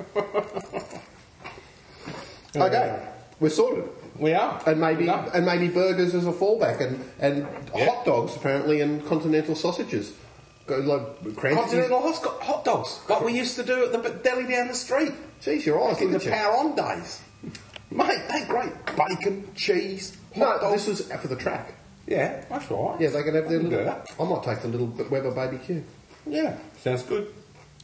Okay, 2.55 3.07
we're 3.39 3.49
sorted. 3.49 3.87
We 4.17 4.33
are. 4.33 4.61
And 4.65 4.79
maybe 4.79 5.07
and 5.09 5.45
maybe 5.45 5.67
burgers 5.69 6.13
as 6.13 6.25
a 6.27 6.31
fallback, 6.31 6.81
and 6.81 7.03
and 7.19 7.47
Yeah. 7.75 7.85
hot 7.85 8.05
dogs 8.05 8.35
apparently, 8.35 8.81
and 8.81 9.05
continental 9.07 9.55
sausages. 9.55 10.13
Go 10.67 10.77
like 10.77 11.35
Continental 11.35 12.01
hot, 12.01 12.41
hot 12.41 12.65
dogs, 12.65 12.99
like 13.09 13.21
we 13.23 13.33
used 13.33 13.55
to 13.55 13.63
do 13.63 13.85
at 13.85 13.91
the 13.91 14.09
deli 14.23 14.45
down 14.47 14.67
the 14.67 14.75
street 14.75 15.11
Jeez, 15.41 15.65
your 15.65 15.81
eyes 15.89 15.99
in 16.01 16.11
the 16.11 16.19
you. 16.23 16.29
Power 16.31 16.53
On 16.57 16.75
days. 16.75 17.19
Mate, 17.89 18.21
they're 18.29 18.45
great. 18.45 18.71
Bacon, 18.95 19.47
cheese, 19.55 20.15
No, 20.35 20.57
dogs. 20.59 20.85
this 20.85 20.87
was 21.09 21.11
for 21.19 21.27
the 21.27 21.35
track. 21.35 21.73
Yeah, 22.07 22.43
that's 22.49 22.69
right. 22.71 22.95
Yeah, 23.01 23.09
they 23.09 23.23
can 23.23 23.35
have 23.35 23.49
their 23.49 23.59
I 23.59 23.63
little. 23.63 24.01
I 24.19 24.23
might 24.23 24.43
take 24.43 24.61
the 24.61 24.67
little 24.67 24.87
Weber 25.09 25.31
Baby 25.31 25.57
Q. 25.65 25.83
Yeah, 26.27 26.55
sounds 26.83 27.03
good. 27.03 27.33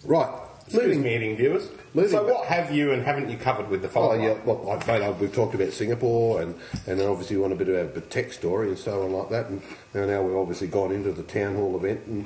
Right, 0.06 0.30
Excuse 0.68 0.98
me, 0.98 1.16
eating 1.16 1.36
viewers. 1.38 1.70
Moving 1.94 2.12
so, 2.12 2.24
what 2.26 2.46
have 2.48 2.72
you 2.74 2.92
and 2.92 3.02
haven't 3.04 3.30
you 3.30 3.38
covered 3.38 3.70
with 3.70 3.82
the 3.82 3.88
Oh 3.88 3.92
follow-up? 3.92 4.22
yeah, 4.22 4.44
well, 4.46 4.70
I, 4.88 4.98
I- 4.98 5.10
we've 5.12 5.34
talked 5.34 5.56
about 5.56 5.72
Singapore, 5.74 6.42
and 6.42 6.56
and 6.86 7.00
then 7.00 7.08
obviously 7.08 7.38
we 7.38 7.42
want 7.42 7.54
a 7.54 7.56
bit 7.56 7.70
of 7.70 7.96
a 7.96 8.02
tech 8.02 8.34
story 8.34 8.68
and 8.70 8.78
so 8.78 9.04
on 9.04 9.14
like 9.14 9.30
that, 9.30 9.48
and, 9.48 9.62
and 9.94 10.08
now 10.08 10.22
we've 10.22 10.36
obviously 10.36 10.68
gone 10.68 10.92
into 10.92 11.12
the 11.12 11.24
town 11.24 11.56
hall 11.56 11.76
event. 11.78 12.06
And 12.06 12.26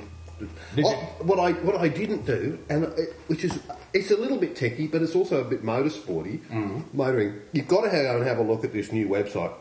Oh, 0.78 0.90
what 1.20 1.38
I 1.38 1.52
what 1.52 1.76
I 1.76 1.86
didn't 1.86 2.26
do, 2.26 2.58
and 2.68 2.84
it, 2.84 3.14
which 3.28 3.44
is 3.44 3.60
it's 3.94 4.10
a 4.10 4.16
little 4.16 4.38
bit 4.38 4.56
techy, 4.56 4.88
but 4.88 5.00
it's 5.02 5.14
also 5.14 5.40
a 5.40 5.44
bit 5.44 5.62
motorsporty. 5.64 6.40
Mm-hmm. 6.48 6.80
Motoring, 6.96 7.40
you've 7.52 7.68
got 7.68 7.82
to 7.82 7.90
go 7.90 8.16
and 8.16 8.26
have 8.26 8.38
a 8.38 8.42
look 8.42 8.64
at 8.64 8.72
this 8.72 8.90
new 8.90 9.06
website 9.08 9.52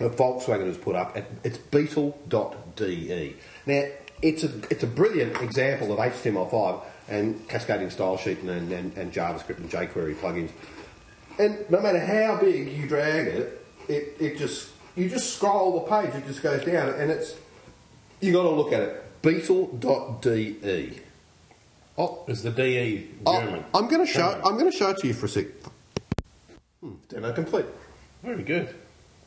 that 0.00 0.12
Volkswagen 0.16 0.66
has 0.66 0.76
put 0.76 0.94
up. 0.96 1.16
It's 1.44 1.56
beetle.de. 1.56 3.36
Now, 3.66 3.84
it's 4.20 4.44
a 4.44 4.50
it's 4.70 4.82
a 4.82 4.86
brilliant 4.86 5.40
example 5.40 5.92
of 5.92 5.98
HTML5 5.98 6.82
and 7.08 7.46
cascading 7.48 7.90
style 7.90 8.16
sheet 8.16 8.38
and, 8.40 8.72
and, 8.72 8.96
and 8.96 9.12
JavaScript 9.12 9.58
and 9.58 9.70
jQuery 9.70 10.14
plugins. 10.16 10.50
And 11.38 11.68
no 11.70 11.80
matter 11.80 11.98
how 11.98 12.38
big 12.40 12.72
you 12.72 12.86
drag 12.86 13.26
it, 13.26 13.66
it, 13.88 14.16
it 14.20 14.38
just 14.38 14.70
you 14.96 15.08
just 15.08 15.34
scroll 15.34 15.80
the 15.80 15.86
page, 15.86 16.14
it 16.14 16.26
just 16.26 16.42
goes 16.42 16.64
down, 16.64 16.90
and 16.90 17.10
it's 17.10 17.34
you 18.20 18.32
got 18.32 18.44
to 18.44 18.50
look 18.50 18.72
at 18.72 18.80
it. 18.80 19.22
Beetle.de. 19.22 21.00
Oh, 21.96 22.24
Is 22.26 22.42
the 22.42 22.50
DE 22.50 23.08
oh, 23.24 23.40
German? 23.40 23.64
I'm 23.72 23.88
going 23.88 24.04
to 24.04 24.12
show 24.12 24.40
I'm 24.44 24.58
going 24.58 24.70
to 24.70 24.76
show 24.76 24.90
it 24.90 24.98
to 24.98 25.06
you 25.06 25.14
for 25.14 25.26
a 25.26 25.28
sec. 25.28 25.46
Hmm, 26.80 26.94
demo 27.08 27.32
complete. 27.32 27.66
Very 28.22 28.42
good. 28.42 28.74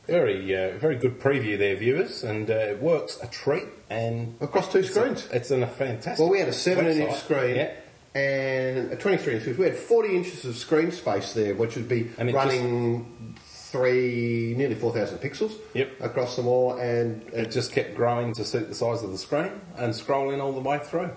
Very, 0.08 0.54
uh, 0.56 0.78
very 0.78 0.96
good 0.96 1.20
preview 1.20 1.58
there, 1.58 1.76
viewers, 1.76 2.24
and 2.24 2.50
uh, 2.50 2.54
it 2.54 2.80
works 2.82 3.18
a 3.22 3.26
treat. 3.26 3.64
And 3.90 4.36
Across 4.40 4.72
two 4.72 4.78
it's 4.78 4.88
a- 4.88 4.92
screens. 4.94 5.28
it's 5.30 5.50
in 5.50 5.62
a 5.62 5.66
fantastic. 5.66 6.18
Well, 6.18 6.30
we 6.30 6.38
had 6.38 6.48
a 6.48 6.52
seven-inch 6.52 7.14
screen 7.18 7.56
Yeah. 7.56 7.72
and 8.14 8.90
a 8.90 8.96
23 8.96 9.34
inch 9.34 9.42
screen. 9.42 9.56
We 9.58 9.64
had 9.66 9.76
40 9.76 10.16
inches 10.16 10.44
of 10.46 10.56
screen 10.56 10.92
space 10.92 11.34
there, 11.34 11.54
which 11.54 11.76
would 11.76 11.88
be 11.88 12.10
And 12.16 12.30
it 12.30 12.34
running 12.34 13.36
three, 13.46 14.54
nearly 14.56 14.74
4,000 14.76 15.18
pixels 15.18 15.52
Yep. 15.74 16.00
across 16.00 16.36
them 16.36 16.46
all. 16.46 16.78
And, 16.78 17.22
It 17.28 17.34
and 17.34 17.52
just 17.52 17.72
kept 17.72 17.94
growing 17.94 18.32
to 18.34 18.44
suit 18.44 18.66
the 18.68 18.74
size 18.74 19.02
of 19.02 19.10
the 19.12 19.18
screen 19.18 19.50
and 19.76 19.92
scrolling 19.92 20.40
all 20.42 20.52
the 20.52 20.60
way 20.66 20.78
through. 20.82 21.10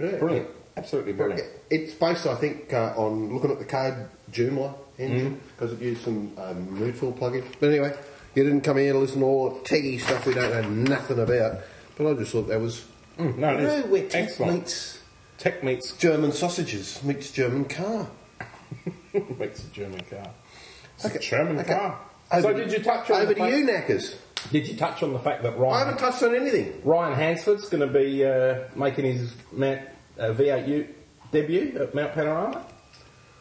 yeah, 0.00 0.16
Brilliant. 0.16 0.48
Absolutely 0.76 1.12
brilliant. 1.12 1.44
It's 1.70 1.94
based, 1.94 2.26
I 2.26 2.34
think, 2.34 2.72
uh, 2.72 2.92
on 2.96 3.32
looking 3.32 3.50
at 3.52 3.58
the 3.60 3.64
code 3.64 4.08
Joomla 4.32 4.74
engine 4.98 5.26
Mm-hmm. 5.26 5.34
because 5.56 5.72
it 5.72 5.80
used 5.80 6.02
some 6.02 6.32
um, 6.38 6.66
Moodfill 6.78 7.16
plugin. 7.16 7.44
But 7.60 7.68
anyway, 7.70 7.94
you 8.36 8.44
didn't 8.44 8.60
come 8.60 8.76
here 8.76 8.92
to 8.92 8.98
listen 8.98 9.20
to 9.20 9.26
all 9.26 9.50
the 9.50 9.60
techie 9.60 9.98
stuff 10.00 10.26
we 10.26 10.34
don't 10.34 10.50
know 10.52 10.68
nothing 10.94 11.18
about. 11.18 11.58
But 11.96 12.10
I 12.10 12.14
just 12.14 12.32
thought 12.32 12.48
that 12.48 12.60
was. 12.60 12.84
Mm, 13.18 13.38
no, 13.38 13.54
it 13.54 13.60
is 13.60 13.84
No, 13.84 13.90
we're 13.90 14.08
tech 14.08 14.24
excellent. 14.24 14.52
meets 14.58 15.00
Tech 15.38 15.64
meets 15.64 15.92
German 15.96 16.32
sausages 16.32 17.02
meets 17.02 17.30
German 17.30 17.64
car. 17.64 18.06
makes 19.38 19.64
a 19.64 19.68
German 19.68 20.00
car. 20.10 20.30
It's 20.96 21.06
Okay, 21.06 21.16
a 21.16 21.20
German 21.20 21.58
okay. 21.60 21.72
car. 21.74 21.98
Over 22.30 22.42
so 22.42 22.52
to- 22.52 22.64
did 22.64 22.72
you 22.72 22.78
touch 22.84 23.10
on 23.10 23.22
Over 23.22 23.34
to 23.34 23.48
you, 23.48 23.64
knackers. 23.64 24.16
Did 24.52 24.68
you 24.68 24.76
touch 24.76 25.02
on 25.02 25.12
the 25.14 25.18
fact 25.18 25.42
that 25.42 25.58
Ryan? 25.58 25.74
I 25.74 25.78
haven't 25.80 25.98
touched 25.98 26.22
on 26.22 26.34
anything. 26.34 26.80
Ryan 26.84 27.14
Hansford's 27.14 27.68
going 27.68 27.80
to 27.80 27.92
be 27.92 28.24
uh, 28.24 28.64
making 28.76 29.06
his 29.06 29.32
Mount 29.52 29.80
uh, 30.18 30.28
V8U 30.28 30.86
debut 31.32 31.76
at 31.80 31.94
Mount 31.94 32.12
Panorama? 32.14 32.64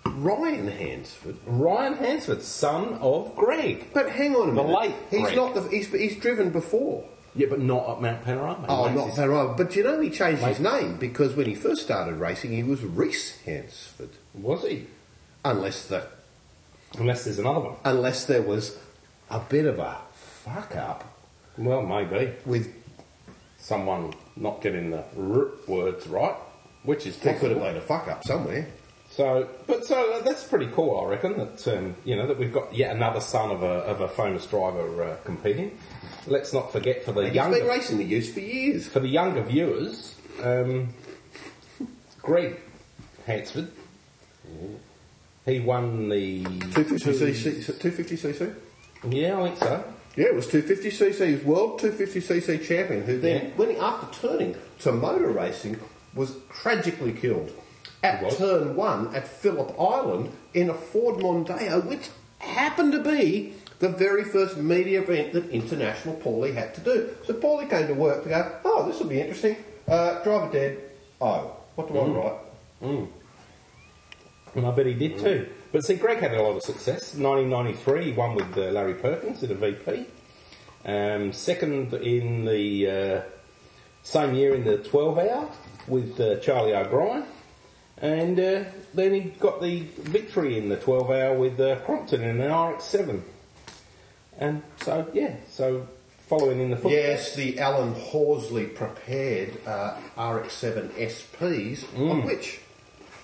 Ryan 0.05 0.67
Hansford. 0.67 1.35
Ryan 1.45 1.93
Hansford, 1.97 2.41
son 2.41 2.93
of 3.01 3.35
Greg. 3.35 3.87
But 3.93 4.09
hang 4.11 4.35
on 4.35 4.49
a 4.49 4.53
The 4.53 4.63
minute. 4.63 4.79
late 4.79 4.95
He's 5.11 5.21
Greg. 5.21 5.35
not. 5.35 5.53
The, 5.55 5.61
he's, 5.69 5.87
he's 5.91 6.15
driven 6.19 6.51
before. 6.51 7.03
Yeah, 7.35 7.47
but 7.49 7.59
not 7.59 7.89
at 7.89 8.01
Mount 8.01 8.23
Panorama. 8.23 8.65
Oh, 8.69 8.87
not 8.89 9.07
his- 9.07 9.15
Panorama. 9.15 9.55
But 9.57 9.75
you 9.75 9.83
know 9.83 9.99
he 9.99 10.09
changed 10.09 10.41
his 10.43 10.59
name 10.59 10.95
because 10.97 11.35
when 11.35 11.47
he 11.47 11.55
first 11.55 11.81
started 11.81 12.15
racing, 12.15 12.51
he 12.53 12.63
was 12.63 12.81
Reese 12.81 13.41
Hansford. 13.41 14.09
Was 14.33 14.63
he? 14.63 14.87
Unless 15.43 15.87
the 15.87 16.07
Unless 16.97 17.25
there's 17.25 17.39
another 17.39 17.59
one. 17.59 17.75
unless 17.83 18.25
there 18.25 18.41
was 18.41 18.77
a 19.29 19.39
bit 19.39 19.65
of 19.65 19.79
a 19.79 19.97
fuck 20.45 20.75
up 20.77 21.03
Well, 21.57 21.81
maybe. 21.81 22.31
with 22.45 22.73
Someone 23.57 24.13
not 24.37 24.61
getting 24.61 24.91
the 24.91 25.03
r 25.17 25.47
words 25.67 26.07
right, 26.07 26.35
which 26.83 27.05
is 27.05 27.17
there 27.17 27.33
could 27.33 27.49
have 27.51 27.59
possible. 27.59 27.73
been 27.73 27.77
a 27.77 27.81
fuck 27.85 28.07
up 28.07 28.23
somewhere. 28.23 28.67
So, 29.16 29.47
but 29.66 29.86
so 29.86 30.22
that's 30.26 30.43
pretty 30.43 30.68
cool, 30.68 30.99
I 30.99 31.09
reckon. 31.09 31.38
That 31.38 31.66
um, 31.70 31.95
you 32.03 32.18
know 32.18 32.28
that 32.28 32.38
we've 32.38 32.51
got 32.51 32.74
yet 32.76 32.93
another 32.93 33.22
son 33.22 33.49
of 33.49 33.63
a 33.63 33.66
of 33.88 34.01
a 34.01 34.09
famous 34.09 34.45
driver 34.45 35.03
uh, 35.03 35.16
competing. 35.24 35.78
Let's 36.28 36.51
not 36.51 36.74
forget 36.74 37.05
for 37.05 37.13
the 37.13 37.26
He's 37.28 37.36
younger 37.36 37.59
been 37.59 37.68
racing 37.68 37.97
the 37.97 38.03
use 38.03 38.34
for 38.34 38.41
years. 38.41 38.88
for 38.89 38.99
the 38.99 39.07
younger 39.07 39.41
viewers, 39.41 40.16
um, 40.43 40.93
Greg 42.22 42.59
Hansford. 43.26 43.72
He 45.45 45.59
won 45.61 46.09
the 46.09 46.43
250cc. 46.43 47.80
250cc. 47.80 48.55
Yeah, 49.07 49.39
I 49.39 49.43
think 49.45 49.59
so. 49.59 49.93
Yeah, 50.18 50.26
it 50.26 50.36
was 50.36 50.47
250cc. 50.47 51.28
He 51.28 51.36
was 51.36 51.43
world 51.45 51.80
250cc 51.80 52.66
champion. 52.66 53.03
Who 53.03 53.20
then, 53.20 53.45
Yeah. 53.45 53.51
when 53.55 53.70
he, 53.70 53.78
after 53.78 54.28
turning 54.28 54.55
to 54.80 54.91
motor 54.91 55.30
racing, 55.30 55.80
was 56.16 56.36
tragically 56.51 57.13
killed 57.13 57.51
at 58.05 58.37
turn 58.37 58.75
one 58.75 59.13
at 59.15 59.27
Phillip 59.27 59.79
Island 59.79 60.31
in 60.53 60.69
a 60.69 60.73
Ford 60.73 61.19
Mondeo, 61.19 61.85
which 61.85 62.09
happened 62.39 62.91
to 62.91 63.03
be 63.03 63.53
the 63.79 63.89
very 63.89 64.23
first 64.23 64.57
media 64.57 65.01
event 65.01 65.33
that 65.33 65.49
International 65.49 66.15
Paulie 66.15 66.53
had 66.53 66.73
to 66.75 66.81
do. 66.81 67.09
So 67.25 67.33
Paulie 67.33 67.69
came 67.69 67.87
to 67.87 67.93
work 67.93 68.23
to 68.23 68.29
go, 68.29 68.59
oh, 68.63 68.87
this 68.87 68.99
will 68.99 69.07
be 69.07 69.19
interesting. 69.19 69.57
Uh, 69.87 70.23
driver 70.23 70.51
dead. 70.51 70.81
Oh, 71.19 71.55
what 71.75 71.87
do 71.87 71.97
I 71.97 72.07
write? 72.07 72.39
Mm. 72.81 73.07
And 74.55 74.65
I 74.65 74.71
bet 74.71 74.85
he 74.85 74.93
did 74.93 75.19
too. 75.19 75.49
But 75.71 75.83
see, 75.83 75.95
Greg 75.95 76.19
had 76.19 76.33
a 76.33 76.41
lot 76.41 76.55
of 76.55 76.63
success. 76.63 77.15
1993, 77.15 78.05
he 78.05 78.11
won 78.13 78.35
with 78.35 78.57
uh, 78.57 78.71
Larry 78.71 78.93
Perkins 78.93 79.43
at 79.43 79.51
a 79.51 79.55
VP. 79.55 80.05
Um, 80.85 81.33
second 81.33 81.93
in 81.93 82.45
the 82.45 82.89
uh, 82.89 83.21
same 84.03 84.35
year 84.35 84.55
in 84.55 84.63
the 84.63 84.77
12 84.77 85.17
hour 85.17 85.49
with 85.87 86.19
uh, 86.19 86.37
Charlie 86.37 86.73
O'Brien. 86.73 87.25
And 88.01 88.39
uh, 88.39 88.63
then 88.93 89.13
he 89.13 89.21
got 89.39 89.61
the 89.61 89.81
victory 89.97 90.57
in 90.57 90.69
the 90.69 90.75
12 90.77 91.09
hour 91.09 91.37
with 91.37 91.59
uh, 91.59 91.77
Crompton 91.85 92.21
in 92.21 92.41
an 92.41 92.51
RX7. 92.51 93.21
And 94.37 94.63
so, 94.83 95.07
yeah, 95.13 95.35
so 95.49 95.87
following 96.27 96.59
in 96.59 96.71
the 96.71 96.75
footsteps. 96.77 96.93
Yes, 96.93 97.35
the 97.35 97.59
Alan 97.59 97.93
Horsley 97.95 98.65
prepared 98.65 99.53
uh, 99.65 99.97
RX-7 100.17 100.89
SPs, 100.89 101.83
of 101.97 102.25
which 102.25 102.59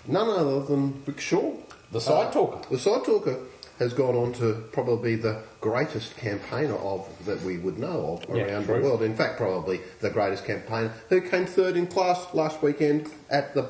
none 0.07 0.29
other 0.29 0.61
than 0.61 1.03
Rick 1.05 1.19
Shaw, 1.19 1.53
The 1.91 1.99
side 1.99 2.31
talker. 2.31 2.61
the 2.69 2.79
side 2.79 3.03
talker, 3.03 3.39
has 3.79 3.93
gone 3.93 4.15
on 4.15 4.31
to 4.33 4.63
probably 4.71 5.15
the 5.15 5.41
greatest 5.59 6.15
campaigner 6.15 6.75
of 6.75 7.07
that 7.25 7.41
we 7.41 7.57
would 7.57 7.77
know 7.79 8.19
of 8.29 8.35
Yeah, 8.37 8.43
around 8.43 8.65
true. 8.65 8.75
the 8.77 8.83
world. 8.87 9.01
In 9.03 9.15
fact, 9.15 9.37
probably 9.37 9.81
the 9.99 10.11
greatest 10.11 10.45
campaigner 10.45 10.93
who 11.09 11.19
came 11.19 11.45
third 11.47 11.75
in 11.75 11.87
class 11.87 12.25
last 12.33 12.61
weekend 12.61 13.09
at 13.29 13.53
the 13.55 13.69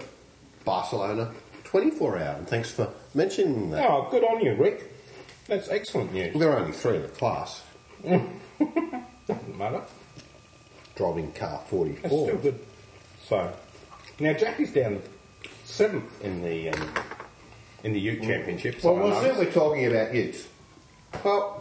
Barcelona 0.65 1.31
24 1.65 2.17
hour. 2.17 2.35
And 2.37 2.47
thanks 2.47 2.71
for 2.71 2.89
mentioning 3.13 3.71
that. 3.71 3.89
Oh, 3.89 4.07
good 4.11 4.23
on 4.23 4.41
you, 4.43 4.53
Rick. 4.55 4.93
That's 5.47 5.69
excellent 5.69 6.13
news. 6.13 6.37
There 6.37 6.51
are 6.51 6.59
only 6.59 6.71
three 6.73 6.97
in 6.97 7.01
the 7.03 7.07
class. 7.09 7.63
Doesn't 8.03 9.57
matter. 9.57 9.81
Driving 10.95 11.31
car 11.33 11.57
That's 11.59 11.69
44. 11.69 12.27
still 12.27 12.37
good. 12.37 12.59
So 13.27 13.53
now 14.19 14.33
Jackie's 14.33 14.71
down 14.73 15.01
seventh 15.63 16.23
in 16.23 16.43
the 16.43 16.69
um, 16.69 16.89
in 17.83 17.93
the 17.93 17.99
Ute 17.99 18.21
Championship. 18.21 18.81
So 18.81 18.93
Well, 18.93 19.03
I 19.05 19.09
well, 19.09 19.21
noticed. 19.21 19.35
since 19.39 19.55
we're 19.55 19.61
talking 19.61 19.85
about 19.87 20.13
youths, 20.13 20.47
well, 21.23 21.60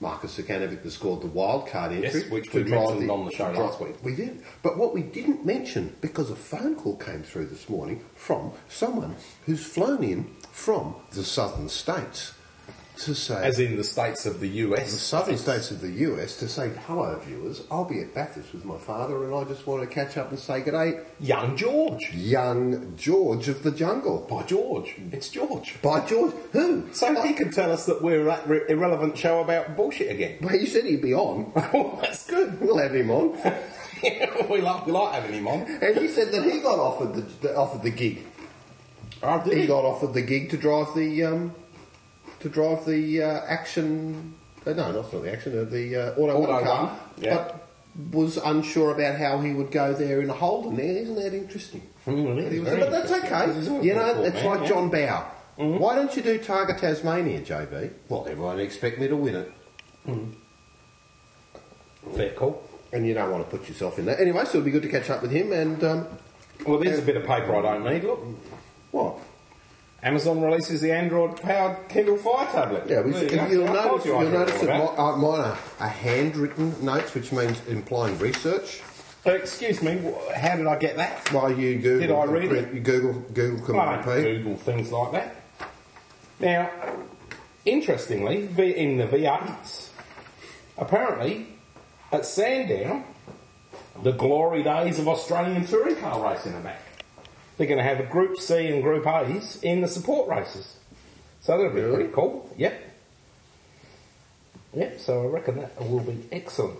Marcus 0.00 0.36
Zukanovic 0.36 0.82
has 0.82 0.94
scored 0.94 1.22
the 1.22 1.26
wild 1.26 1.68
card 1.68 1.92
entry. 1.92 2.20
Yes, 2.20 2.30
which 2.30 2.52
we 2.52 2.64
mentioned 2.64 3.10
on 3.10 3.26
the 3.26 3.32
show 3.32 3.50
last 3.50 3.80
week. 3.80 3.96
We 4.02 4.14
did. 4.14 4.42
But 4.62 4.78
what 4.78 4.94
we 4.94 5.02
didn't 5.02 5.44
mention, 5.44 5.96
because 6.00 6.30
a 6.30 6.36
phone 6.36 6.76
call 6.76 6.96
came 6.96 7.22
through 7.22 7.46
this 7.46 7.68
morning 7.68 8.04
from 8.14 8.52
someone 8.68 9.16
who's 9.46 9.64
flown 9.64 10.02
in 10.02 10.30
from 10.52 10.96
the 11.12 11.24
southern 11.24 11.68
states 11.68 12.34
to 13.04 13.14
say, 13.14 13.42
as 13.42 13.58
in 13.58 13.76
the 13.76 13.84
states 13.84 14.26
of 14.26 14.40
the 14.40 14.48
US, 14.48 14.92
the 14.92 14.98
southern 14.98 15.38
states 15.38 15.70
of 15.70 15.80
the 15.80 15.90
US, 15.90 16.36
to 16.38 16.48
say, 16.48 16.70
hello, 16.86 17.18
viewers, 17.24 17.62
I'll 17.70 17.84
be 17.84 18.00
at 18.00 18.14
Bathurst 18.14 18.52
with 18.52 18.64
my 18.64 18.78
father 18.78 19.24
and 19.24 19.34
I 19.34 19.44
just 19.44 19.66
want 19.66 19.82
to 19.82 19.86
catch 19.86 20.16
up 20.16 20.30
and 20.30 20.38
say 20.38 20.60
good 20.60 20.72
day, 20.72 21.00
Young 21.18 21.56
George. 21.56 22.12
young 22.14 22.94
George 22.96 23.48
of 23.48 23.62
the 23.62 23.70
jungle. 23.70 24.26
By 24.28 24.42
George. 24.44 24.94
It's 25.12 25.28
George. 25.28 25.76
By 25.82 26.04
George, 26.06 26.34
who? 26.52 26.92
So 26.92 27.20
he 27.22 27.32
can 27.32 27.50
tell 27.50 27.72
us 27.72 27.86
that 27.86 28.02
we're 28.02 28.28
at 28.28 28.46
re- 28.48 28.62
irrelevant 28.68 29.16
show 29.16 29.40
about 29.40 29.76
bullshit 29.76 30.10
again. 30.10 30.38
Well, 30.40 30.56
he 30.58 30.66
said 30.66 30.84
he'd 30.84 31.02
be 31.02 31.14
on. 31.14 31.52
oh, 31.56 31.98
that's 32.02 32.26
good. 32.26 32.60
We'll 32.60 32.78
have 32.78 32.94
him 32.94 33.10
on. 33.10 33.32
we 34.50 34.60
like 34.60 34.86
we 34.86 34.92
like 34.92 35.14
having 35.14 35.32
him 35.34 35.46
on. 35.48 35.62
And 35.62 35.96
he 35.96 36.08
said 36.08 36.32
that 36.32 36.42
he 36.44 36.60
got 36.60 36.78
offered 36.78 37.14
the, 37.14 37.22
the 37.48 37.56
offered 37.56 37.82
the 37.82 37.90
gig. 37.90 38.24
Oh, 39.22 39.38
He 39.40 39.62
he? 39.62 39.66
got 39.66 39.84
offered 39.84 40.14
the 40.14 40.22
gig 40.22 40.50
to 40.50 40.56
drive 40.56 40.94
the 40.94 41.24
um, 41.24 41.54
to 42.40 42.48
drive 42.48 42.84
the 42.86 43.22
uh, 43.22 43.40
action. 43.46 44.34
Uh, 44.66 44.72
no, 44.72 44.92
not 44.92 45.10
the 45.10 45.32
action. 45.32 45.58
Uh, 45.58 45.64
the 45.64 45.96
uh, 45.96 46.10
auto, 46.20 46.36
Auto 46.42 46.52
one 46.52 46.64
car, 46.64 46.86
One, 46.86 46.96
yeah. 47.18 47.34
but 47.36 47.66
was 48.12 48.36
unsure 48.36 48.92
about 48.94 49.16
how 49.16 49.38
he 49.40 49.52
would 49.52 49.70
go 49.70 49.92
there 49.94 50.20
in 50.20 50.30
a 50.30 50.32
Holden. 50.34 50.76
There, 50.76 50.86
isn't 51.02 51.14
that 51.16 51.34
interesting? 51.34 51.82
Mm, 52.06 52.64
But, 52.64 52.70
was- 52.72 52.78
but 52.80 52.90
that's 52.90 53.12
okay. 53.12 53.46
This 53.46 53.56
is 53.58 53.68
a 53.68 53.84
You 53.84 53.94
know, 53.94 54.22
it's 54.22 54.34
man, 54.36 54.46
like 54.46 54.60
yeah. 54.62 54.68
John 54.68 54.88
Bowe. 54.88 55.26
Why 55.78 55.94
don't 55.94 56.16
you 56.16 56.22
do 56.22 56.38
Targa 56.38 56.80
Tasmania, 56.80 57.42
JB? 57.42 57.92
Well, 58.08 58.26
everyone 58.26 58.58
expect 58.58 58.98
me 58.98 59.06
to 59.08 59.16
win 59.16 59.34
it, 59.36 59.52
Fair 62.16 62.30
call. 62.32 62.62
and 62.92 63.06
you 63.06 63.12
don't 63.14 63.30
want 63.30 63.44
to 63.48 63.56
put 63.56 63.68
yourself 63.68 63.98
in 63.98 64.06
that. 64.06 64.18
Anyway, 64.18 64.42
so 64.44 64.50
it'll 64.58 64.62
be 64.62 64.70
good 64.70 64.82
to 64.82 64.88
catch 64.88 65.10
up 65.10 65.20
with 65.22 65.30
him. 65.30 65.52
And 65.52 65.84
um, 65.84 66.06
Well, 66.66 66.78
there's 66.78 66.98
a 66.98 67.02
bit 67.02 67.16
of 67.16 67.24
paper 67.26 67.54
I 67.54 67.62
don't 67.62 67.84
need. 67.84 68.04
Look, 68.04 68.20
what? 68.92 69.18
Amazon 70.02 70.40
releases 70.40 70.80
the 70.80 70.92
Android-powered 70.92 71.88
Kindle 71.88 72.16
Fire 72.16 72.46
tablet. 72.46 72.84
Yeah, 72.88 73.02
we, 73.02 73.12
you 73.12 73.48
you'll 73.50 73.66
notice, 73.66 74.06
you 74.06 74.18
you'll 74.18 74.30
notice 74.30 74.58
that 74.60 74.78
my, 74.78 74.84
uh, 74.84 75.16
mine 75.16 75.40
are, 75.40 75.58
are 75.78 75.88
handwritten 75.88 76.82
notes, 76.82 77.14
which 77.14 77.32
means 77.32 77.60
implying 77.66 78.18
research. 78.18 78.80
Uh, 79.26 79.32
excuse 79.32 79.82
me, 79.82 80.00
how 80.34 80.56
did 80.56 80.66
I 80.66 80.78
get 80.78 80.96
that? 80.96 81.30
While 81.32 81.52
you 81.52 81.78
Google, 81.78 82.00
Did 82.00 82.10
I 82.10 82.24
read 82.24 82.52
it? 82.52 82.72
You 82.72 82.80
Google, 82.80 83.12
Google 83.34 83.66
can 83.66 83.78
I 83.78 84.02
don't. 84.02 84.22
Google 84.22 84.56
things 84.56 84.90
like 84.90 85.12
that. 85.12 85.36
Now, 86.38 86.70
interestingly, 87.66 88.44
in 88.46 88.96
the 88.96 89.06
V8s, 89.06 89.90
apparently 90.78 91.48
at 92.10 92.24
Sandown, 92.24 93.04
the 94.02 94.12
glory 94.12 94.62
days 94.62 94.98
of 94.98 95.06
Australian 95.06 95.66
touring 95.66 95.96
car 95.96 96.26
racing 96.26 96.54
are 96.54 96.60
back. 96.60 96.80
They're 97.60 97.66
going 97.68 97.76
to 97.76 97.84
have 97.84 98.00
a 98.00 98.04
Group 98.04 98.38
C 98.38 98.68
and 98.68 98.82
Group 98.82 99.06
A's 99.06 99.58
in 99.62 99.82
the 99.82 99.86
support 99.86 100.30
races. 100.30 100.78
So 101.42 101.58
that'll 101.58 101.70
be 101.74 101.82
Really? 101.82 101.94
pretty 101.94 102.12
cool. 102.14 102.48
Yep. 102.56 102.72
Yep, 104.72 104.98
so 104.98 105.24
I 105.24 105.26
reckon 105.26 105.58
that 105.58 105.78
will 105.78 106.00
be 106.00 106.24
excellent. 106.32 106.78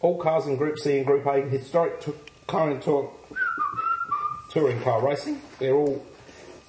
All 0.00 0.16
cars 0.16 0.46
in 0.46 0.56
Group 0.56 0.78
C 0.78 0.96
and 0.96 1.04
Group 1.04 1.26
A, 1.26 1.42
historic 1.42 2.00
to 2.00 2.14
current 2.46 2.82
tour, 2.82 3.12
touring 4.50 4.80
car 4.80 5.06
racing, 5.06 5.42
they're 5.58 5.74
all 5.74 6.02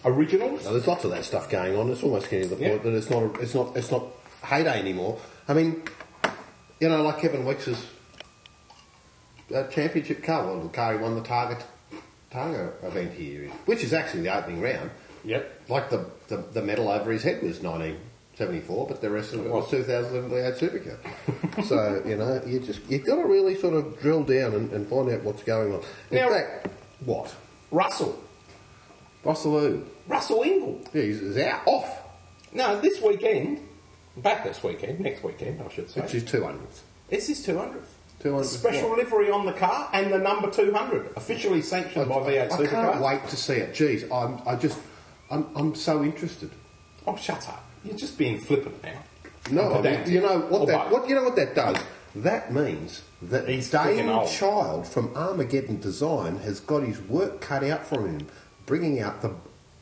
originals. 0.03 0.65
Now, 0.65 0.71
there's 0.71 0.87
lots 0.87 1.05
of 1.05 1.11
that 1.11 1.23
stuff 1.23 1.49
going 1.49 1.77
on. 1.77 1.89
It's 1.91 2.03
almost 2.03 2.29
getting 2.29 2.49
to 2.49 2.55
the 2.55 2.61
Yeah. 2.61 2.69
point 2.71 2.83
that 2.83 2.93
it's 2.93 3.09
not, 3.09 3.39
it's 3.41 3.55
not, 3.55 3.77
it's 3.77 3.89
not 3.89 4.03
heyday 4.43 4.79
anymore. 4.79 5.17
I 5.47 5.53
mean, 5.53 5.81
you 6.81 6.89
know, 6.89 7.01
like 7.03 7.19
Kevin 7.19 7.45
Weeks's 7.45 7.85
uh, 9.55 9.63
championship 9.67 10.25
car. 10.25 10.45
Well, 10.45 10.59
the 10.59 10.67
car 10.67 10.97
he 10.97 10.99
won 11.01 11.15
the 11.15 11.21
Target 11.21 11.63
Targa 12.31 12.71
event 12.83 13.13
here, 13.13 13.49
which 13.65 13.83
is 13.83 13.93
actually 13.93 14.21
the 14.21 14.35
opening 14.37 14.61
round. 14.61 14.91
Yep. 15.25 15.63
Like 15.69 15.89
the, 15.89 16.05
the, 16.27 16.37
the 16.37 16.61
medal 16.61 16.87
over 16.89 17.11
his 17.11 17.23
head 17.23 17.41
was 17.41 17.59
1974, 17.59 18.87
but 18.87 19.01
the 19.01 19.09
rest 19.09 19.33
of 19.33 19.45
it 19.45 19.51
was 19.51 19.69
2011 19.69 20.29
V8 20.29 20.57
Supercar. 20.57 21.65
so, 21.67 22.01
you 22.07 22.15
know, 22.15 22.41
you 22.45 22.59
just, 22.59 22.81
you've 22.89 23.05
got 23.05 23.15
to 23.15 23.25
really 23.25 23.55
sort 23.55 23.73
of 23.73 23.99
drill 23.99 24.23
down 24.23 24.53
and, 24.53 24.71
and 24.71 24.87
find 24.87 25.09
out 25.09 25.23
what's 25.23 25.43
going 25.43 25.73
on. 25.73 25.81
In 26.11 26.17
Now- 26.17 26.29
fact, 26.29 26.67
what? 27.05 27.35
Russell. 27.71 28.21
Russell 29.23 29.59
who? 29.59 29.85
Russell 30.07 30.41
Ingall. 30.43 30.87
Yeah, 30.93 31.01
he's, 31.01 31.19
he's 31.19 31.37
out, 31.37 31.61
off. 31.65 32.01
No, 32.53 32.79
this 32.79 33.01
weekend, 33.01 33.59
back 34.17 34.43
this 34.43 34.63
weekend, 34.63 34.99
next 35.01 35.23
weekend, 35.23 35.61
I 35.61 35.69
should 35.71 35.89
say. 35.89 36.01
Which 36.01 36.15
is 36.15 36.23
200th. 36.23 36.81
It's 37.09 37.27
his 37.27 37.45
200th. 37.45 37.83
200th 38.19 38.45
Special 38.45 38.89
what? 38.89 38.97
livery 38.99 39.31
on 39.31 39.45
the 39.45 39.53
car 39.53 39.89
and 39.93 40.11
the 40.11 40.17
number 40.17 40.49
200, 40.51 41.11
officially 41.15 41.61
sanctioned 41.61 42.09
by 42.09 42.15
V8 42.15 42.51
I 42.51 42.57
Supercars. 42.57 42.69
can't 42.69 43.01
wait 43.01 43.27
to 43.29 43.35
see 43.37 43.53
it. 43.53 43.73
Geez, 43.73 44.03
I'm, 44.11 44.41
I 44.45 44.55
just, 44.55 44.77
I'm, 45.31 45.47
I'm 45.55 45.73
so 45.75 46.03
interested. 46.03 46.49
Oh, 47.07 47.15
shut 47.15 47.47
up. 47.47 47.63
You're 47.85 47.95
just 47.97 48.17
being 48.17 48.39
flippant 48.39 48.83
now. 48.83 49.01
No, 49.51 49.75
I 49.75 49.81
mean, 49.81 50.01
you 50.11 50.21
know 50.21 50.39
what 50.39 50.61
Or 50.61 50.67
that, 50.67 50.83
both. 50.89 50.91
what 50.91 51.09
you 51.09 51.15
know 51.15 51.23
what 51.23 51.35
that 51.37 51.55
does. 51.55 51.77
That 52.15 52.51
means 52.53 53.03
that 53.21 53.47
He's 53.47 53.73
old. 53.73 54.29
Child 54.29 54.87
from 54.87 55.15
Armageddon 55.15 55.79
Design 55.79 56.37
has 56.39 56.59
got 56.59 56.83
his 56.83 56.99
work 57.01 57.39
cut 57.39 57.63
out 57.63 57.85
for 57.85 58.05
him, 58.05 58.27
bringing 58.65 58.99
out 58.99 59.21
the 59.21 59.33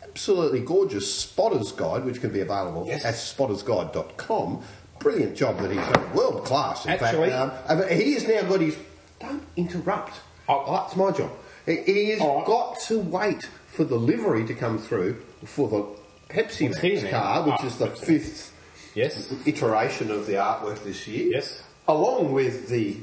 absolutely 0.03 0.59
gorgeous 0.59 1.11
Spotter's 1.13 1.71
Guide, 1.71 2.05
which 2.05 2.21
can 2.21 2.31
be 2.31 2.39
available 2.41 2.85
Yes. 2.87 3.03
at 3.03 3.15
spottersguide.com. 3.15 4.61
Brilliant 4.99 5.35
job 5.37 5.59
that 5.59 5.71
he's 5.71 5.79
done, 5.79 6.13
world 6.13 6.43
class. 6.45 6.85
In 6.85 6.91
Actually- 6.91 7.29
fact, 7.29 7.69
um, 7.69 7.87
he 7.89 8.13
has 8.13 8.27
now 8.27 8.41
got 8.43 8.61
his. 8.61 8.75
Don't 9.19 9.43
interrupt. 9.55 10.13
Oh. 10.49 10.71
That's 10.71 10.95
my 10.95 11.11
job. 11.11 11.31
He, 11.65 12.09
has 12.11 12.19
right. 12.21 12.45
got 12.45 12.79
to 12.87 12.99
wait 12.99 13.49
for 13.67 13.83
the 13.83 13.97
livery 13.97 14.45
to 14.45 14.53
come 14.53 14.77
through 14.77 15.21
for 15.43 15.67
the 15.67 16.33
Pepsi 16.33 16.69
Max 16.69 17.09
car, 17.11 17.43
which 17.43 17.55
Ah, 17.59 17.65
is 17.65 17.77
the 17.77 17.87
fifth 17.87 18.53
Yes. 18.95 19.33
iteration 19.45 20.09
of 20.11 20.25
the 20.25 20.33
artwork 20.33 20.83
this 20.83 21.07
year. 21.07 21.27
Yes. 21.31 21.61
Along 21.87 22.31
with 22.31 22.69
the 22.69 22.97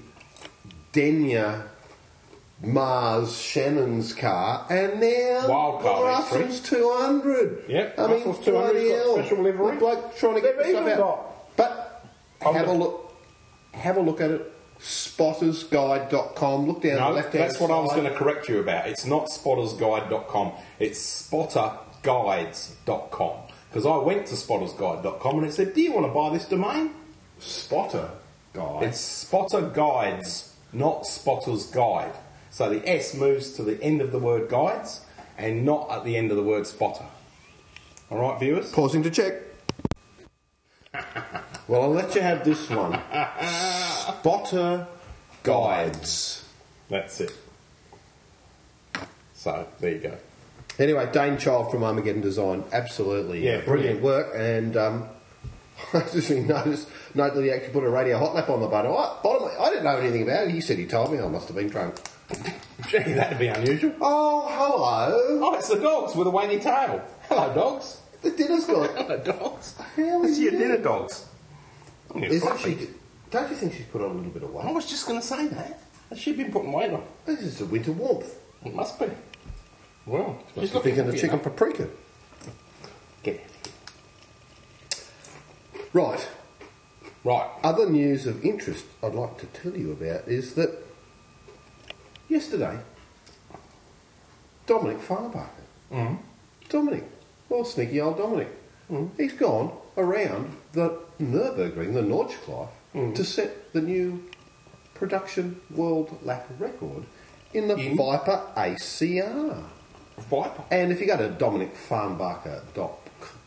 Denya 0.92 1.64
Mars 2.62 3.36
Shannon's 3.38 4.12
car, 4.14 4.66
and 4.70 5.00
now 5.00 5.46
Wild 5.48 5.84
Russell's 5.84 6.60
200. 6.60 7.64
Yep, 7.68 7.98
I 7.98 8.02
mean, 8.06 8.16
Russell's 8.16 8.44
200 8.44 8.68
's 8.68 8.72
bloody 8.72 8.88
got 8.88 8.96
hell. 8.96 9.14
special 9.16 9.38
livery. 9.42 9.76
Bloke 9.76 10.16
trying 10.16 10.34
to 10.36 10.40
get 10.40 10.58
They've 10.58 10.68
even 10.76 10.96
got- 10.96 11.33
But 11.56 12.04
I'm 12.44 12.54
have 12.54 12.68
a 12.68 12.72
look. 12.72 13.14
Have 13.72 13.96
a 13.96 14.00
look 14.00 14.20
at 14.20 14.30
it. 14.30 14.52
Spottersguide.com. 14.80 16.66
Look 16.66 16.82
down 16.82 16.98
No, 16.98 17.08
the 17.08 17.14
left 17.14 17.32
hand 17.32 17.44
that's 17.44 17.58
what 17.60 17.70
I 17.70 17.78
was 17.80 17.92
going 17.92 18.04
to 18.04 18.14
correct 18.14 18.48
you 18.48 18.58
about. 18.60 18.86
It's 18.86 19.06
not 19.06 19.28
spottersguide.com. 19.28 20.52
It's 20.78 21.28
spotterguides.com. 21.30 23.32
Because 23.70 23.86
I 23.86 23.96
went 23.96 24.26
to 24.26 24.34
spottersguide.com 24.34 25.38
and 25.38 25.46
it 25.46 25.52
said, 25.52 25.74
do 25.74 25.80
you 25.80 25.92
want 25.92 26.06
to 26.06 26.12
buy 26.12 26.30
this 26.30 26.46
domain? 26.46 26.90
Spotter 27.40 28.10
Guide. 28.52 28.84
It's 28.84 29.00
Spotter 29.00 29.62
Guides, 29.62 30.54
not 30.72 31.06
Spotter's 31.06 31.66
Guide. 31.66 32.12
So 32.50 32.70
the 32.70 32.88
S 32.88 33.14
moves 33.14 33.52
to 33.54 33.64
the 33.64 33.82
end 33.82 34.00
of 34.00 34.12
the 34.12 34.20
word 34.20 34.48
guides 34.48 35.00
and 35.36 35.64
not 35.64 35.90
at 35.90 36.04
the 36.04 36.16
end 36.16 36.30
of 36.30 36.36
the 36.36 36.42
word 36.44 36.68
spotter. 36.68 37.06
All 38.10 38.20
right, 38.20 38.38
viewers? 38.38 38.70
Pausing 38.70 39.02
to 39.02 39.10
check. 39.10 39.42
well, 41.68 41.82
I'll 41.82 41.90
let 41.90 42.14
you 42.14 42.20
have 42.20 42.44
this 42.44 42.68
one. 42.70 42.92
Spotter 43.42 44.86
Guides. 45.42 46.44
That's 46.88 47.20
it. 47.20 47.32
So 49.34 49.66
there 49.80 49.92
you 49.92 49.98
go. 49.98 50.16
Anyway, 50.78 51.08
Dane 51.12 51.38
Child 51.38 51.70
from 51.70 51.84
Armageddon 51.84 52.20
Design, 52.20 52.64
absolutely 52.72 53.44
Yeah, 53.44 53.58
uh, 53.58 53.64
brilliant 53.64 54.02
work. 54.02 54.32
And 54.34 54.76
um, 54.76 55.08
I 55.94 56.00
just 56.00 56.30
noticed, 56.30 56.88
note 57.14 57.34
that 57.34 57.42
he 57.44 57.50
actually 57.50 57.72
put 57.72 57.84
a 57.84 57.90
radio 57.90 58.18
hot 58.18 58.34
lap 58.34 58.48
on 58.50 58.60
the 58.60 58.66
bottom. 58.66 58.92
I, 58.92 59.16
bottom. 59.22 59.50
I 59.60 59.68
didn't 59.70 59.84
know 59.84 59.96
anything 59.96 60.22
about 60.22 60.48
it. 60.48 60.50
He 60.50 60.60
said 60.60 60.78
he 60.78 60.86
told 60.86 61.12
me. 61.12 61.20
I 61.20 61.28
must 61.28 61.46
have 61.48 61.56
been 61.56 61.68
drunk. 61.68 61.96
Gee, 62.88 62.98
that'd 62.98 63.38
be 63.38 63.48
unusual. 63.48 63.94
Oh, 64.00 64.48
hello. 64.50 65.40
Oh, 65.42 65.54
it's 65.54 65.68
the 65.68 65.76
dogs 65.76 66.16
with 66.16 66.26
a 66.26 66.30
wavy 66.30 66.58
tail. 66.58 67.04
Hello, 67.28 67.54
dogs. 67.54 67.98
The 68.22 68.30
dinner's 68.30 68.64
gone. 68.64 68.88
Hello, 68.96 69.18
dogs. 69.18 69.74
Hell 69.96 70.24
It's 70.24 70.38
your 70.38 70.52
dinner 70.52 70.78
dogs. 70.78 71.26
Isn't 72.16 72.58
she? 72.60 72.88
Don't 73.30 73.50
you 73.50 73.56
think 73.56 73.72
she's 73.74 73.86
put 73.86 74.00
on 74.02 74.10
a 74.10 74.14
little 74.14 74.30
bit 74.30 74.42
of 74.42 74.52
weight? 74.52 74.66
I 74.66 74.70
was 74.72 74.86
just 74.86 75.06
going 75.06 75.20
to 75.20 75.26
say 75.26 75.48
that. 75.48 75.80
Has 76.10 76.18
she 76.20 76.32
been 76.32 76.52
putting 76.52 76.70
weight 76.72 76.92
on? 76.92 77.02
This 77.26 77.40
is 77.40 77.58
the 77.58 77.64
winter 77.64 77.92
warmth. 77.92 78.34
It 78.64 78.74
must 78.74 78.98
be. 79.00 79.06
Well, 80.06 80.38
She's 80.58 80.70
thinking 80.70 81.08
of 81.08 81.16
chicken 81.16 81.40
paprika. 81.40 81.88
Get 83.22 83.40
Right. 85.92 86.28
Right. 87.24 87.48
Other 87.62 87.88
news 87.88 88.26
of 88.26 88.44
interest 88.44 88.84
I'd 89.02 89.14
like 89.14 89.38
to 89.38 89.46
tell 89.46 89.76
you 89.76 89.92
about 89.92 90.28
is 90.28 90.54
that 90.54 90.70
yesterday, 92.28 92.78
Dominik 94.66 95.00
Farnbacher, 95.00 95.48
Mm-hmm. 95.92 96.14
Dominik, 96.68 97.04
well, 97.48 97.64
sneaky 97.64 98.00
old 98.00 98.18
Dominik, 98.18 98.48
Mm-hmm. 98.90 99.16
he's 99.22 99.32
gone 99.32 99.72
around 99.96 100.56
the 100.72 100.98
Nürburgring, 101.20 101.94
the 101.94 102.02
Nordschleife, 102.02 102.68
Mm-hmm. 102.94 103.14
to 103.14 103.24
set 103.24 103.72
the 103.72 103.80
new 103.80 104.22
production 104.94 105.60
world 105.68 106.16
lap 106.22 106.46
record 106.60 107.02
in 107.52 107.66
the 107.66 107.74
In? 107.74 107.96
Viper 107.96 108.40
ACR. 108.56 109.64
Viper. 110.16 110.62
And 110.70 110.92
if 110.92 111.00
you 111.00 111.08
go 111.08 111.16
to 111.16 111.28
dominikfarnbacher.com, 111.30 112.90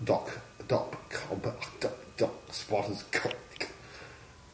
doc, 0.03 0.31
doc, 0.67 1.09
com, 1.09 1.39
doc, 1.39 1.93
doc, 2.17 2.31
spotters, 2.51 3.03
com, 3.11 3.31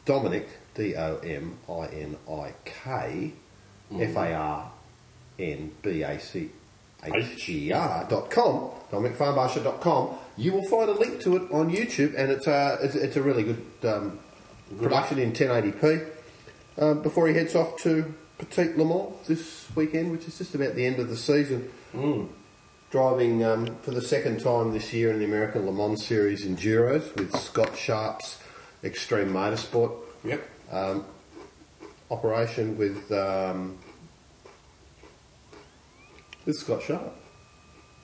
Dominik, 0.06 0.46
D 0.76 0.96
O 0.96 1.18
M 1.24 1.58
I 1.68 1.86
N 1.88 2.18
I 2.30 2.54
K, 2.66 3.32
F 4.00 4.16
A 4.16 4.34
R 4.34 4.72
N 5.39 5.72
B 5.82 6.04
A 6.04 6.20
C 6.20 6.52
H 7.06 7.49
E 7.49 7.72
R 7.72 8.06
dot 8.10 8.30
com, 8.30 8.72
dominikfarnbacher.com, 8.91 10.16
you 10.38 10.54
will 10.54 10.68
find 10.70 10.89
a 10.89 10.93
link 10.93 11.22
to 11.22 11.36
it 11.38 11.43
on 11.51 11.70
YouTube, 11.72 12.14
and 12.18 12.32
it's 12.32 12.47
a, 12.47 12.78
it's, 12.82 12.95
it's 12.95 13.16
a 13.16 13.22
really 13.22 13.43
good 13.43 13.64
um, 13.84 14.20
production 14.78 15.20
in 15.20 15.32
1080p. 15.34 16.10
Um, 16.78 17.01
before 17.04 17.28
he 17.28 17.34
heads 17.36 17.56
off 17.56 17.78
to 17.82 18.14
Petit 18.39 18.74
Le 18.76 18.86
Mans 18.86 19.28
this 19.28 19.68
weekend, 19.76 20.12
which 20.12 20.28
is 20.28 20.38
just 20.38 20.56
about 20.56 20.74
the 20.76 20.86
end 20.86 20.99
of 20.99 21.08
the 21.10 21.16
season. 21.18 21.70
driving 22.89 23.43
um, 23.43 23.76
for 23.82 23.89
the 23.91 24.01
second 24.01 24.39
time 24.39 24.72
this 24.72 24.93
year 24.93 25.10
in 25.12 25.18
the 25.20 25.26
American 25.26 25.66
Le 25.66 25.72
Mans 25.72 26.04
Series 26.06 26.45
Enduros 26.45 27.16
with 27.16 27.36
Scott 27.36 27.76
Sharp's 27.76 28.39
Extreme 28.84 29.30
Motorsport 29.34 29.91
Yep. 30.24 30.47
operation 32.12 32.78
with 32.78 33.12
with 36.46 36.56
Scott 36.58 36.82
Sharp. 36.84 37.14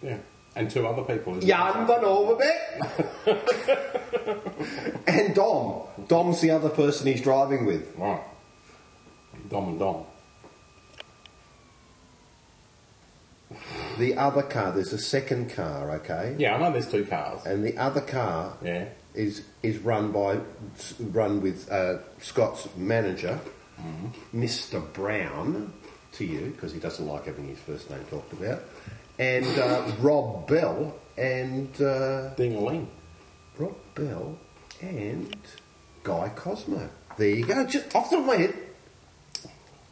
Yeah. 0.01 0.17
And 0.55 0.69
two 0.69 0.85
other 0.87 1.03
people. 1.03 1.37
isn't 1.37 1.47
Jan 1.47 1.85
van 1.87 2.01
Overbeek 2.03 2.59
and 5.07 5.35
Dom. 5.35 5.83
Dom's 6.07 6.41
the 6.41 6.51
other 6.51 6.69
person 6.69 7.07
he's 7.07 7.21
driving 7.21 7.65
with. 7.65 7.95
Right. 7.97 8.21
Dom 9.49 9.69
and 9.69 9.79
Dom. 9.79 10.05
The 13.97 14.15
other 14.15 14.43
car, 14.43 14.71
there's 14.71 14.93
a 14.93 14.97
second 14.99 15.51
car, 15.53 15.91
okay? 15.97 16.35
Yeah, 16.37 16.55
I 16.55 16.59
know 16.59 16.71
there's 16.71 16.89
two 16.89 17.05
cars. 17.05 17.45
And 17.45 17.63
the 17.65 17.77
other 17.77 18.01
car 18.01 18.53
Yeah. 18.63 18.85
is 19.13 19.43
is 19.63 19.79
run 19.79 20.11
by 20.11 20.39
run 20.99 21.41
with 21.41 21.69
uh, 21.71 21.97
Scott's 22.21 22.67
manager, 22.77 23.39
Mr. 24.33 24.81
Brown, 24.93 25.73
to 26.13 26.25
you 26.25 26.51
because 26.55 26.71
he 26.73 26.79
doesn't 26.79 27.05
like 27.05 27.25
having 27.25 27.47
his 27.47 27.59
first 27.59 27.89
name 27.89 28.03
talked 28.09 28.33
about, 28.33 28.61
and 29.17 29.45
uh, 29.59 29.91
Rob 29.99 30.47
Bell 30.47 30.95
and 31.17 31.81
uh, 31.81 32.33
Ding 32.35 32.55
a 32.55 32.59
ling. 32.59 32.89
Rob 33.57 33.75
Bell 33.95 34.37
and 34.81 35.35
Guy 36.03 36.29
Cosmo. 36.35 36.89
There 37.17 37.29
you 37.29 37.45
go, 37.45 37.65
just 37.65 37.93
off 37.95 38.09
the 38.09 38.15
top 38.15 38.21
of 38.21 38.25
my 38.27 38.35
head. 38.37 38.55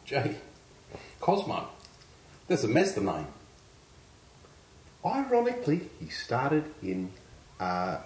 Gee. 0.06 0.36
Cosmo. 1.20 1.68
That's 2.46 2.64
a 2.64 2.68
Mazda 2.68 3.02
name. 3.02 3.26
Ironically, 5.04 5.82
he 6.00 6.08
started 6.08 6.64
in 6.82 7.10
uh, 7.60 7.98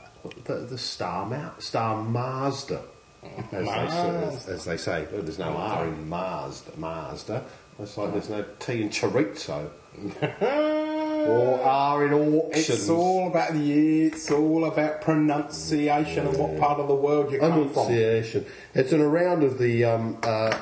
the, 0.44 0.54
the 0.54 0.78
Star, 0.78 1.26
Ma- 1.26 1.56
Star 1.58 2.02
Mazda, 2.02 2.82
as 3.22 3.50
they, 3.50 3.64
say, 3.64 4.24
as, 4.26 4.48
as 4.48 4.64
they 4.64 4.76
say. 4.76 5.06
Well, 5.12 5.22
There's 5.22 5.38
no 5.38 5.56
R 5.56 5.86
in 5.86 6.08
Mazda. 6.08 6.72
Mazda. 6.76 7.44
It's 7.79 7.97
like 7.97 8.12
there's 8.12 8.29
no 8.29 8.45
tea 8.59 8.83
in 8.83 8.91
chorizo. 8.91 9.70
or 11.29 11.61
R 11.62 12.07
in 12.07 12.12
auctions. 12.12 12.68
It's 12.68 12.89
all 12.89 13.29
about 13.29 13.53
the 13.53 14.03
it's 14.03 14.31
all 14.31 14.64
about 14.64 15.01
pronunciation 15.03 16.27
and 16.27 16.37
what 16.37 16.59
part 16.59 16.81
of 16.81 16.89
the 16.89 16.95
world 16.95 17.33
you 17.33 17.39
come 17.39 17.68
from. 17.70 17.87
Annunciation. 17.87 18.47
It's 18.75 18.93
in 18.93 19.01
a 19.01 19.09
round 19.09 19.43
of 19.43 19.59
the 19.59 19.85
um, 19.85 20.18
uh, 20.23 20.57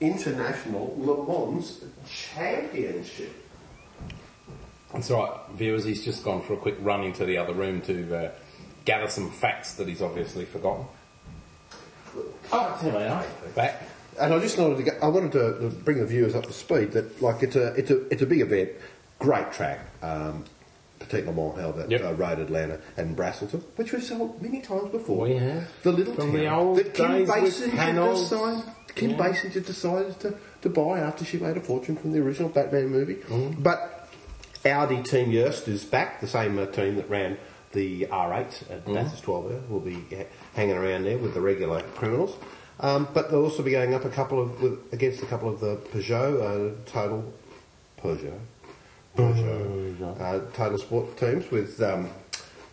International 0.00 0.94
Le 0.98 1.26
Mans 1.26 1.84
Championship. 2.08 3.32
That's 4.92 5.10
right, 5.10 5.30
viewers. 5.52 5.84
He's 5.84 6.04
just 6.04 6.24
gone 6.24 6.42
for 6.42 6.54
a 6.54 6.56
quick 6.56 6.76
run 6.80 7.04
into 7.04 7.24
the 7.24 7.36
other 7.38 7.54
room 7.54 7.80
to 7.82 8.16
uh, 8.16 8.30
gather 8.84 9.08
some 9.08 9.30
facts 9.30 9.74
that 9.74 9.86
he's 9.86 10.02
obviously 10.02 10.44
forgotten. 10.44 10.86
Oh, 12.52 12.78
tell 12.80 12.90
me, 12.90 12.98
eh? 12.98 13.22
Back. 13.54 13.82
And 14.20 14.34
I 14.34 14.38
just 14.38 14.58
wanted 14.58 14.76
to 14.78 14.82
get, 14.82 15.02
I 15.02 15.08
wanted 15.08 15.32
to 15.32 15.70
bring 15.84 15.98
the 15.98 16.06
viewers 16.06 16.34
up 16.34 16.46
to 16.46 16.52
speed 16.52 16.92
that 16.92 17.20
like 17.22 17.42
it's 17.42 17.56
a 17.56 17.68
it's 17.74 17.90
a 17.90 18.06
it's 18.08 18.22
a 18.22 18.26
big 18.26 18.40
event, 18.40 18.70
great 19.18 19.50
track. 19.52 19.80
Um, 20.02 20.44
Petit 20.98 21.22
Le 21.22 21.32
Mans 21.32 21.58
held 21.58 21.78
at 21.78 21.90
Yep. 21.90 22.04
uh, 22.04 22.12
Road 22.12 22.38
Atlanta 22.40 22.78
and 22.98 23.16
Braselton, 23.16 23.62
which 23.76 23.92
we've 23.92 24.04
sold 24.04 24.40
many 24.42 24.60
times 24.60 24.90
before. 24.92 25.24
We 25.24 25.36
have. 25.36 25.66
the 25.82 25.92
little 25.92 26.14
From 26.14 26.26
town 26.32 26.34
the 26.40 26.54
old 26.54 26.76
that 26.78 26.92
Kim 26.94 27.26
Basinger 27.26 27.70
panels. 27.70 28.28
decided, 28.28 28.64
Kim 28.94 29.10
Yeah. 29.12 29.16
Basinger 29.16 29.64
decided 29.66 30.20
to, 30.20 30.34
to 30.60 30.68
buy 30.68 30.98
after 31.00 31.24
she 31.24 31.38
made 31.38 31.56
a 31.56 31.60
fortune 31.60 31.96
from 31.96 32.12
the 32.12 32.18
original 32.20 32.50
Batman 32.50 32.88
movie. 32.88 33.14
Mm. 33.16 33.62
But 33.62 34.08
Audi 34.66 35.02
Team 35.02 35.32
Joest 35.32 35.68
is 35.68 35.84
back, 35.84 36.20
the 36.20 36.28
same 36.28 36.58
uh, 36.58 36.66
team 36.66 36.96
that 36.96 37.08
ran 37.08 37.38
the 37.72 38.04
R8 38.06 38.70
at 38.70 38.84
Mm. 38.84 38.94
Bathurst 38.94 39.22
12 39.22 39.46
hour 39.52 39.60
will 39.70 39.80
be 39.80 40.04
hanging 40.54 40.76
around 40.76 41.04
there 41.06 41.16
with 41.16 41.32
the 41.32 41.40
regular 41.40 41.80
criminals. 41.94 42.36
Um, 42.80 43.08
but 43.12 43.30
they'll 43.30 43.44
also 43.44 43.62
be 43.62 43.72
going 43.72 43.94
up 43.94 44.04
a 44.04 44.10
couple 44.10 44.40
of 44.40 44.60
with, 44.62 44.92
against 44.92 45.22
a 45.22 45.26
couple 45.26 45.50
of 45.50 45.60
the 45.60 45.76
Peugeot 45.76 46.40
uh, 46.40 46.74
Total 46.90 47.32
Peugeot. 47.98 48.38
Peugeot. 49.16 50.20
Uh, 50.20 50.40
Total 50.52 50.78
Sport 50.78 51.16
teams 51.18 51.50
with 51.50 51.80
um, 51.82 52.08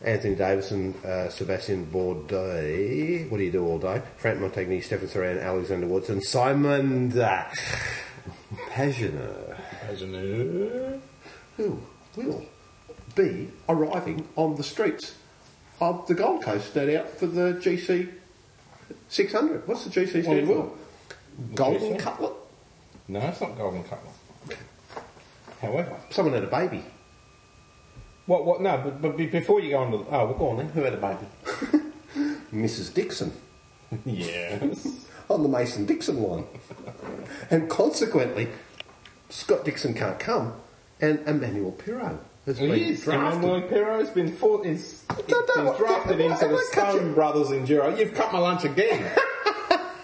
Anthony 0.02 0.36
Davidson, 0.36 0.94
uh, 1.04 1.28
Sebastian 1.28 1.88
Bourdais. 1.88 3.30
What 3.30 3.38
do 3.38 3.44
you 3.44 3.52
do 3.52 3.66
all 3.66 3.80
day? 3.80 4.02
Franck 4.18 4.40
Montagny, 4.40 4.82
Stefan 4.82 5.10
Saran, 5.10 5.44
Alexander 5.44 5.88
Wurz, 5.88 6.10
and 6.10 6.24
Simon 6.24 7.20
uh, 7.20 7.52
Pagenaud 8.70 9.58
who 11.58 11.82
will 12.16 12.46
be 13.16 13.50
arriving 13.68 14.28
on 14.36 14.56
the 14.56 14.64
streets 14.64 15.16
of 15.82 16.08
the 16.08 16.14
Gold 16.14 16.44
Coast, 16.44 16.76
no 16.76 16.86
doubt, 16.86 17.10
for 17.10 17.26
the 17.26 17.54
GC 17.54 18.12
600. 19.10 19.68
What's 19.68 19.86
the 19.86 19.90
GC 19.90 20.24
stand 20.24 20.48
for? 20.48 20.54
will. 20.54 20.78
Golden 21.56 21.94
GC? 21.94 22.00
Cutlet. 22.00 22.34
No, 23.08 23.20
it's 23.20 23.42
not 23.42 23.58
Golden 23.58 23.84
cutlet. 23.84 24.14
However, 25.62 25.96
Someone 26.10 26.34
had 26.34 26.44
a 26.44 26.48
baby. 26.48 26.84
what? 28.26 28.46
What? 28.46 28.62
No, 28.62 28.78
but, 28.78 29.02
but 29.02 29.18
before 29.18 29.60
you 29.60 29.72
go 29.72 29.78
on 29.80 29.92
to 29.92 29.98
oh, 29.98 30.26
well, 30.26 30.34
go 30.34 30.50
on 30.50 30.58
then. 30.58 30.70
Who 30.70 30.82
had 30.82 30.94
a 30.94 30.98
baby? 30.98 31.26
Mrs. 32.54 32.94
Dixon 32.94 33.34
yes. 34.06 35.06
on 35.30 35.44
the 35.44 35.50
Mason 35.50 35.86
Dixon 35.86 36.22
line. 36.22 36.46
and 37.50 37.70
consequently, 37.70 38.48
Scott 39.30 39.66
Dixon 39.66 39.94
can't 39.94 40.20
come, 40.20 40.54
and 41.02 41.20
Emmanuel 41.28 41.72
Pirro 42.56 42.70
has 42.72 42.80
been 42.80 42.88
Yes, 42.90 43.02
drafted. 43.04 43.44
Emmanuel 43.44 43.62
Pirro's 43.70 44.10
been, 44.12 44.28
is, 44.66 45.04
been 45.28 45.66
what- 45.66 45.78
drafted 45.78 46.20
into 46.22 46.48
the 46.48 46.62
Stone 46.72 47.08
you- 47.10 47.14
Brothers 47.14 47.50
Enduro. 47.50 47.98
You've 47.98 48.14
cut 48.14 48.32
my 48.32 48.40
lunch 48.40 48.64
again. 48.64 49.12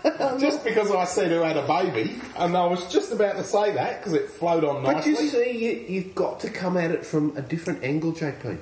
just 0.39 0.63
because 0.65 0.91
I 0.91 1.05
said 1.05 1.31
who 1.31 1.39
had 1.41 1.55
a 1.57 1.65
baby, 1.65 2.15
and 2.37 2.55
I 2.57 2.65
was 2.65 2.91
just 2.91 3.11
about 3.13 3.37
to 3.37 3.43
say 3.43 3.71
that 3.71 3.99
because 3.99 4.13
it 4.13 4.29
flowed 4.29 4.63
on 4.65 4.83
But 4.83 4.93
nicely. 4.97 5.11
you 5.11 5.29
see, 5.29 5.51
you, 5.51 5.85
you've 5.87 6.15
got 6.15 6.41
to 6.41 6.49
come 6.49 6.75
at 6.75 6.91
it 6.91 7.05
from 7.05 7.35
a 7.37 7.41
different 7.41 7.83
angle, 7.83 8.11
JP. 8.11 8.57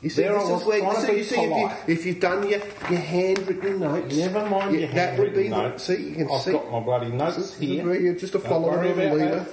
You 0.00 0.10
see, 0.10 0.22
There 0.22 0.36
I 0.36 0.40
this 0.42 0.50
was 0.50 0.60
is 0.62 0.66
where, 0.66 0.80
trying 0.80 0.94
to 0.96 1.00
see, 1.02 1.12
be 1.12 1.18
you 1.18 1.24
see 1.24 1.36
if, 1.40 1.50
you, 1.88 1.94
if 1.94 2.06
you've 2.06 2.20
done 2.20 2.48
your, 2.48 2.58
your 2.90 2.98
handwritten 2.98 3.78
notes, 3.78 4.16
Never 4.16 4.50
mind 4.50 4.74
yeah, 4.74 4.80
your 4.80 4.88
that 4.94 5.18
would 5.18 5.32
be 5.34 5.44
handwritten 5.46 5.50
the, 5.50 5.68
notes. 5.68 5.84
see, 5.84 6.08
you 6.08 6.14
can 6.16 6.26
see. 6.28 6.34
I've 6.34 6.42
see. 6.42 6.52
got 6.52 6.72
my 6.72 6.80
bloody 6.80 7.12
notes 7.12 7.36
This 7.36 7.52
is 7.52 7.58
here. 7.60 7.86
where 7.86 8.00
you're 8.00 8.16
just 8.16 8.34
a 8.34 8.38
Don't 8.38 8.48
follower 8.48 8.72
worry 8.78 8.90
of 8.90 8.98
about 8.98 9.14
leader. 9.16 9.46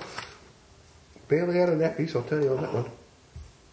Barely 1.28 1.62
out 1.62 1.70
of 1.70 1.78
nappies, 1.78 2.16
I'll 2.16 2.24
tell 2.24 2.42
you 2.44 2.54
on 2.56 2.62
that 2.64 2.74
one. 2.74 2.86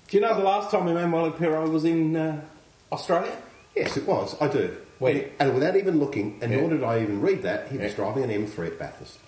Do 0.08 0.16
you 0.16 0.20
know 0.20 0.36
the 0.36 0.44
last 0.44 0.70
time 0.70 0.86
Emmanuel 0.86 1.32
Pirro 1.32 1.68
was 1.68 1.84
in 1.84 2.16
uh, 2.16 2.40
Australia? 2.92 3.36
Yes, 3.74 3.96
it 3.96 4.06
was. 4.06 4.36
I 4.40 4.48
do. 4.48 4.76
When? 4.98 5.28
And, 5.38 5.54
without 5.54 5.76
even 5.76 5.98
looking, 5.98 6.38
and 6.40 6.52
Yeah. 6.52 6.60
nor 6.60 6.70
did 6.70 6.82
I 6.84 7.02
even 7.02 7.20
read 7.20 7.42
that, 7.42 7.68
he 7.70 7.76
was 7.78 7.90
Yeah. 7.90 7.96
driving 7.96 8.24
an 8.24 8.30
M3 8.30 8.68
at 8.68 8.78
Bathurst. 8.78 9.18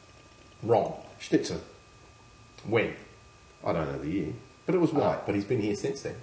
Wrong. 0.62 0.94
Schnitzer. 1.18 1.60
When? 2.66 2.94
I 3.64 3.72
don't 3.72 3.92
know 3.92 3.98
the 3.98 4.08
year, 4.10 4.32
but 4.66 4.74
it 4.74 4.78
was 4.78 4.92
Right, 4.92 5.02
white. 5.08 5.26
but 5.26 5.34
he's 5.34 5.44
been 5.44 5.60
here 5.60 5.74
since 5.74 6.02
then. 6.02 6.14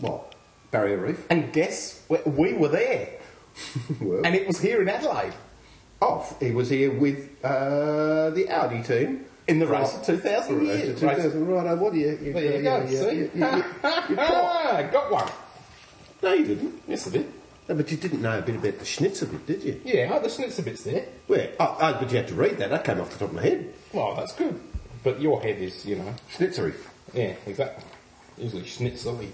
What? 0.00 0.34
Barrier 0.70 0.98
Reef. 0.98 1.24
And 1.30 1.52
guess 1.52 2.02
we, 2.08 2.18
we 2.26 2.52
were 2.52 2.68
there, 2.68 3.08
Well, 4.00 4.24
and 4.24 4.34
it 4.34 4.46
was 4.46 4.60
here 4.60 4.80
in 4.82 4.88
Adelaide 4.88 5.34
off. 6.00 6.38
He 6.40 6.50
was 6.52 6.70
here 6.70 6.90
with 6.92 7.28
uh, 7.44 8.30
the 8.30 8.48
Audi 8.48 8.82
team. 8.82 9.24
In 9.50 9.58
the 9.58 9.66
race 9.66 9.94
of 9.94 10.04
2000 10.04 10.58
Race 10.58 10.66
years. 10.78 10.88
of 10.90 11.00
2000, 11.00 11.46
right, 11.46 11.66
oh, 11.66 11.76
what 11.76 11.92
do 11.92 11.98
you... 11.98 12.18
you 12.22 12.32
There 12.32 12.56
you 12.56 12.62
go. 12.62 12.78
yeah, 12.78 12.86
see? 12.88 12.94
you- 13.16 13.30
you- 13.34 13.46
you-. 13.56 14.16
Ah, 14.18 14.88
got 14.90 15.10
one. 15.12 15.30
No, 16.22 16.32
you 16.32 16.44
didn't. 16.46 16.82
Yes, 16.86 17.06
I 17.06 17.10
did. 17.10 17.32
No, 17.68 17.74
but 17.74 17.90
you 17.90 17.96
didn't 17.96 18.22
know 18.22 18.38
a 18.38 18.42
bit 18.42 18.56
about 18.56 18.78
the 18.78 18.84
Schnitzer 18.84 19.26
bit, 19.26 19.46
did 19.46 19.62
you? 19.62 19.80
Yeah, 19.84 20.10
oh, 20.12 20.20
the 20.20 20.28
schnitzer 20.28 20.62
bit's 20.62 20.82
there. 20.84 21.04
Where? 21.28 21.52
Oh, 21.60 21.76
oh, 21.80 21.96
but 22.00 22.10
you 22.10 22.16
had 22.18 22.28
to 22.28 22.34
read 22.34 22.58
that. 22.58 22.70
That 22.70 22.84
came 22.84 23.00
off 23.00 23.10
the 23.10 23.18
top 23.18 23.28
of 23.28 23.34
my 23.34 23.42
head. 23.42 23.72
Well, 23.92 24.14
that's 24.16 24.32
good. 24.34 24.58
But 25.04 25.20
your 25.20 25.40
head 25.40 25.58
is, 25.58 25.86
you 25.86 25.96
know, 25.96 26.14
Schnitzery. 26.36 26.74
yeah, 27.14 27.34
exactly. 27.46 27.84
Usually 28.38 28.62
schnitzely. 28.62 29.28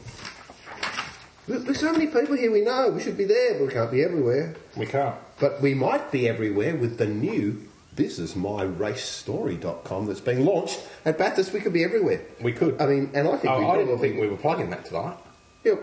Look, 1.48 1.64
There's 1.64 1.80
so 1.80 1.92
many 1.92 2.06
people 2.08 2.36
here 2.36 2.50
we 2.50 2.60
know. 2.62 2.90
We 2.90 3.00
should 3.02 3.16
be 3.16 3.24
there, 3.24 3.54
but 3.54 3.66
we 3.68 3.72
can't 3.72 3.90
be 3.90 4.02
everywhere. 4.02 4.54
We 4.76 4.86
can't. 4.86 5.14
But 5.40 5.62
we 5.62 5.74
might 5.74 6.10
be 6.10 6.28
everywhere 6.28 6.74
with 6.76 6.98
the 6.98 7.06
new 7.06 7.65
This 7.96 8.18
Is 8.18 8.36
My 8.36 8.64
MyRaceStory.com 8.66 10.06
that's 10.06 10.20
being 10.20 10.44
launched 10.44 10.80
at 11.04 11.16
Bathurst. 11.18 11.52
We 11.52 11.60
could 11.60 11.72
be 11.72 11.82
everywhere. 11.82 12.20
We 12.42 12.52
could. 12.52 12.80
I 12.80 12.86
mean, 12.86 13.10
and 13.14 13.26
I 13.26 13.36
think 13.38 13.52
Oh, 13.52 13.58
we 13.60 13.64
I 13.66 13.76
didn't 13.78 13.98
think 13.98 14.20
we 14.20 14.28
were 14.28 14.36
plugging 14.36 14.70
that 14.70 14.84
tonight. 14.84 15.16
Yeah, 15.64 15.74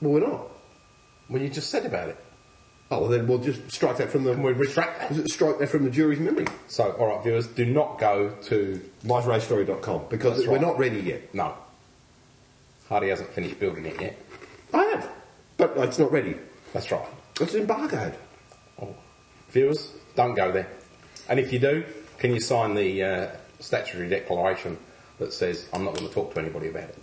well, 0.00 0.12
we're 0.12 0.20
not. 0.20 0.48
Well, 1.30 1.40
you 1.40 1.48
just 1.48 1.70
said 1.70 1.86
about 1.86 2.10
it. 2.10 2.16
Oh, 2.90 3.00
well, 3.00 3.08
then 3.08 3.26
we'll 3.26 3.38
just 3.38 3.72
strike 3.72 3.96
that 3.96 4.10
from 4.10 4.24
the. 4.24 4.34
Can 4.34 4.42
we 4.42 4.52
retract 4.52 5.14
that? 5.14 5.30
Strike 5.30 5.58
that 5.60 5.68
from 5.70 5.84
the 5.84 5.90
jury's 5.90 6.18
memory. 6.20 6.44
So, 6.68 6.92
all 6.92 7.06
right, 7.06 7.22
viewers, 7.24 7.46
do 7.46 7.64
not 7.64 7.98
go 7.98 8.36
to 8.42 8.80
MyRaceStory.com 9.04 10.02
because 10.10 10.36
That's 10.36 10.46
we're 10.46 10.54
right. 10.56 10.60
not 10.60 10.78
ready 10.78 11.00
yet. 11.00 11.34
no. 11.34 11.54
Hardy 12.90 13.08
hasn't 13.08 13.30
finished 13.32 13.58
building 13.58 13.86
it 13.86 13.98
yet. 13.98 14.18
I 14.74 14.84
have, 14.84 15.10
but 15.56 15.72
it's 15.78 15.98
not 15.98 16.12
ready. 16.12 16.36
That's 16.74 16.90
right. 16.92 17.06
It's 17.40 17.54
embargoed. 17.54 18.14
Oh. 18.82 18.94
Viewers, 19.50 19.90
don't 20.14 20.34
go 20.34 20.52
there. 20.52 20.68
And 21.28 21.38
if 21.40 21.52
you 21.52 21.58
do, 21.58 21.84
can 22.18 22.32
you 22.32 22.40
sign 22.40 22.74
the 22.74 23.02
uh, 23.02 23.28
statutory 23.60 24.08
declaration 24.08 24.78
that 25.18 25.32
says 25.32 25.68
I'm 25.72 25.84
not 25.84 25.94
going 25.94 26.08
to 26.08 26.14
talk 26.14 26.34
to 26.34 26.40
anybody 26.40 26.68
about 26.68 26.84
it? 26.84 26.98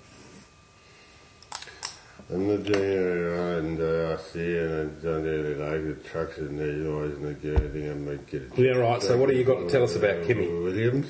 I'm 2.31 2.47
not 2.47 2.63
doing 2.63 2.83
it 2.83 3.57
and 3.59 3.81
uh, 3.81 4.13
I 4.13 4.17
see 4.21 4.57
and 4.57 4.97
I 4.99 5.03
don't 5.03 5.23
really 5.23 5.55
like 5.55 5.83
the 6.03 6.09
trucks 6.09 6.37
and 6.37 6.59
there's 6.59 6.85
always 6.87 7.17
not 7.17 7.41
good 7.41 7.59
anything 7.59 7.89
I 7.89 7.93
might 7.95 8.33
it. 8.33 8.51
Yeah, 8.55 8.71
right, 8.73 9.01
so 9.01 9.17
what 9.17 9.29
have 9.29 9.37
you 9.37 9.43
got 9.43 9.61
to 9.61 9.69
tell 9.69 9.83
us 9.83 9.95
about 9.95 10.23
Kimmy? 10.23 10.47
Williams. 10.63 11.09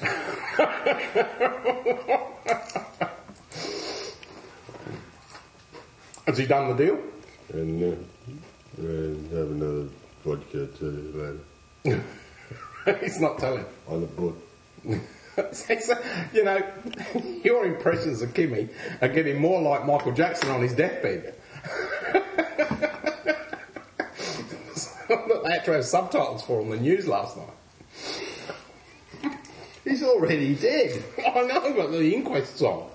Has 6.25 6.37
he 6.37 6.45
done 6.45 6.69
the 6.69 6.75
deal? 6.75 6.99
and 7.53 7.83
uh, 8.77 9.35
have 9.35 9.51
another 9.51 9.89
vodka 10.23 10.67
too 10.67 11.39
later. 11.83 12.03
He's 13.01 13.19
not 13.19 13.39
telling. 13.39 13.65
On 13.87 14.01
the 14.01 14.07
book. 14.07 14.37
you 16.33 16.43
know, 16.43 16.61
your 17.43 17.65
impressions 17.65 18.21
of 18.21 18.33
Kimmy 18.33 18.69
are 19.01 19.07
getting 19.07 19.39
more 19.39 19.61
like 19.61 19.85
Michael 19.85 20.11
Jackson 20.11 20.49
on 20.49 20.61
his 20.61 20.73
deathbed. 20.73 21.35
they 25.07 25.51
had 25.53 25.65
to 25.65 25.71
have 25.71 25.85
subtitles 25.85 26.43
for 26.43 26.61
on 26.61 26.69
the 26.69 26.77
news 26.77 27.07
last 27.07 27.37
night. 27.37 29.33
He's 29.83 30.03
already 30.03 30.55
dead. 30.55 31.03
I 31.17 31.41
know, 31.43 31.73
but 31.75 31.91
the 31.91 32.13
inquest's 32.13 32.61
on. 32.61 32.89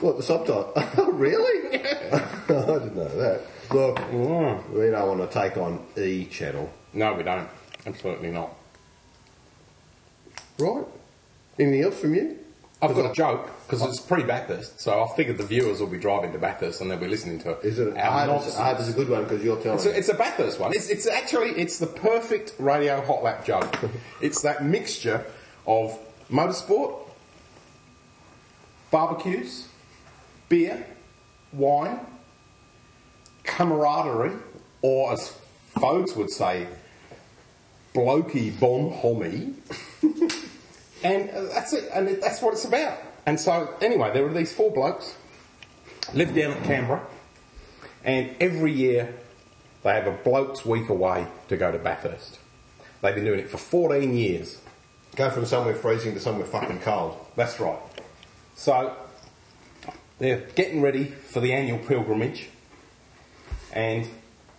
What, 0.00 0.16
the 0.16 0.22
subtitle? 0.22 0.72
Oh, 0.76 1.10
really? 1.10 1.78
I 1.78 2.18
didn't 2.46 2.96
know 2.96 3.08
that. 3.08 3.42
Look, 3.70 3.96
mm. 3.96 4.70
we 4.70 4.90
don't 4.90 5.18
want 5.18 5.30
to 5.30 5.40
take 5.40 5.56
on 5.56 5.84
E 5.96 6.26
channel. 6.26 6.70
No, 6.92 7.14
we 7.14 7.22
don't. 7.22 7.48
Absolutely 7.86 8.30
not. 8.30 8.57
Right? 10.58 10.84
Anything 11.58 11.82
else 11.82 11.98
from 12.00 12.14
you? 12.14 12.38
I've 12.80 12.94
got 12.94 13.10
a 13.10 13.14
joke 13.14 13.50
because 13.66 13.82
it's 13.82 14.00
pre 14.00 14.22
Bathurst, 14.22 14.80
so 14.80 15.02
I 15.02 15.16
figured 15.16 15.36
the 15.36 15.44
viewers 15.44 15.80
will 15.80 15.88
be 15.88 15.98
driving 15.98 16.30
to 16.32 16.38
Bathurst 16.38 16.80
and 16.80 16.88
they'll 16.88 16.98
be 16.98 17.08
listening 17.08 17.40
to 17.40 17.50
it. 17.52 17.64
Is 17.64 17.80
it? 17.80 17.96
Our 17.96 18.22
I 18.22 18.26
nonsense. 18.26 18.56
I 18.56 18.68
hope 18.68 18.78
it's 18.78 18.88
a 18.88 18.92
good 18.92 19.08
one 19.08 19.24
because 19.24 19.42
you're 19.42 19.56
telling 19.60 19.78
It's 19.78 19.86
a, 19.86 19.90
me. 19.90 19.96
it's 19.96 20.08
a 20.08 20.14
Bathurst 20.14 20.60
one. 20.60 20.72
It's, 20.72 20.88
it's 20.88 21.06
actually 21.08 21.50
it's 21.50 21.78
the 21.80 21.88
perfect 21.88 22.54
radio 22.60 23.04
hot 23.04 23.24
lap 23.24 23.44
joke. 23.44 23.76
it's 24.20 24.42
that 24.42 24.64
mixture 24.64 25.24
of 25.66 25.98
motorsport, 26.30 27.00
barbecues, 28.92 29.66
beer, 30.48 30.86
wine, 31.52 31.98
camaraderie, 33.42 34.36
or 34.82 35.12
as 35.14 35.36
folks 35.80 36.14
would 36.14 36.30
say, 36.30 36.68
blokey 37.92 38.58
bon 38.60 38.92
homie. 38.92 39.54
and 41.02 41.30
uh, 41.30 41.42
that's 41.54 41.72
it. 41.72 41.90
And 41.92 42.08
that's 42.22 42.42
what 42.42 42.54
it's 42.54 42.64
about. 42.64 42.98
And 43.26 43.38
so 43.38 43.74
anyway, 43.80 44.12
there 44.12 44.24
were 44.24 44.32
these 44.32 44.52
four 44.52 44.70
blokes 44.70 45.14
lived 46.14 46.34
down 46.34 46.52
at 46.52 46.64
Canberra. 46.64 47.06
And 48.04 48.34
every 48.40 48.72
year 48.72 49.14
they 49.82 49.92
have 49.92 50.06
a 50.06 50.12
blokes 50.12 50.64
week 50.64 50.88
away 50.88 51.26
to 51.48 51.56
go 51.56 51.70
to 51.70 51.78
Bathurst. 51.78 52.38
They've 53.02 53.14
been 53.14 53.24
doing 53.24 53.40
it 53.40 53.50
for 53.50 53.58
14 53.58 54.16
years. 54.16 54.60
Go 55.16 55.30
from 55.30 55.46
somewhere 55.46 55.74
freezing 55.74 56.14
to 56.14 56.20
somewhere 56.20 56.46
fucking 56.46 56.80
cold. 56.80 57.16
That's 57.36 57.58
right. 57.60 57.78
So 58.54 58.96
they're 60.18 60.40
getting 60.54 60.82
ready 60.82 61.04
for 61.04 61.40
the 61.40 61.52
annual 61.52 61.78
pilgrimage. 61.78 62.48
And 63.72 64.08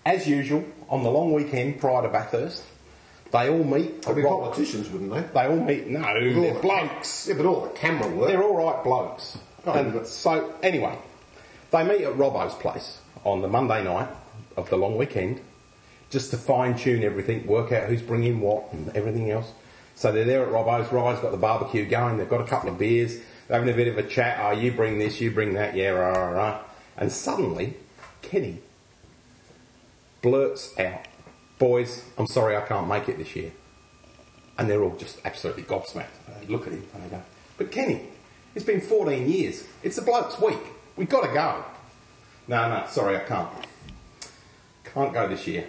as 0.05 0.27
usual, 0.27 0.65
on 0.89 1.03
the 1.03 1.09
long 1.09 1.33
weekend 1.33 1.79
prior 1.79 2.01
to 2.03 2.09
Bathurst, 2.09 2.63
they 3.31 3.49
all 3.49 3.63
meet. 3.63 4.01
They'd 4.03 4.15
be 4.15 4.21
right- 4.23 4.29
politicians, 4.29 4.89
wouldn't 4.89 5.11
they? 5.11 5.21
They 5.33 5.47
all 5.47 5.59
meet. 5.59 5.87
No, 5.87 6.01
they're 6.01 6.53
the- 6.53 6.59
blokes. 6.59 7.27
Yeah, 7.27 7.35
but 7.35 7.45
all 7.45 7.61
the 7.61 7.69
camera 7.69 8.07
work. 8.09 8.29
They're 8.29 8.43
all 8.43 8.57
right 8.57 8.83
blokes. 8.83 9.37
Oh, 9.65 9.73
and 9.73 9.93
but- 9.93 10.07
so 10.07 10.53
anyway, 10.63 10.97
they 11.71 11.83
meet 11.83 12.01
at 12.01 12.13
Robbo's 12.17 12.55
place 12.55 12.99
on 13.23 13.41
the 13.41 13.47
Monday 13.47 13.83
night 13.83 14.07
of 14.57 14.69
the 14.69 14.77
long 14.77 14.97
weekend, 14.97 15.41
just 16.09 16.31
to 16.31 16.37
fine 16.37 16.75
tune 16.77 17.03
everything, 17.03 17.45
work 17.45 17.71
out 17.71 17.87
who's 17.89 18.01
bringing 18.01 18.39
what 18.41 18.71
and 18.73 18.89
everything 18.95 19.29
else. 19.29 19.51
So 19.95 20.11
they're 20.11 20.23
there 20.23 20.43
at 20.43 20.49
Robbo's. 20.51 20.87
Robbo's 20.87 21.19
got 21.19 21.31
the 21.31 21.37
barbecue 21.37 21.85
going. 21.85 22.17
They've 22.17 22.29
got 22.29 22.41
a 22.41 22.45
couple 22.45 22.69
of 22.69 22.77
beers. 22.77 23.17
They're 23.47 23.59
having 23.59 23.73
a 23.73 23.75
bit 23.77 23.87
of 23.87 23.97
a 23.97 24.03
chat. 24.03 24.39
Oh, 24.41 24.51
you 24.51 24.71
bring 24.71 24.97
this, 24.97 25.19
you 25.19 25.29
bring 25.29 25.53
that. 25.55 25.75
Yeah, 25.75 25.89
rah, 25.89 26.11
rah, 26.11 26.29
rah. 26.29 26.59
And 26.97 27.11
suddenly, 27.11 27.73
Kenny 28.21 28.59
blurts 30.21 30.77
out, 30.79 31.07
"Boys, 31.59 32.03
I'm 32.17 32.25
sorry 32.25 32.57
I 32.57 32.61
can't 32.61 32.87
make 32.87 33.07
it 33.07 33.19
this 33.19 33.35
year." 33.35 33.51
And 34.57 34.69
they're 34.69 34.83
all 34.83 34.95
just 34.97 35.19
absolutely 35.23 35.63
gobsmacked. 35.63 36.07
They 36.41 36.47
look 36.47 36.65
at 36.65 36.73
him 36.73 36.85
and 36.93 37.03
they 37.03 37.09
go, 37.09 37.21
But 37.57 37.71
Kenny, 37.71 38.01
it's 38.55 38.65
been 38.65 38.81
14 38.81 39.29
years. 39.29 39.65
It's 39.83 39.95
the 39.95 40.01
bloke's 40.01 40.39
week. 40.39 40.59
We've 40.97 41.07
got 41.07 41.25
to 41.25 41.33
go. 41.33 41.63
No, 42.47 42.67
no, 42.67 42.85
sorry, 42.89 43.15
I 43.15 43.19
can't. 43.19 43.49
Can't 44.83 45.13
go 45.13 45.27
this 45.27 45.47
year. 45.47 45.67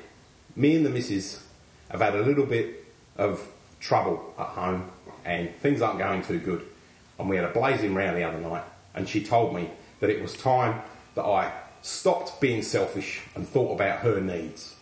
Me 0.57 0.77
and 0.77 0.85
the 0.85 0.91
missus 0.91 1.47
have 1.91 2.01
had 2.01 2.15
a 2.15 2.23
little 2.23 2.47
bit 2.47 2.85
of 3.17 3.47
trouble 3.79 4.35
at 4.39 4.47
home 4.47 4.91
and 5.25 5.55
things 5.57 5.83
aren't 5.83 5.99
going 5.99 6.23
too 6.23 6.39
good. 6.39 6.67
And 7.19 7.29
we 7.29 7.37
had 7.37 7.45
a 7.45 7.53
blazing 7.53 7.95
row 7.95 8.15
the 8.15 8.25
other 8.25 8.41
night 8.41 8.65
and 8.95 9.09
she 9.09 9.23
told 9.23 9.55
me 9.55 9.71
that 10.01 10.11
it 10.11 10.23
was 10.23 10.35
time 10.35 10.81
that 11.15 11.25
I 11.25 11.53
stopped 11.83 12.41
being 12.41 12.63
selfish 12.63 13.21
and 13.35 13.47
thought 13.47 13.75
about 13.75 14.01
her 14.01 14.21
needs. 14.21 14.75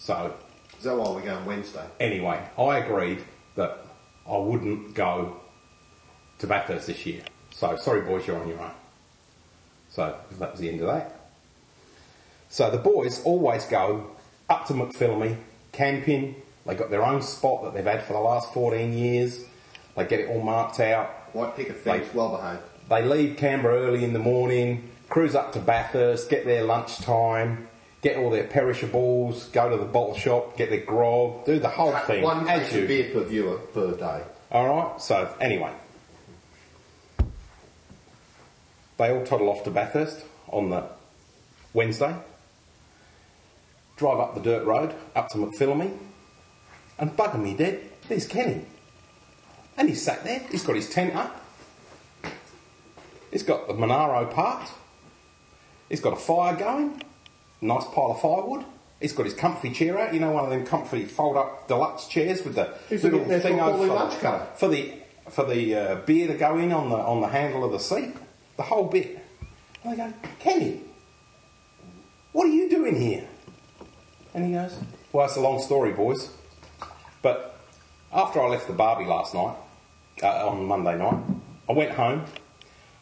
So 0.00 0.34
Is 0.78 0.84
that 0.84 0.96
why 0.96 1.10
we're 1.10 1.20
going 1.20 1.44
Wednesday? 1.44 1.84
Anyway, 2.00 2.42
I 2.58 2.78
agreed 2.78 3.22
that 3.54 3.84
I 4.26 4.38
wouldn't 4.38 4.94
go 4.94 5.36
to 6.38 6.46
Bathurst 6.46 6.86
this 6.86 7.04
year. 7.04 7.22
So, 7.50 7.76
sorry, 7.76 8.00
boys, 8.00 8.26
you're 8.26 8.40
on 8.40 8.48
your 8.48 8.58
own. 8.60 8.70
So, 9.90 10.16
that 10.38 10.52
was 10.52 10.60
the 10.60 10.70
end 10.70 10.80
of 10.80 10.86
that. 10.86 11.20
So, 12.48 12.70
the 12.70 12.78
boys 12.78 13.22
always 13.24 13.66
go 13.66 14.12
up 14.48 14.66
to 14.68 14.72
McPhillamy, 14.72 15.36
camping. 15.72 16.36
They 16.64 16.74
got 16.74 16.88
their 16.88 17.04
own 17.04 17.20
spot 17.20 17.64
that 17.64 17.74
they've 17.74 17.84
had 17.84 18.02
for 18.02 18.14
the 18.14 18.20
last 18.20 18.54
14 18.54 18.96
years. 18.96 19.44
They 19.96 20.06
get 20.06 20.20
it 20.20 20.30
all 20.30 20.40
marked 20.40 20.80
out. 20.80 21.08
White 21.34 21.56
picket 21.56 21.76
fence, 21.76 22.06
Like- 22.06 22.14
well 22.14 22.36
behaved. 22.38 22.62
They 22.88 23.02
leave 23.02 23.36
Canberra 23.36 23.82
early 23.82 24.02
in 24.02 24.14
the 24.14 24.18
morning, 24.18 24.90
cruise 25.10 25.34
up 25.34 25.52
to 25.52 25.58
Bathurst, 25.60 26.30
get 26.30 26.46
their 26.46 26.64
lunchtime, 26.64 27.68
get 28.02 28.16
all 28.16 28.30
their 28.30 28.44
perishables, 28.44 29.48
go 29.48 29.68
to 29.68 29.76
the 29.76 29.84
bottle 29.84 30.16
shop, 30.16 30.56
get 30.56 30.70
their 30.70 30.80
grog, 30.80 31.44
do 31.44 31.58
the 31.58 31.68
whole 31.68 31.92
thing. 31.92 32.22
One 32.22 32.48
as 32.48 32.74
of 32.74 32.88
beer 32.88 33.10
per 33.12 33.24
viewer 33.24 33.58
per 33.58 33.94
day. 33.94 34.22
All 34.50 34.68
right. 34.68 35.00
So 35.00 35.34
anyway, 35.40 35.72
they 38.96 39.10
all 39.10 39.24
toddle 39.24 39.48
off 39.48 39.64
to 39.64 39.70
Bathurst 39.70 40.24
on 40.48 40.70
the 40.70 40.84
Wednesday. 41.72 42.14
Drive 43.96 44.18
up 44.18 44.34
the 44.34 44.40
dirt 44.40 44.64
road 44.64 44.94
up 45.14 45.28
to 45.28 45.38
McPhillamy, 45.38 45.94
and 46.98 47.16
bugger 47.16 47.40
me 47.40 47.54
dead. 47.54 47.82
There's 48.08 48.26
Kenny, 48.26 48.64
and 49.76 49.88
he's 49.88 50.02
sat 50.02 50.24
there. 50.24 50.40
He's 50.50 50.64
got 50.64 50.74
his 50.74 50.88
tent 50.88 51.14
up. 51.14 51.44
He's 53.30 53.42
got 53.42 53.68
the 53.68 53.74
Monaro 53.74 54.26
parked. 54.26 54.72
He's 55.90 56.00
got 56.00 56.14
a 56.14 56.16
fire 56.16 56.56
going. 56.56 57.02
Nice 57.60 57.84
pile 57.86 58.12
of 58.12 58.20
firewood. 58.20 58.64
He's 59.00 59.12
got 59.12 59.24
his 59.24 59.34
comfy 59.34 59.70
chair 59.70 59.98
out. 59.98 60.12
You 60.12 60.20
know, 60.20 60.30
one 60.30 60.44
of 60.44 60.50
them 60.50 60.66
comfy 60.66 61.04
fold-up 61.04 61.68
deluxe 61.68 62.06
chairs 62.06 62.44
with 62.44 62.54
the 62.54 62.74
He's 62.88 63.02
little 63.02 63.20
looking 63.20 63.30
there 63.30 63.40
for 63.40 63.48
thing 63.48 63.60
over 63.60 64.10
for, 64.10 64.46
for 64.56 64.68
the 64.68 64.94
for 65.30 65.44
the 65.44 65.74
uh, 65.74 65.94
beer 66.06 66.26
to 66.26 66.34
go 66.34 66.58
in 66.58 66.72
on 66.72 66.90
the 66.90 66.96
on 66.96 67.20
the 67.20 67.28
handle 67.28 67.64
of 67.64 67.72
the 67.72 67.78
seat. 67.78 68.14
The 68.56 68.62
whole 68.62 68.88
bit. 68.88 69.18
And 69.82 69.92
I 69.94 70.08
go, 70.08 70.14
Kenny, 70.38 70.82
what 72.32 72.46
are 72.46 72.52
you 72.52 72.68
doing 72.68 73.00
here? 73.00 73.26
And 74.34 74.44
he 74.44 74.52
goes, 74.52 74.78
Well, 75.12 75.26
it's 75.26 75.36
a 75.36 75.40
long 75.40 75.60
story, 75.62 75.92
boys. 75.92 76.30
But 77.22 77.58
after 78.12 78.40
I 78.40 78.48
left 78.48 78.66
the 78.66 78.72
Barbie 78.72 79.06
last 79.06 79.34
night, 79.34 79.56
uh, 80.22 80.48
on 80.48 80.66
Monday 80.66 80.96
night, 80.96 81.22
I 81.68 81.72
went 81.72 81.92
home 81.92 82.24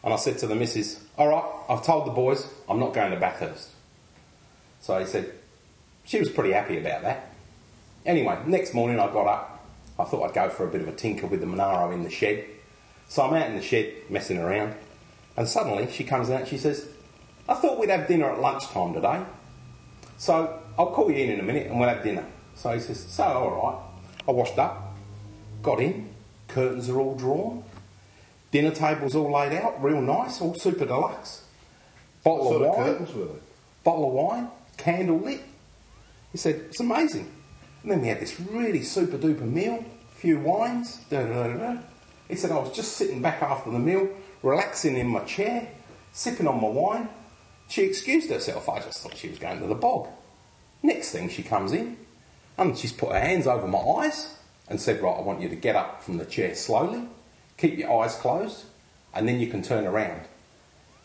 and 0.03 0.13
I 0.13 0.17
said 0.17 0.37
to 0.39 0.47
the 0.47 0.55
missus, 0.55 1.03
All 1.17 1.27
right, 1.27 1.43
I've 1.69 1.85
told 1.85 2.07
the 2.07 2.11
boys 2.11 2.47
I'm 2.69 2.79
not 2.79 2.93
going 2.93 3.11
to 3.11 3.19
Bathurst. 3.19 3.69
So 4.81 4.99
he 4.99 5.05
said, 5.05 5.31
She 6.05 6.19
was 6.19 6.29
pretty 6.29 6.51
happy 6.53 6.77
about 6.77 7.01
that. 7.03 7.33
Anyway, 8.05 8.37
next 8.45 8.73
morning 8.73 8.99
I 8.99 9.11
got 9.11 9.27
up. 9.27 9.65
I 9.97 10.05
thought 10.05 10.29
I'd 10.29 10.33
go 10.33 10.49
for 10.49 10.65
a 10.65 10.71
bit 10.71 10.81
of 10.81 10.87
a 10.87 10.93
tinker 10.93 11.27
with 11.27 11.41
the 11.41 11.45
Monaro 11.45 11.91
in 11.91 12.03
the 12.03 12.09
shed. 12.09 12.45
So 13.09 13.23
I'm 13.23 13.33
out 13.33 13.47
in 13.49 13.55
the 13.55 13.61
shed 13.61 13.93
messing 14.09 14.37
around. 14.37 14.75
And 15.35 15.47
suddenly 15.47 15.91
she 15.91 16.03
comes 16.03 16.29
out 16.29 16.41
and 16.41 16.47
she 16.47 16.57
says, 16.57 16.87
I 17.47 17.55
thought 17.55 17.79
we'd 17.79 17.89
have 17.89 18.07
dinner 18.07 18.31
at 18.31 18.39
lunchtime 18.39 18.93
today. 18.93 19.23
So 20.17 20.61
I'll 20.77 20.91
call 20.91 21.09
you 21.11 21.17
in 21.17 21.31
in 21.31 21.39
a 21.39 21.43
minute 21.43 21.67
and 21.67 21.79
we'll 21.79 21.89
have 21.89 22.03
dinner. 22.03 22.25
So 22.55 22.71
he 22.73 22.79
says, 22.79 22.99
So, 23.09 23.23
alright. 23.23 23.81
I 24.27 24.31
washed 24.31 24.57
up, 24.59 24.95
got 25.63 25.79
in, 25.79 26.09
curtains 26.47 26.87
are 26.89 26.99
all 26.99 27.15
drawn, 27.15 27.63
dinner 28.51 28.69
table's 28.71 29.15
all 29.15 29.31
laid 29.31 29.53
out, 29.53 29.81
real 29.81 30.01
nice, 30.01 30.39
all 30.39 30.53
super 30.53 30.85
deluxe. 30.85 31.43
Bottle 32.23 32.45
What 32.45 32.51
sort 32.51 32.61
of 32.61 32.67
of 32.69 32.75
curtains 32.75 33.13
were 33.15 33.25
they? 33.25 33.39
bottle 33.83 34.07
of 34.07 34.13
wine, 34.13 34.49
candle 34.79 35.19
lit. 35.19 35.41
He 36.31 36.37
said, 36.37 36.55
it's 36.55 36.79
amazing. 36.79 37.31
And 37.83 37.91
then 37.91 38.01
we 38.01 38.07
had 38.07 38.19
this 38.19 38.39
really 38.39 38.81
super 38.81 39.17
duper 39.17 39.41
meal, 39.41 39.83
few 40.15 40.39
wines, 40.39 40.97
da 41.09 41.23
da 41.23 41.47
da 41.47 41.57
da. 41.57 41.77
He 42.27 42.35
said, 42.35 42.51
I 42.51 42.59
was 42.59 42.75
just 42.75 42.93
sitting 42.93 43.21
back 43.21 43.41
after 43.41 43.71
the 43.71 43.79
meal, 43.79 44.09
relaxing 44.43 44.97
in 44.97 45.07
my 45.07 45.21
chair, 45.21 45.69
sipping 46.11 46.47
on 46.47 46.61
my 46.61 46.67
wine, 46.67 47.09
She 47.67 47.83
excused 47.83 48.29
herself. 48.29 48.67
I 48.67 48.79
just 48.79 48.99
thought 48.99 49.15
she 49.15 49.29
was 49.29 49.39
going 49.39 49.59
to 49.59 49.67
the 49.67 49.75
bog. 49.75 50.07
Next 50.81 51.11
thing, 51.11 51.29
she 51.29 51.43
comes 51.43 51.71
in 51.71 51.97
and 52.57 52.77
she's 52.77 52.91
put 52.91 53.11
her 53.11 53.19
hands 53.19 53.47
over 53.47 53.67
my 53.67 53.79
eyes 53.79 54.35
and 54.67 54.81
said, 54.81 55.01
Right, 55.01 55.17
I 55.17 55.21
want 55.21 55.41
you 55.41 55.49
to 55.49 55.55
get 55.55 55.75
up 55.75 56.03
from 56.03 56.17
the 56.17 56.25
chair 56.25 56.55
slowly, 56.55 57.07
keep 57.57 57.77
your 57.77 58.03
eyes 58.03 58.15
closed, 58.15 58.65
and 59.13 59.27
then 59.27 59.39
you 59.39 59.47
can 59.47 59.61
turn 59.61 59.85
around. 59.85 60.21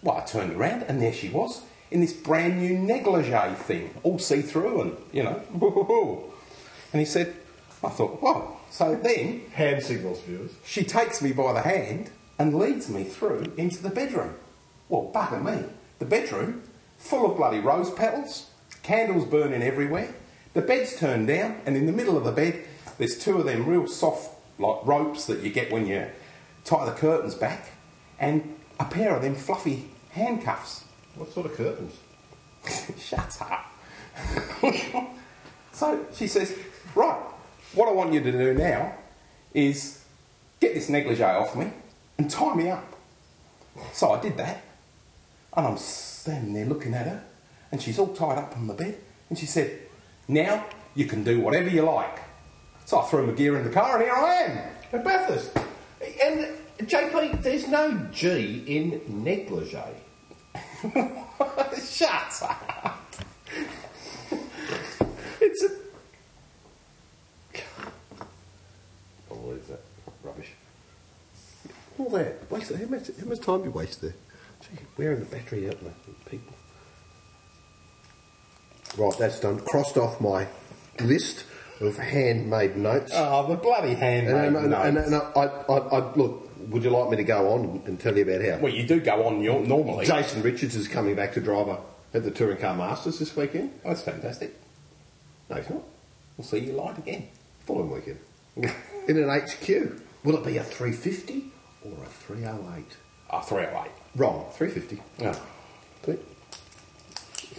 Well, 0.03 0.17
I 0.17 0.25
turned 0.25 0.53
around 0.53 0.85
and 0.85 1.01
there 1.01 1.13
she 1.13 1.29
was 1.29 1.63
in 1.91 2.01
this 2.01 2.13
brand 2.13 2.61
new 2.61 2.79
negligee 2.79 3.55
thing, 3.55 3.95
all 4.03 4.19
see 4.19 4.43
through 4.43 4.81
and, 4.81 4.97
you 5.13 5.23
know, 5.23 5.41
and 6.93 7.01
he 7.01 7.05
said, 7.05 7.35
I 7.83 7.89
thought, 7.89 8.23
whoa. 8.23 8.57
So 8.71 8.97
then 8.97 9.43
Hand 9.53 9.83
signals, 9.83 10.21
viewers. 10.23 10.51
she 10.65 10.85
takes 10.85 11.23
me 11.23 11.33
by 11.33 11.53
the 11.53 11.61
hand 11.61 12.11
and 12.39 12.59
leads 12.59 12.89
me 12.89 13.05
through 13.05 13.53
into 13.57 13.83
the 13.83 13.91
bedroom. 13.91 14.35
Well, 14.89 15.11
bugger 15.15 15.43
me. 15.43 15.69
The 15.99 16.05
bedroom, 16.05 16.63
full 16.99 17.31
of 17.31 17.37
bloody 17.37 17.61
rose 17.61 17.91
petals, 17.91 18.51
candles 18.83 19.27
burning 19.27 19.63
everywhere. 19.63 20.15
The 20.55 20.63
bed's 20.63 20.97
turned 20.97 21.29
down, 21.29 21.61
and 21.67 21.77
in 21.77 21.87
the 21.87 21.93
middle 21.93 22.17
of 22.17 22.25
the 22.25 22.33
bed, 22.33 22.65
there's 22.99 23.19
two 23.19 23.39
of 23.39 23.47
them 23.47 23.67
real 23.67 23.87
soft 23.87 24.31
like 24.59 24.87
ropes 24.87 25.27
that 25.27 25.41
you 25.41 25.51
get 25.51 25.73
when 25.73 25.87
you 25.87 26.07
tie 26.65 26.85
the 26.85 26.93
curtains 26.93 27.35
back, 27.35 27.71
and 28.19 28.57
a 28.79 28.85
pair 28.85 29.15
of 29.15 29.23
them 29.23 29.35
fluffy 29.35 29.91
handcuffs. 30.11 30.84
What 31.17 31.33
sort 31.33 31.47
of 31.47 31.55
curtains? 31.55 31.95
Shut 32.99 33.37
up. 33.41 33.67
so 35.73 36.07
she 36.15 36.27
says, 36.27 36.57
Right, 36.95 37.21
what 37.75 37.89
I 37.89 37.93
want 37.93 38.13
you 38.13 38.21
to 38.21 38.33
do 38.33 38.55
now 38.55 38.95
is 39.53 40.05
get 40.61 40.75
this 40.75 40.89
negligee 40.89 41.23
off 41.23 41.57
me 41.57 41.71
and 42.19 42.31
tie 42.31 42.55
me 42.55 42.71
up. 42.71 42.85
So 43.93 44.13
I 44.13 44.21
did 44.21 44.37
that, 44.37 44.63
and 45.57 45.67
I'm 45.67 45.77
standing 45.79 46.55
there 46.55 46.67
looking 46.67 46.95
at 46.95 47.07
her, 47.07 47.25
and 47.73 47.83
she's 47.83 47.99
all 47.99 48.15
tied 48.15 48.39
up 48.39 48.57
on 48.57 48.67
the 48.67 48.75
bed, 48.75 48.99
and 49.29 49.39
she 49.39 49.47
said, 49.47 49.81
Now 50.29 50.67
you 50.95 51.07
can 51.07 51.25
do 51.25 51.41
whatever 51.41 51.69
you 51.69 51.83
like. 51.83 52.21
So 52.87 53.01
I 53.01 53.05
threw 53.07 53.27
my 53.27 53.33
gear 53.33 53.57
in 53.57 53.65
the 53.65 53.71
car, 53.71 53.97
and 53.97 54.05
here 54.05 54.13
I 54.13 54.35
am. 54.43 54.59
At 54.93 55.05
Bathurst. 55.05 55.57
And 56.23 56.47
JP, 56.79 57.43
there's 57.43 57.67
no 57.67 58.09
G 58.13 58.63
in 58.67 59.01
negligee. 59.25 60.04
Shut 61.85 62.43
up. 62.43 63.11
it's 65.41 65.65
a. 65.65 65.69
Oh, 69.31 69.35
what 69.35 69.57
is 69.57 69.67
that? 69.69 69.81
Rubbish. 70.23 70.51
All 71.99 72.11
that. 72.11 72.51
Waste 72.51 72.75
how 72.75 72.87
much, 72.87 73.11
how 73.19 73.27
much 73.27 73.41
time 73.41 73.65
you 73.65 73.71
waste 73.71 74.03
there? 74.03 74.15
Gee, 74.61 74.85
wearing 74.99 75.21
the 75.21 75.27
battery 75.27 75.69
out, 75.69 75.79
people. 76.31 76.55
Right, 78.99 79.19
that's 79.19 79.41
done. 79.41 79.61
Crossed 79.61 79.97
off 79.97 80.21
my 80.21 80.47
list 81.01 81.45
of 81.81 81.97
handmade 81.97 82.77
notes. 82.77 83.13
Oh, 83.15 83.47
the 83.49 83.57
bloody 83.57 83.95
handmade 83.95 84.35
and, 84.35 84.57
and, 84.57 84.75
and, 84.75 84.95
notes. 84.95 85.07
and 85.07 85.15
I, 85.17 85.73
I, 85.73 85.99
I, 85.99 86.15
look, 86.15 86.51
would 86.71 86.85
you 86.85 86.91
like 86.91 87.11
me 87.11 87.17
to 87.17 87.25
go 87.25 87.53
on 87.53 87.83
and 87.87 87.99
tell 87.99 88.17
you 88.17 88.23
about 88.23 88.45
how? 88.45 88.59
Well, 88.59 88.73
you 88.73 88.87
do 88.87 89.01
go 89.01 89.27
on 89.27 89.41
your, 89.41 89.61
normally. 89.61 90.07
Jason 90.07 90.43
Richards 90.43 90.77
is 90.77 90.89
coming 90.89 91.15
back 91.15 91.33
to 91.35 91.41
driver 91.41 91.79
at 92.13 92.25
the 92.25 92.31
Touring 92.31 92.59
Car 92.59 92.75
Masters 92.75 93.19
this 93.19 93.37
weekend. 93.37 93.73
Oh, 93.85 93.89
that's 93.89 94.03
fantastic. 94.03 94.55
No, 95.51 95.57
he's 95.57 95.71
not. 95.71 95.83
We'll 96.37 96.47
see 96.47 96.59
you 96.59 96.73
live 96.73 96.99
again. 96.99 97.29
Following 97.67 97.91
weekend. 97.91 98.19
In 99.09 99.17
an 99.17 99.29
HQ. 99.29 99.69
Will 100.25 100.37
it 100.37 100.45
be 100.45 100.57
a 100.57 100.65
350 100.65 101.45
or 101.85 102.03
a 102.03 102.07
308? 102.07 102.85
Oh, 103.31 103.41
308. 103.41 103.91
Wrong. 104.17 104.47
350. 104.53 105.03
Oh. 105.23 105.41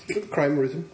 See? 0.08 0.22
Kramerism. 0.22 0.86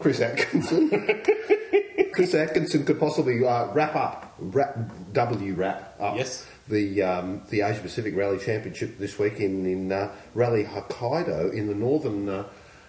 Chris 0.00 0.20
Atkinson. 0.20 0.90
Chris 2.12 2.34
Atkinson 2.34 2.84
could 2.84 2.98
possibly 2.98 3.44
uh, 3.46 3.66
wrap 3.72 3.94
up, 3.94 4.34
wrap, 4.38 4.76
W 5.12 5.54
wrap 5.54 5.94
up 6.00 6.16
Yes. 6.16 6.46
the 6.68 7.02
um, 7.02 7.42
the 7.50 7.60
Asia 7.60 7.80
Pacific 7.80 8.16
Rally 8.16 8.38
Championship 8.38 8.98
this 8.98 9.18
week 9.18 9.38
in 9.40 9.64
in 9.66 9.92
uh, 9.92 10.10
Rally 10.34 10.64
Hokkaido 10.64 11.52
in 11.52 11.68
the 11.68 11.74
northern 11.74 12.28
uh, 12.28 12.44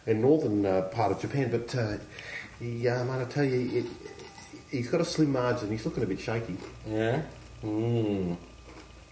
in 0.07 0.22
northern 0.22 0.66
uh, 0.66 0.82
part 0.84 1.12
of 1.12 1.22
Japan. 1.22 1.51
But 1.51 1.76
uh, 1.76 1.97
he, 2.59 2.88
um, 2.88 3.09
I 3.12 3.24
tell 3.26 3.43
you, 3.43 3.80
it, 3.80 3.86
he's 4.72 4.89
got 4.89 5.01
a 5.01 5.05
slim 5.05 5.32
margin. 5.34 5.70
He's 5.70 5.86
looking 5.86 6.03
a 6.03 6.07
bit 6.07 6.20
shaky. 6.20 6.57
Yeah? 6.88 7.22
Mm. 7.64 8.38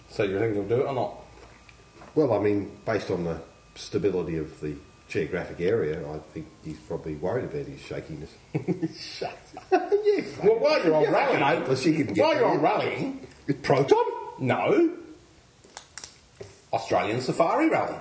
So 0.10 0.24
you 0.24 0.40
think 0.40 0.54
he'll 0.56 0.68
do 0.68 0.82
it 0.82 0.86
or 0.88 0.94
not? 0.94 1.16
Well, 2.16 2.34
I 2.34 2.40
mean, 2.40 2.78
based 2.86 3.12
on 3.12 3.24
the 3.26 3.40
stability 3.76 4.38
of 4.38 4.60
the 4.62 4.76
geographic 5.10 5.60
area, 5.60 6.00
I 6.10 6.20
think 6.34 6.48
he's 6.64 6.78
probably 6.78 7.16
worried 7.16 7.46
about 7.46 7.66
his 7.66 7.82
shakiness. 7.82 8.30
Shut 8.98 9.32
up. 9.72 9.92
yes. 10.06 10.26
Well, 10.44 10.60
while 10.60 10.84
you're 10.86 10.96
on 10.96 11.04
Yeah, 11.04 11.12
rallying, 11.12 11.42
hopeless, 11.60 11.86
you 11.86 11.94
can 12.06 12.14
get 12.14 12.24
while 12.24 12.36
you're 12.36 12.46
on 12.46 12.62
rallying, 12.62 13.28
Proton? 13.64 13.98
no. 14.40 14.96
Australian 16.72 17.20
Safari 17.22 17.68
Rally. 17.70 17.98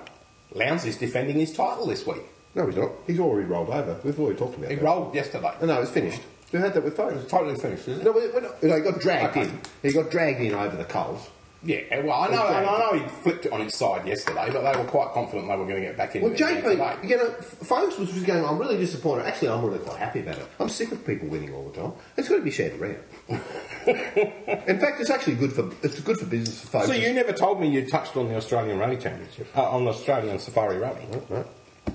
Lowndes 0.53 0.85
is 0.85 0.95
defending 0.97 1.37
his 1.39 1.51
title 1.51 1.87
this 1.87 2.05
week. 2.05 2.21
No, 2.55 2.67
he's 2.67 2.75
not. 2.77 2.91
He's 3.07 3.19
already 3.19 3.47
rolled 3.47 3.69
over. 3.69 3.99
We've 4.03 4.19
already 4.19 4.37
talked 4.37 4.55
about 4.57 4.65
it. 4.65 4.69
He 4.71 4.75
that. 4.75 4.85
rolled 4.85 5.13
yesterday. 5.15 5.51
No, 5.61 5.67
no, 5.67 5.81
it's 5.81 5.91
finished. 5.91 6.21
We 6.51 6.59
had 6.59 6.73
that 6.73 6.83
with 6.83 6.95
photos. 6.95 7.27
Totally 7.27 7.55
finished, 7.59 7.87
isn't 7.87 8.01
it? 8.01 8.05
No, 8.05 8.11
we- 8.11 8.27
we're 8.29 8.41
not- 8.41 8.61
no, 8.61 8.75
he 8.75 8.81
got 8.81 8.99
dragged 8.99 9.37
Okay. 9.37 9.49
in. 9.49 9.59
He 9.83 9.91
got 9.91 10.09
dragged 10.11 10.41
in 10.41 10.53
over 10.53 10.75
the 10.75 10.85
coals. 10.85 11.27
Yeah, 11.61 11.99
well, 12.01 12.21
I 12.21 12.27
know, 12.29 12.47
and 12.47 12.65
I 12.65 12.79
know 12.79 12.93
he 12.93 13.05
flipped 13.21 13.45
it 13.45 13.51
on 13.51 13.59
its 13.59 13.75
side 13.75 14.07
yesterday, 14.07 14.49
but 14.49 14.61
they 14.61 14.79
were 14.79 14.87
quite 14.87 15.11
confident 15.11 15.49
they 15.49 15.57
were 15.57 15.65
going 15.65 15.81
to 15.81 15.87
get 15.87 15.97
back 15.97 16.15
in. 16.15 16.21
Well, 16.21 16.31
JP, 16.31 17.09
you 17.09 17.17
know, 17.17 17.31
folks 17.31 17.97
was 17.97 18.11
just 18.13 18.25
going, 18.25 18.45
I'm 18.45 18.57
really 18.57 18.77
disappointed. 18.77 19.25
Actually, 19.25 19.49
I'm 19.49 19.65
really 19.65 19.79
quite 19.79 19.97
happy 19.99 20.21
about 20.21 20.37
it. 20.37 20.47
I'm 20.57 20.69
sick 20.69 20.93
of 20.93 21.05
people 21.05 21.27
winning 21.27 21.53
all 21.53 21.67
the 21.69 21.81
time. 21.81 21.91
It's 22.15 22.29
got 22.29 22.37
to 22.37 22.41
be 22.41 22.51
shared 22.51 22.79
around. 22.79 22.95
In 23.29 24.79
fact, 24.79 25.01
it's 25.01 25.09
actually 25.09 25.35
good 25.35 25.51
for 25.51 25.69
it's 25.83 25.99
good 25.99 26.17
for 26.17 26.25
business 26.27 26.61
for 26.61 26.67
folks. 26.67 26.87
So 26.87 26.93
you 26.93 27.11
never 27.11 27.33
told 27.33 27.59
me 27.59 27.67
you 27.67 27.85
touched 27.89 28.15
on 28.15 28.29
the 28.29 28.35
Australian 28.35 28.79
Rally 28.79 28.95
Championship, 28.95 29.47
uh, 29.55 29.69
on 29.69 29.83
the 29.83 29.91
Australian 29.91 30.39
Safari 30.39 30.77
Rally, 30.77 31.01
No, 31.29 31.45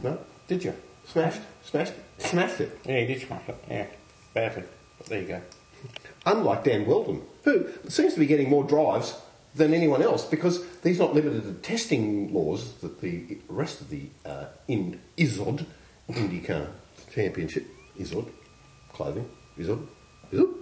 no, 0.03 0.19
did 0.47 0.63
you? 0.63 0.75
smashed, 1.07 1.41
smashed, 1.63 1.93
smashed 2.19 2.61
it. 2.61 2.79
Yeah, 2.85 2.99
you 2.99 3.07
did 3.07 3.27
smash 3.27 3.49
it. 3.49 3.57
Yeah, 3.71 3.87
badly. 4.35 4.65
But 4.99 5.07
there 5.07 5.21
you 5.23 5.29
go. 5.29 5.41
Unlike 6.27 6.65
Dan 6.65 6.87
Wheldon, 6.87 7.23
who 7.45 7.69
seems 7.89 8.15
to 8.15 8.21
be 8.21 8.27
getting 8.27 8.49
more 8.49 8.65
drives 8.65 9.15
than 9.55 9.73
anyone 9.73 10.03
else 10.03 10.25
because 10.25 10.65
he's 10.83 10.99
not 10.99 11.15
limited 11.15 11.43
to 11.45 11.53
testing 11.55 12.33
laws 12.33 12.75
that 12.81 13.01
the 13.01 13.39
rest 13.49 13.81
of 13.81 13.91
the 13.91 14.09
uh, 14.27 14.47
in 14.69 15.01
IZOD, 15.17 15.65
IndyCar 16.11 16.69
Championship, 17.13 17.67
IZOD, 17.99 18.29
clothing, 18.93 19.31
IZOD, 19.59 19.87
IZOD. 20.33 20.55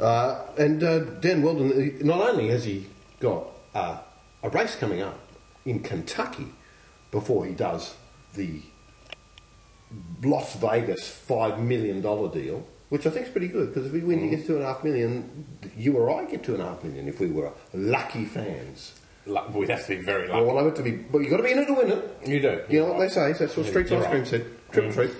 Uh, 0.00 0.42
and 0.58 0.82
uh, 0.82 0.98
Dan 0.98 1.42
Wheldon, 1.42 2.04
not 2.04 2.20
only 2.20 2.48
has 2.48 2.64
he 2.64 2.86
got 3.20 3.46
uh, 3.74 3.98
a 4.42 4.50
race 4.50 4.74
coming 4.74 5.00
up 5.00 5.18
in 5.64 5.80
Kentucky 5.80 6.48
before 7.12 7.46
he 7.46 7.54
does 7.54 7.94
the 8.34 8.60
Las 10.22 10.56
Vegas 10.56 11.08
five 11.08 11.60
million 11.60 12.00
dollar 12.00 12.28
deal, 12.28 12.66
which 12.94 13.06
I 13.08 13.10
think 13.10 13.26
is 13.26 13.32
pretty 13.32 13.48
good 13.48 13.74
because 13.74 13.86
if 13.86 13.92
we 13.92 14.04
win, 14.04 14.20
he 14.22 14.30
gets 14.30 14.46
two 14.46 14.54
and 14.54 14.62
a 14.62 14.68
half 14.68 14.84
million. 14.84 15.44
You 15.76 15.96
or 15.96 16.14
I 16.16 16.24
get 16.30 16.44
two 16.44 16.54
and 16.54 16.62
a 16.62 16.66
half 16.66 16.84
million 16.84 17.08
if 17.08 17.18
we 17.18 17.26
were 17.26 17.50
lucky 17.72 18.24
fans. 18.24 18.92
Lu- 19.26 19.40
We'd 19.52 19.68
have 19.70 19.84
to 19.86 19.96
be 19.96 20.02
very 20.04 20.28
lucky. 20.28 20.44
Well, 20.44 20.58
I 20.58 20.62
want 20.62 20.76
to 20.76 20.82
be, 20.84 20.92
but 20.92 21.18
you've 21.18 21.30
got 21.30 21.38
to 21.38 21.42
be 21.42 21.50
in 21.50 21.58
it 21.58 21.66
to 21.66 21.74
win 21.74 21.90
it. 21.90 22.18
You 22.24 22.40
do. 22.40 22.62
You 22.68 22.80
know 22.82 22.92
what 22.92 23.00
they 23.00 23.08
say? 23.08 23.32
That's 23.32 23.56
what 23.56 23.66
Streets 23.66 23.90
You're 23.90 24.04
Ice 24.04 24.10
Cream 24.10 24.24
said. 24.24 24.46
Triple 24.70 24.92
treat. 24.92 25.10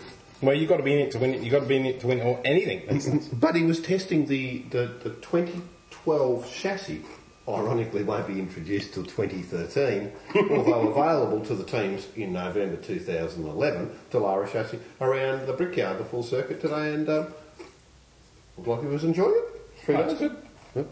Well, 0.40 0.54
you've 0.54 0.68
got 0.68 0.76
to 0.76 0.84
be 0.84 0.92
in 0.92 1.00
it 1.00 1.10
to 1.12 1.18
win 1.18 1.34
it. 1.34 1.42
You've 1.42 1.50
got 1.52 1.60
to 1.60 1.66
be 1.66 1.76
in 1.78 1.86
it 1.86 1.98
to 2.02 2.06
win 2.06 2.20
it 2.20 2.24
or 2.24 2.40
anything. 2.44 3.28
But 3.32 3.56
he 3.56 3.64
was 3.64 3.80
testing 3.80 4.26
the, 4.26 4.58
the, 4.70 4.86
the 5.02 5.10
2012 5.10 6.54
chassis. 6.54 7.02
Ironically, 7.46 8.04
won't 8.04 8.26
be 8.26 8.38
introduced 8.38 8.94
till 8.94 9.04
2013, 9.04 10.12
although 10.50 10.88
available 10.92 11.44
to 11.44 11.54
the 11.54 11.64
teams 11.64 12.06
in 12.16 12.32
November 12.32 12.76
2011. 12.76 13.90
Dallara 14.10 14.50
chassis 14.50 14.78
around 15.00 15.46
the 15.46 15.52
Brickyard, 15.52 15.98
the 15.98 16.04
full 16.06 16.22
circuit 16.22 16.60
today, 16.62 16.94
and 16.94 17.06
um, 17.10 17.26
looked 18.56 18.68
like 18.68 18.80
he 18.82 18.86
was 18.86 19.04
enjoying 19.04 19.34
it. 19.34 19.78
Three 19.84 19.96
That's 19.96 20.14
days. 20.14 20.30
good. 20.74 20.88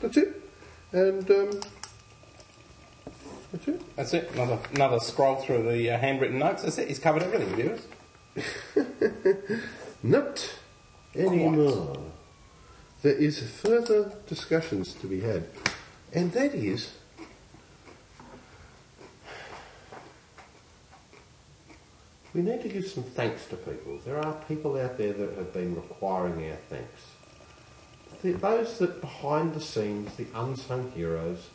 That's 0.00 0.16
it. 0.16 0.42
And 0.92 1.30
um, 1.30 1.60
that's 3.52 3.68
it. 3.68 3.96
That's 3.96 4.14
it. 4.14 4.30
Another 4.34 4.58
another 4.72 5.00
scroll 5.00 5.36
through 5.36 5.62
the 5.70 5.90
uh, 5.90 5.98
handwritten 5.98 6.38
notes. 6.38 6.62
That's 6.62 6.78
it. 6.78 6.88
He's 6.88 6.98
covered 6.98 7.22
everything, 7.22 7.54
viewers. 7.54 7.86
Not 10.02 10.54
anymore. 11.14 11.96
There 13.02 13.12
is 13.12 13.40
further 13.42 14.12
discussions 14.26 14.94
to 14.94 15.06
be 15.06 15.20
had, 15.20 15.48
and 16.12 16.32
that 16.32 16.54
is 16.54 16.92
we 22.34 22.42
need 22.42 22.62
to 22.62 22.68
give 22.68 22.86
some 22.86 23.04
thanks 23.04 23.46
to 23.46 23.56
people. 23.56 23.98
There 24.04 24.18
are 24.18 24.32
people 24.48 24.78
out 24.78 24.98
there 24.98 25.12
that 25.12 25.36
have 25.36 25.52
been 25.52 25.74
requiring 25.74 26.50
our 26.50 26.56
thanks. 26.68 27.02
The- 28.22 28.32
Those 28.32 28.78
that 28.78 29.00
behind 29.00 29.54
the 29.54 29.60
scenes, 29.60 30.14
the 30.16 30.26
unsung 30.34 30.90
heroes, 30.92 31.48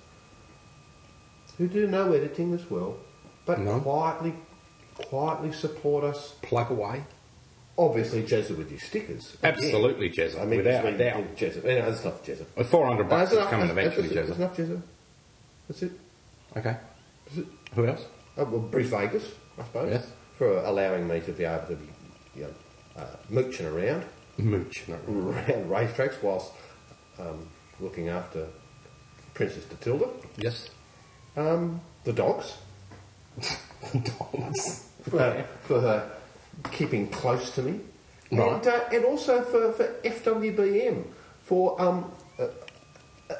who 1.57 1.67
do 1.67 1.88
no 1.88 2.13
editing 2.13 2.53
as 2.53 2.69
well, 2.69 2.97
but 3.45 3.59
No. 3.59 3.80
quietly, 3.82 4.34
quietly 4.95 5.51
support 5.51 6.03
us. 6.03 6.36
Plug 6.41 6.71
away. 6.71 7.03
Obviously, 7.77 8.23
Jezza 8.23 8.57
with 8.57 8.69
your 8.71 8.80
stickers. 8.80 9.38
Absolutely, 9.41 10.09
Jezza, 10.09 10.41
I 10.41 10.45
mean, 10.45 10.57
without 10.57 10.86
a 10.86 10.97
doubt. 10.97 11.36
Jezza. 11.38 11.63
No, 11.63 11.75
that's 11.89 12.03
not 12.03 12.23
Jezza. 12.25 12.45
With 12.55 12.67
400 12.69 13.03
No, 13.05 13.09
bucks 13.09 13.32
that's 13.32 13.43
is 13.43 13.49
coming 13.49 13.69
eventually, 13.69 14.09
Jezza. 14.09 14.36
enough, 14.36 14.55
Jezza. 14.57 14.82
That's 15.67 15.84
it. 15.84 15.91
Okay. 16.57 16.75
That's 17.25 17.38
it. 17.38 17.45
Who 17.75 17.86
else? 17.88 18.01
Uh, 18.38 18.45
well, 18.45 18.59
Bruce 18.59 18.88
Vegas, 18.89 19.23
I 19.57 19.63
suppose, 19.63 19.91
Yes. 19.91 20.07
For 20.39 20.57
allowing 20.63 21.05
me 21.05 21.19
to 21.19 21.33
be 21.33 21.43
able 21.43 21.67
to 21.67 21.75
be, 21.75 21.87
you 22.33 22.43
know, 22.43 22.53
uh, 23.03 23.05
mooching 23.29 23.65
around 23.67 24.05
Mooch. 24.37 24.83
No. 24.87 24.95
around 25.09 25.69
racetracks 25.69 26.23
whilst 26.23 26.53
um, 27.19 27.45
looking 27.81 28.07
after 28.07 28.47
Princess 29.33 29.65
Datilda. 29.65 30.09
Yes. 30.37 30.69
Um, 31.35 31.81
the 32.05 32.13
dogs 32.13 32.53
the 33.93 33.99
Dogs. 34.17 34.87
for, 35.09 35.45
for 35.63 36.09
keeping 36.71 37.09
close 37.09 37.53
to 37.55 37.61
me, 37.61 37.81
Right. 38.31 38.53
and, 38.53 38.67
uh, 38.67 38.79
and 38.93 39.05
also 39.05 39.41
for, 39.43 39.73
for 39.73 39.85
FWBM 40.03 41.03
for 41.43 41.81
um, 41.81 42.11
a, 42.37 42.47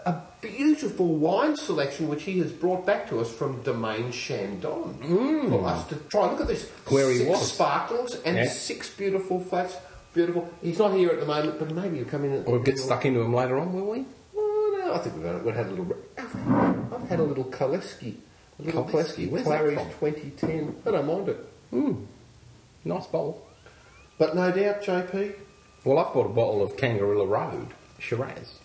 a 0.06 0.22
beautiful 0.42 1.16
wine 1.16 1.56
selection 1.56 2.08
which 2.08 2.24
he 2.24 2.40
has 2.40 2.52
brought 2.52 2.86
back 2.86 3.10
to 3.10 3.20
us 3.20 3.32
from 3.34 3.62
Domaine 3.64 4.12
Chandon 4.12 4.98
for 5.50 5.66
us 5.68 5.86
to 5.88 5.96
try 5.96 6.24
and 6.24 6.32
look 6.32 6.42
at 6.42 6.48
this. 6.48 6.66
Mm. 6.66 6.92
Where 6.92 7.12
he 7.12 7.18
six 7.20 7.30
was. 7.30 7.52
sparklings 7.52 8.16
and 8.26 8.38
Yeah. 8.38 8.50
six 8.50 8.90
beautiful 8.90 9.40
flats. 9.40 9.76
Beautiful. 10.14 10.50
He's 10.62 10.80
not 10.80 10.94
here 10.94 11.10
at 11.10 11.20
the 11.20 11.26
moment, 11.26 11.60
but 11.60 11.72
maybe 11.72 11.98
he'll 11.98 12.06
come 12.06 12.26
in. 12.26 12.44
We'll 12.46 12.60
get 12.62 12.80
stuck 12.80 13.06
into 13.06 13.22
him 13.22 13.34
later 13.34 13.58
on, 13.60 13.74
will 13.74 13.86
we? 13.92 14.06
Oh, 14.36 14.82
no, 14.86 14.94
I 14.94 14.98
think 15.00 15.16
we've 15.18 15.26
had, 15.26 15.46
we've 15.46 15.56
had 15.56 15.68
a 15.68 15.70
little. 15.70 15.88
I've, 16.18 17.10
had 17.10 17.20
a 17.20 17.24
little 17.24 17.44
Koleski. 17.46 18.16
A 18.60 18.64
little 18.64 18.86
Koleski? 18.86 18.92
Koleski. 19.28 19.30
Where's 19.30 19.46
that 19.46 19.60
Clary's 19.60 19.78
from? 19.80 20.12
2010. 20.12 20.76
I 20.88 20.92
don't 20.92 21.06
mind 21.08 21.30
it. 21.30 21.46
Nice 22.86 23.08
bottle. 23.08 23.46
But 24.18 24.36
no 24.36 24.52
doubt, 24.52 24.82
JP, 24.82 25.34
Well, 25.86 26.00
I've 26.00 26.14
bought 26.14 26.26
a 26.26 26.30
bottle 26.30 26.62
of 26.64 26.76
Kangaroo 26.76 27.24
Road 27.26 27.68
Shiraz 28.00 28.60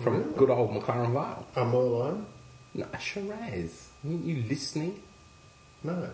from 0.00 0.22
mm-hmm. 0.22 0.38
good 0.38 0.50
old 0.50 0.70
McLaren 0.70 1.12
Vale. 1.12 1.46
a 1.56 1.60
Merlot? 1.64 2.24
No, 2.74 2.86
Shiraz. 3.00 3.88
Weren't 4.04 4.24
you 4.24 4.44
listening? 4.48 5.00
No. 5.82 6.10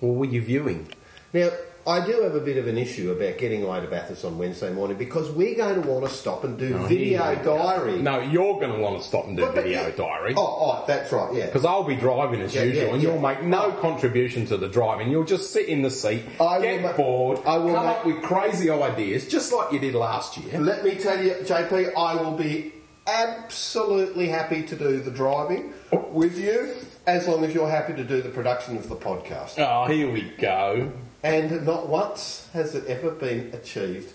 Or 0.00 0.14
were 0.14 0.26
you 0.26 0.42
viewing? 0.42 0.88
Now, 1.32 1.50
I 1.86 2.04
do 2.04 2.22
have 2.22 2.34
a 2.34 2.40
bit 2.40 2.56
of 2.56 2.66
an 2.66 2.78
issue 2.78 3.10
about 3.12 3.36
getting 3.36 3.62
away 3.62 3.80
to 3.80 3.86
Bathurst 3.86 4.24
on 4.24 4.38
Wednesday 4.38 4.72
morning 4.72 4.96
because 4.96 5.30
we're 5.30 5.54
going 5.54 5.82
to 5.82 5.86
want 5.86 6.06
to 6.06 6.10
stop 6.10 6.44
and 6.44 6.58
do 6.58 6.74
Oh, 6.74 6.86
video 6.86 7.34
diary. 7.44 8.00
No, 8.00 8.20
you're 8.20 8.58
going 8.58 8.72
to 8.72 8.78
want 8.78 9.00
to 9.00 9.06
stop 9.06 9.26
and 9.26 9.36
do 9.36 9.44
But- 9.44 9.54
but 9.54 9.64
video 9.64 9.90
diary. 9.90 10.34
Oh, 10.36 10.42
oh, 10.80 10.84
that's 10.86 11.12
right, 11.12 11.34
yeah. 11.34 11.46
Because 11.46 11.64
I'll 11.66 11.84
be 11.84 11.96
driving 11.96 12.40
as 12.40 12.54
Yeah, 12.54 12.62
usual, 12.62 12.82
yeah, 12.84 12.92
and 12.94 13.02
yeah. 13.02 13.10
you'll 13.10 13.20
make 13.20 13.42
no 13.42 13.66
oh. 13.66 13.80
contribution 13.82 14.46
to 14.46 14.56
the 14.56 14.68
driving. 14.68 15.10
You'll 15.10 15.24
just 15.24 15.52
sit 15.52 15.68
in 15.68 15.82
the 15.82 15.90
seat, 15.90 16.22
I 16.40 16.60
get 16.62 16.82
ma- 16.82 16.92
bored, 16.92 17.40
I 17.46 17.58
will 17.58 17.74
come 17.74 17.84
ma- 17.84 17.92
up 17.92 18.06
with 18.06 18.22
crazy 18.22 18.70
ideas, 18.70 19.28
just 19.28 19.52
like 19.52 19.72
you 19.72 19.78
did 19.78 19.94
last 19.94 20.38
year. 20.38 20.58
Let 20.60 20.84
me 20.84 20.94
tell 20.94 21.22
you, 21.22 21.32
JP, 21.42 21.92
I 21.96 22.14
will 22.16 22.36
be 22.36 22.72
absolutely 23.06 24.28
happy 24.28 24.62
to 24.62 24.76
do 24.76 25.00
the 25.00 25.10
driving 25.10 25.72
with 26.10 26.38
you 26.38 26.74
as 27.06 27.28
long 27.28 27.44
as 27.44 27.54
you're 27.54 27.68
happy 27.68 27.92
to 27.94 28.04
do 28.04 28.22
the 28.22 28.30
production 28.30 28.76
of 28.76 28.88
the 28.88 28.96
podcast. 28.96 29.58
Oh, 29.58 29.90
here 29.90 30.10
we 30.10 30.22
go. 30.38 30.92
And 31.22 31.66
not 31.66 31.88
once 31.88 32.48
has 32.52 32.74
it 32.74 32.86
ever 32.86 33.10
been 33.10 33.52
achieved 33.54 34.12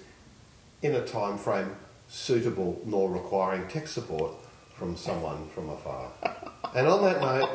in 0.82 0.96
a 0.96 1.06
time 1.06 1.38
frame 1.38 1.76
suitable 2.08 2.82
nor 2.86 3.12
requiring 3.12 3.68
tech 3.68 3.88
support 3.88 4.34
from 4.76 4.96
someone 4.96 5.48
from 5.50 5.70
afar. 5.70 6.10
And 6.76 6.88
on 6.88 7.04
that 7.04 7.22
note, 7.22 7.50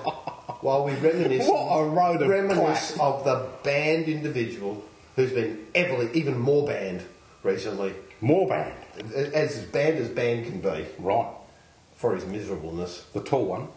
while 0.61 0.85
we 0.85 0.93
reminisce, 0.95 1.49
What 1.49 1.78
a 1.78 1.89
road 1.89 2.22
of 2.22 2.28
reminisce 2.28 2.99
of 2.99 3.24
the 3.24 3.49
banned 3.62 4.09
individual 4.09 4.85
who's 5.16 5.32
been 5.32 5.66
ever, 5.74 6.11
even 6.12 6.39
more 6.39 6.66
banned 6.66 7.03
recently, 7.43 7.95
More 8.20 8.49
as 9.15 9.59
bad 9.65 9.95
as 9.95 10.09
banned 10.09 10.47
can 10.47 10.61
be 10.61 10.87
Right. 10.99 11.29
for 11.97 12.15
his 12.15 12.25
miserableness, 12.27 13.05
The 13.13 13.21
tall 13.21 13.45
one. 13.47 13.69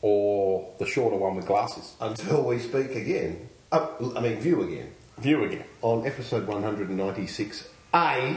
Or 0.00 0.68
the 0.78 0.86
shorter 0.86 1.16
one 1.16 1.36
with 1.36 1.46
glasses. 1.46 1.94
until 2.00 2.42
we 2.42 2.58
speak 2.58 2.90
again. 2.96 3.48
Uh, 3.70 3.86
I 4.16 4.20
mean, 4.20 4.36
view 4.40 4.62
again 4.62 4.92
View 5.18 5.44
again. 5.44 5.64
on 5.80 6.06
episode 6.06 6.46
196A. 6.46 8.36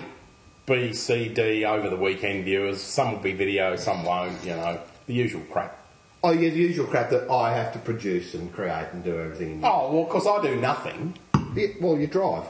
B, 0.68 0.93
C, 0.93 1.30
D 1.30 1.64
over 1.66 1.89
the 1.89 1.96
weekend 1.96 2.46
viewers. 2.46 2.82
Some 2.82 3.12
will 3.14 3.20
be 3.20 3.34
video, 3.34 3.76
some 3.76 4.04
won't, 4.04 4.43
you 4.43 4.52
know. 4.52 4.80
The 5.08 5.14
usual 5.14 5.41
crap. 5.52 5.78
Oh, 6.24 6.32
yeah, 6.32 6.50
the 6.50 6.56
usual 6.58 6.88
crap 6.88 7.12
that 7.12 7.30
I 7.30 7.54
have 7.54 7.72
to 7.74 7.80
produce 7.80 8.34
and 8.34 8.52
create 8.52 8.88
and 8.93 9.04
do 9.04 9.20
everything. 9.20 9.62
Oh, 9.64 9.91
well, 9.93 10.04
because 10.06 10.26
I 10.26 10.41
do 10.41 10.56
nothing. 10.60 11.18
Yeah, 11.56 11.68
well, 11.80 11.98
you 12.00 12.08
drive. 12.08 12.46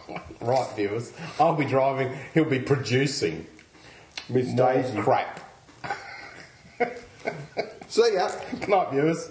Right, 0.40 0.68
viewers. 0.74 1.12
I'll 1.38 1.54
be 1.54 1.64
driving, 1.64 2.12
he'll 2.34 2.44
be 2.44 2.58
producing. 2.58 3.46
Miss 4.28 4.48
More 4.48 4.72
Daisy. 4.72 5.00
crap. 5.00 5.40
See 7.88 8.14
ya. 8.14 8.28
Good 8.58 8.68
night, 8.68 8.90
viewers. 8.90 9.30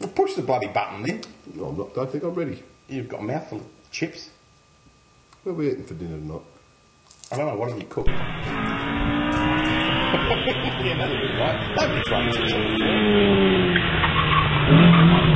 Well, 0.00 0.08
push 0.10 0.34
the 0.34 0.42
bloody 0.42 0.66
button 0.68 1.02
then. 1.02 1.20
No, 1.54 1.66
I'm 1.66 1.78
not, 1.78 1.94
don't 1.94 2.10
think 2.10 2.24
I'm 2.24 2.34
ready. 2.34 2.62
You've 2.88 3.08
got 3.08 3.20
a 3.20 3.22
mouthful 3.22 3.58
of 3.58 3.66
chips. 3.92 4.30
What 5.42 5.52
are 5.52 5.54
we 5.54 5.70
eating 5.70 5.84
for 5.84 5.94
dinner 5.94 6.16
tonight? 6.18 6.42
I 7.30 7.36
don't 7.36 7.46
know, 7.46 7.56
what 7.56 7.70
have 7.70 7.78
you 7.80 7.86
cooked? 7.86 8.08
yeah, 8.08 8.16
that'll 10.98 11.20
be 11.20 11.28
right. 11.38 12.04
Throws 12.06 12.36
chips 12.36 12.82
on 15.12 15.29